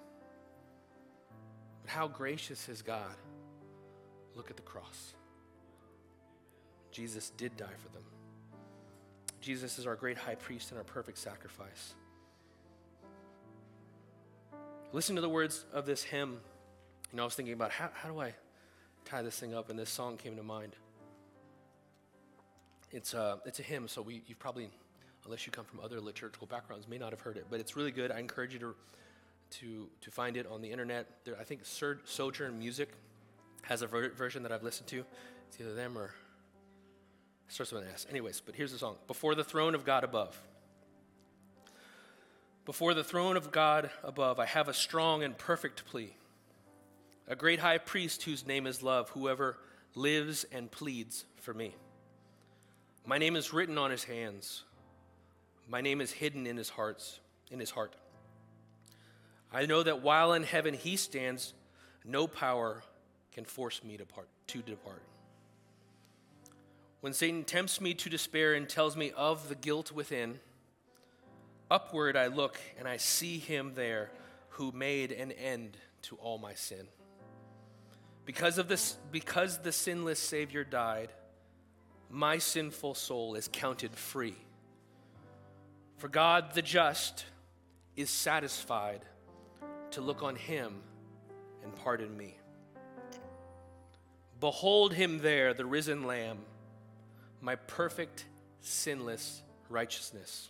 How 1.90 2.08
gracious 2.08 2.70
is 2.70 2.84
God? 2.84 3.16
Look 4.36 4.52
at 4.52 4.58
the 4.58 4.62
cross. 4.62 5.16
Jesus 6.92 7.32
did 7.32 7.58
die 7.58 7.66
for 7.80 7.90
them. 7.90 8.04
Jesus 9.42 9.80
is 9.80 9.88
our 9.88 9.96
great 9.96 10.16
high 10.16 10.36
priest 10.36 10.70
and 10.70 10.78
our 10.78 10.84
perfect 10.84 11.18
sacrifice. 11.18 11.96
Listen 14.94 15.16
to 15.16 15.22
the 15.22 15.30
words 15.30 15.66
of 15.74 15.88
this 15.88 16.04
hymn. 16.04 16.40
You 17.12 17.18
know, 17.18 17.24
I 17.24 17.26
was 17.26 17.34
thinking 17.34 17.56
about 17.56 17.72
how, 17.72 17.90
how 17.92 18.08
do 18.08 18.20
I 18.20 18.36
tie 19.04 19.24
this 19.24 19.40
thing 19.40 19.56
up, 19.56 19.72
and 19.72 19.80
this 19.80 19.90
song 19.90 20.18
came 20.18 20.36
to 20.36 20.44
mind. 20.44 20.76
It's 22.92 23.16
a, 23.16 23.22
uh, 23.22 23.38
it's 23.46 23.60
a 23.60 23.64
hymn, 23.64 23.88
so 23.88 24.04
we, 24.04 24.22
you've 24.28 24.38
probably, 24.38 24.70
unless 25.26 25.48
you 25.48 25.52
come 25.52 25.66
from 25.66 25.80
other 25.80 26.00
liturgical 26.00 26.46
backgrounds, 26.46 26.88
may 26.88 27.00
not 27.00 27.14
have 27.14 27.22
heard 27.22 27.38
it, 27.38 27.48
but 27.50 27.60
it's 27.60 27.76
really 27.76 27.92
good. 27.92 28.12
I 28.12 28.20
encourage 28.20 28.54
you 28.54 28.60
to, 28.60 28.76
to, 29.52 29.90
to 30.02 30.12
find 30.12 30.38
it 30.38 30.48
on 30.48 30.62
the 30.62 30.72
internet. 30.72 31.08
There, 31.26 31.36
I 31.40 31.44
think 31.44 31.62
Sojourn 31.64 32.58
Music 32.58 32.90
has 33.64 33.82
a 33.82 33.88
ver- 33.88 34.10
version 34.10 34.44
that 34.44 34.52
I've 34.52 34.64
listened 34.64 34.88
to. 34.90 35.04
It's 35.48 35.60
either 35.60 35.74
them 35.74 35.98
or 35.98 36.14
starts 37.48 37.72
with 37.72 37.84
an 37.84 37.90
S. 37.94 38.06
Anyways, 38.10 38.42
but 38.46 38.56
here's 38.56 38.72
the 38.72 38.78
song 38.78 38.96
Before 39.08 39.36
the 39.36 39.44
throne 39.44 39.76
of 39.76 39.86
God 39.86 40.04
above. 40.04 40.40
Before 42.66 42.94
the 42.94 43.04
throne 43.04 43.36
of 43.36 43.52
God 43.52 43.90
above, 44.04 44.40
I 44.40 44.46
have 44.46 44.68
a 44.68 44.74
strong 44.74 45.24
and 45.24 45.36
perfect 45.36 45.86
plea. 45.86 46.14
A 47.28 47.36
great 47.36 47.60
high 47.60 47.80
priest 47.80 48.24
whose 48.24 48.46
name 48.46 48.68
is 48.68 48.84
love, 48.84 49.10
whoever 49.10 49.58
lives 49.96 50.46
and 50.52 50.70
pleads 50.70 51.26
for 51.38 51.54
me. 51.54 51.76
My 53.06 53.18
name 53.18 53.36
is 53.36 53.54
written 53.54 53.78
on 53.80 53.90
his 53.90 54.04
hands. 54.04 54.66
My 55.68 55.82
name 55.82 56.00
is 56.02 56.12
hidden 56.12 56.46
in 56.46 56.58
his 56.58 56.70
hearts, 56.70 57.20
in 57.50 57.60
his 57.60 57.72
heart. 57.72 57.96
I 59.52 59.66
know 59.66 59.82
that 59.84 60.02
while 60.02 60.34
in 60.34 60.44
heaven 60.44 60.74
he 60.74 60.96
stands, 60.96 61.54
no 62.06 62.28
power 62.28 62.84
can 63.32 63.46
force 63.46 63.84
me 63.84 63.98
to, 63.98 64.06
part, 64.06 64.28
to 64.48 64.62
depart. 64.62 65.02
When 67.02 67.14
Satan 67.14 67.44
tempts 67.44 67.80
me 67.80 67.94
to 67.96 68.10
despair 68.10 68.54
and 68.54 68.68
tells 68.68 68.96
me 68.98 69.12
of 69.16 69.50
the 69.50 69.56
guilt 69.56 69.92
within, 69.92 70.40
upward 71.72 72.18
I 72.18 72.28
look 72.28 72.60
and 72.78 72.88
I 72.88 72.98
see 72.98 73.38
him 73.38 73.74
there 73.74 74.12
who 74.50 74.72
made 74.72 75.12
an 75.12 75.32
end 75.32 75.78
to 76.04 76.16
all 76.18 76.38
my 76.38 76.54
sin. 76.54 76.88
Because 78.26 78.58
of 78.58 78.68
this 78.68 78.98
because 79.12 79.60
the 79.60 79.72
sinless 79.72 80.20
savior 80.20 80.64
died, 80.64 81.10
my 82.10 82.38
sinful 82.38 82.96
soul 82.96 83.36
is 83.36 83.50
counted 83.52 83.96
free. 83.96 84.36
For 85.98 86.10
God 86.10 86.54
the 86.54 86.62
just 86.62 87.26
is 87.96 88.10
satisfied 88.10 89.02
to 89.92 90.02
look 90.02 90.24
on 90.24 90.36
him 90.36 90.82
and 91.64 91.76
pardon 91.76 92.16
me. 92.16 92.38
Behold 94.40 94.94
him 94.94 95.20
there, 95.20 95.54
the 95.54 95.66
risen 95.66 96.06
lamb 96.06 96.40
my 97.42 97.56
perfect, 97.56 98.26
sinless 98.62 99.42
righteousness. 99.70 100.50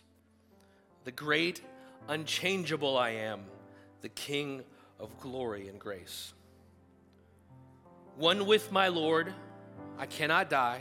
The 1.04 1.12
great, 1.12 1.62
unchangeable 2.08 2.96
I 2.96 3.10
am, 3.10 3.42
the 4.00 4.08
King 4.08 4.62
of 4.98 5.18
glory 5.20 5.68
and 5.68 5.78
grace. 5.78 6.34
One 8.16 8.46
with 8.46 8.72
my 8.72 8.88
Lord, 8.88 9.32
I 9.98 10.06
cannot 10.06 10.50
die. 10.50 10.80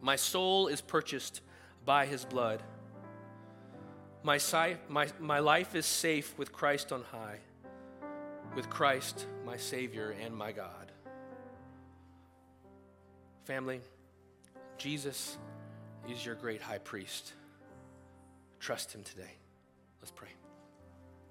My 0.00 0.16
soul 0.16 0.68
is 0.68 0.80
purchased 0.80 1.40
by 1.84 2.06
his 2.06 2.24
blood. 2.24 2.62
My, 4.26 4.38
si- 4.38 4.74
my, 4.88 5.06
my 5.20 5.38
life 5.38 5.76
is 5.76 5.86
safe 5.86 6.36
with 6.36 6.52
Christ 6.52 6.90
on 6.90 7.04
high, 7.12 7.38
with 8.56 8.68
Christ, 8.68 9.24
my 9.44 9.56
Savior 9.56 10.16
and 10.20 10.36
my 10.36 10.50
God. 10.50 10.90
Family, 13.44 13.80
Jesus 14.78 15.38
is 16.10 16.26
your 16.26 16.34
great 16.34 16.60
high 16.60 16.78
priest. 16.78 17.34
Trust 18.58 18.92
him 18.92 19.04
today. 19.04 19.30
Let's 20.00 20.10
pray. 20.10 20.30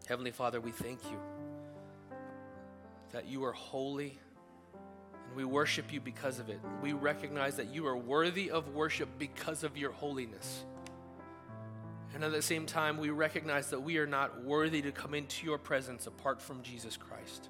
Heavenly 0.08 0.32
Father, 0.32 0.62
we 0.62 0.72
thank 0.72 1.04
you 1.12 1.20
that 3.12 3.28
you 3.28 3.44
are 3.44 3.52
holy 3.52 4.18
and 5.28 5.36
we 5.36 5.44
worship 5.44 5.92
you 5.92 6.00
because 6.00 6.40
of 6.40 6.48
it. 6.48 6.62
We 6.82 6.94
recognize 6.94 7.58
that 7.58 7.68
you 7.74 7.88
are 7.88 7.98
worthy 7.98 8.50
of 8.50 8.74
worship 8.74 9.10
because 9.20 9.66
of 9.66 9.76
your 9.76 9.92
holiness. 9.92 10.64
And 12.16 12.24
at 12.24 12.32
the 12.32 12.42
same 12.42 12.66
time, 12.66 12.98
we 12.98 13.10
recognize 13.10 13.72
that 13.72 13.82
we 13.82 13.98
are 13.98 14.08
not 14.08 14.42
worthy 14.46 14.82
to 14.84 14.94
come 14.94 15.14
into 15.14 15.46
your 15.46 15.58
presence 15.58 16.08
apart 16.08 16.42
from 16.42 16.64
Jesus 16.64 16.96
Christ. 16.96 17.50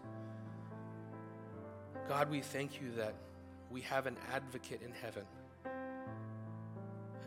God, 2.09 2.31
we 2.31 2.41
thank 2.41 2.81
you 2.81 2.91
that 2.97 3.13
we 3.69 3.81
have 3.81 4.07
an 4.07 4.17
advocate 4.33 4.81
in 4.83 4.91
heaven 4.91 5.23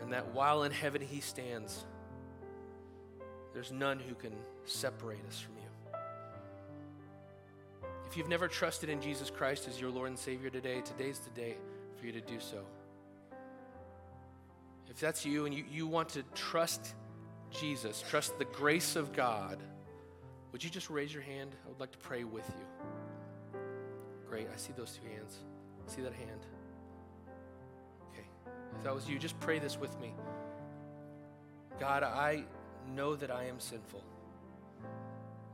and 0.01 0.12
that 0.12 0.34
while 0.34 0.64
in 0.64 0.72
heaven 0.72 1.01
he 1.01 1.20
stands, 1.20 1.84
there's 3.55 3.70
none 3.70 4.01
who 4.01 4.16
can 4.16 4.32
separate 4.64 5.24
us 5.28 5.39
from 5.39 5.55
you. 5.57 5.99
If 8.11 8.16
you've 8.16 8.28
never 8.28 8.49
trusted 8.49 8.89
in 8.89 9.01
Jesus 9.01 9.30
Christ 9.30 9.68
as 9.68 9.80
your 9.80 9.91
Lord 9.91 10.09
and 10.09 10.18
Savior 10.18 10.51
today, 10.51 10.80
today's 10.84 11.20
the 11.20 11.30
day 11.30 11.55
for 12.01 12.07
you 12.07 12.12
to 12.12 12.20
do 12.20 12.41
so. 12.41 12.64
If 14.91 14.99
that's 14.99 15.24
you 15.24 15.47
and 15.47 15.55
you, 15.55 15.64
you 15.70 15.86
want 15.86 16.09
to 16.11 16.24
trust 16.34 16.95
Jesus, 17.51 18.05
trust 18.09 18.38
the 18.38 18.44
grace 18.44 18.96
of 18.96 19.12
God, 19.12 19.59
would 20.53 20.62
you 20.62 20.70
just 20.70 20.90
raise 20.90 21.12
your 21.12 21.22
hand? 21.22 21.51
I 21.64 21.68
would 21.68 21.80
like 21.80 21.92
to 21.92 21.99
pray 21.99 22.24
with 22.24 22.49
you. 22.49 23.61
Great, 24.28 24.49
I 24.53 24.57
see 24.57 24.72
those 24.76 24.92
two 24.92 25.09
hands. 25.09 25.38
see 25.86 26.03
that 26.03 26.12
hand. 26.12 26.46
Okay. 28.12 28.26
If 28.76 28.84
that 28.84 28.94
was 28.94 29.09
you, 29.09 29.18
just 29.18 29.38
pray 29.40 29.59
this 29.59 29.78
with 29.78 29.99
me. 30.01 30.12
God, 31.80 32.03
I 32.03 32.44
know 32.94 33.16
that 33.16 33.30
I 33.30 33.44
am 33.44 33.61
sinful. 33.61 34.03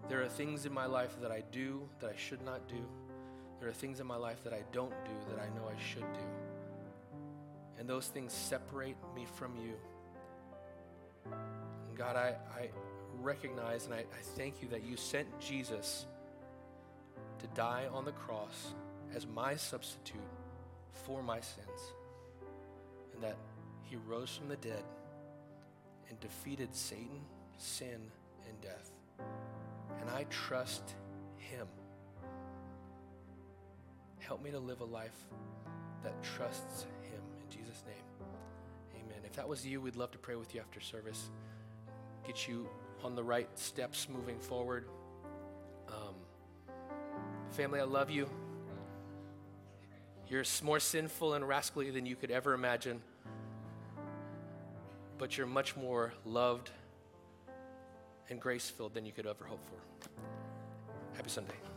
There 0.09 0.23
are 0.23 0.29
things 0.29 0.67
in 0.67 0.73
my 0.73 0.87
life 0.87 1.17
that 1.21 1.31
I 1.31 1.43
do 1.53 1.89
that 2.01 2.11
I 2.11 2.17
should 2.17 2.43
not 2.45 2.67
do. 2.69 2.85
There 3.61 3.69
are 3.69 3.73
things 3.73 4.01
in 4.01 4.07
my 4.07 4.17
life 4.17 4.43
that 4.45 4.53
I 4.53 4.63
don't 4.73 4.95
do 5.05 5.13
that 5.31 5.41
I 5.41 5.47
know 5.57 5.69
I 5.69 5.81
should 5.81 6.13
do. 6.13 6.21
And 7.79 7.89
those 7.89 8.09
things 8.09 8.33
separate 8.33 8.97
me 9.15 9.27
from 9.37 9.57
you. 9.57 9.75
And 11.95 11.99
God, 12.01 12.17
I, 12.17 12.35
I 12.59 12.71
recognize 13.23 13.85
and 13.85 13.95
I, 13.95 13.99
I 13.99 14.23
thank 14.37 14.61
you 14.61 14.67
that 14.71 14.83
you 14.83 14.97
sent 14.97 15.29
Jesus 15.39 16.07
to 17.39 17.47
die 17.55 17.85
on 17.93 18.05
the 18.05 18.11
cross 18.11 18.75
as 19.15 19.29
my 19.29 19.55
substitute 19.55 20.21
for 21.07 21.23
my 21.23 21.39
sins 21.39 21.93
and 23.15 23.23
that 23.23 23.37
he 23.85 23.95
rose 24.09 24.37
from 24.37 24.49
the 24.49 24.57
dead 24.57 24.83
and 26.09 26.19
defeated 26.19 26.75
Satan, 26.75 27.21
sin, 27.59 28.01
and 28.49 28.61
death. 28.61 28.91
And 30.01 30.11
I 30.11 30.25
trust 30.31 30.97
him. 31.37 31.69
Help 34.19 34.43
me 34.43 34.51
to 34.51 34.59
live 34.59 34.81
a 34.81 34.85
life 34.85 35.29
that 36.03 36.21
trusts 36.25 36.87
him. 37.03 37.21
In 37.41 37.57
Jesus' 37.57 37.85
name, 37.87 38.27
amen. 38.97 39.23
If 39.25 39.35
that 39.35 39.49
was 39.49 39.65
you, 39.65 39.81
we'd 39.81 39.95
love 39.95 40.11
to 40.11 40.19
pray 40.19 40.35
with 40.35 40.57
you 40.57 40.61
after 40.61 40.81
service, 40.81 41.31
get 42.27 42.49
you 42.49 42.69
on 43.03 43.15
the 43.15 43.23
right 43.23 43.49
steps 43.59 44.09
moving 44.09 44.39
forward. 44.39 44.89
Um, 45.89 46.15
family, 47.51 47.81
I 47.81 47.85
love 47.85 48.11
you. 48.11 48.29
You're 50.29 50.45
more 50.63 50.81
sinful 50.81 51.35
and 51.35 51.47
rascally 51.47 51.91
than 51.91 52.07
you 52.07 52.17
could 52.17 52.31
ever 52.31 52.55
imagine, 52.55 53.03
but 55.19 55.37
you're 55.37 55.47
much 55.47 55.77
more 55.77 56.13
loved 56.25 56.71
and 58.31 58.41
grace 58.41 58.71
filled 58.71 58.95
than 58.95 59.05
you 59.05 59.13
could 59.13 59.27
ever 59.27 59.45
hope 59.45 59.61
for. 59.67 60.09
Happy 61.17 61.29
Sunday. 61.29 61.74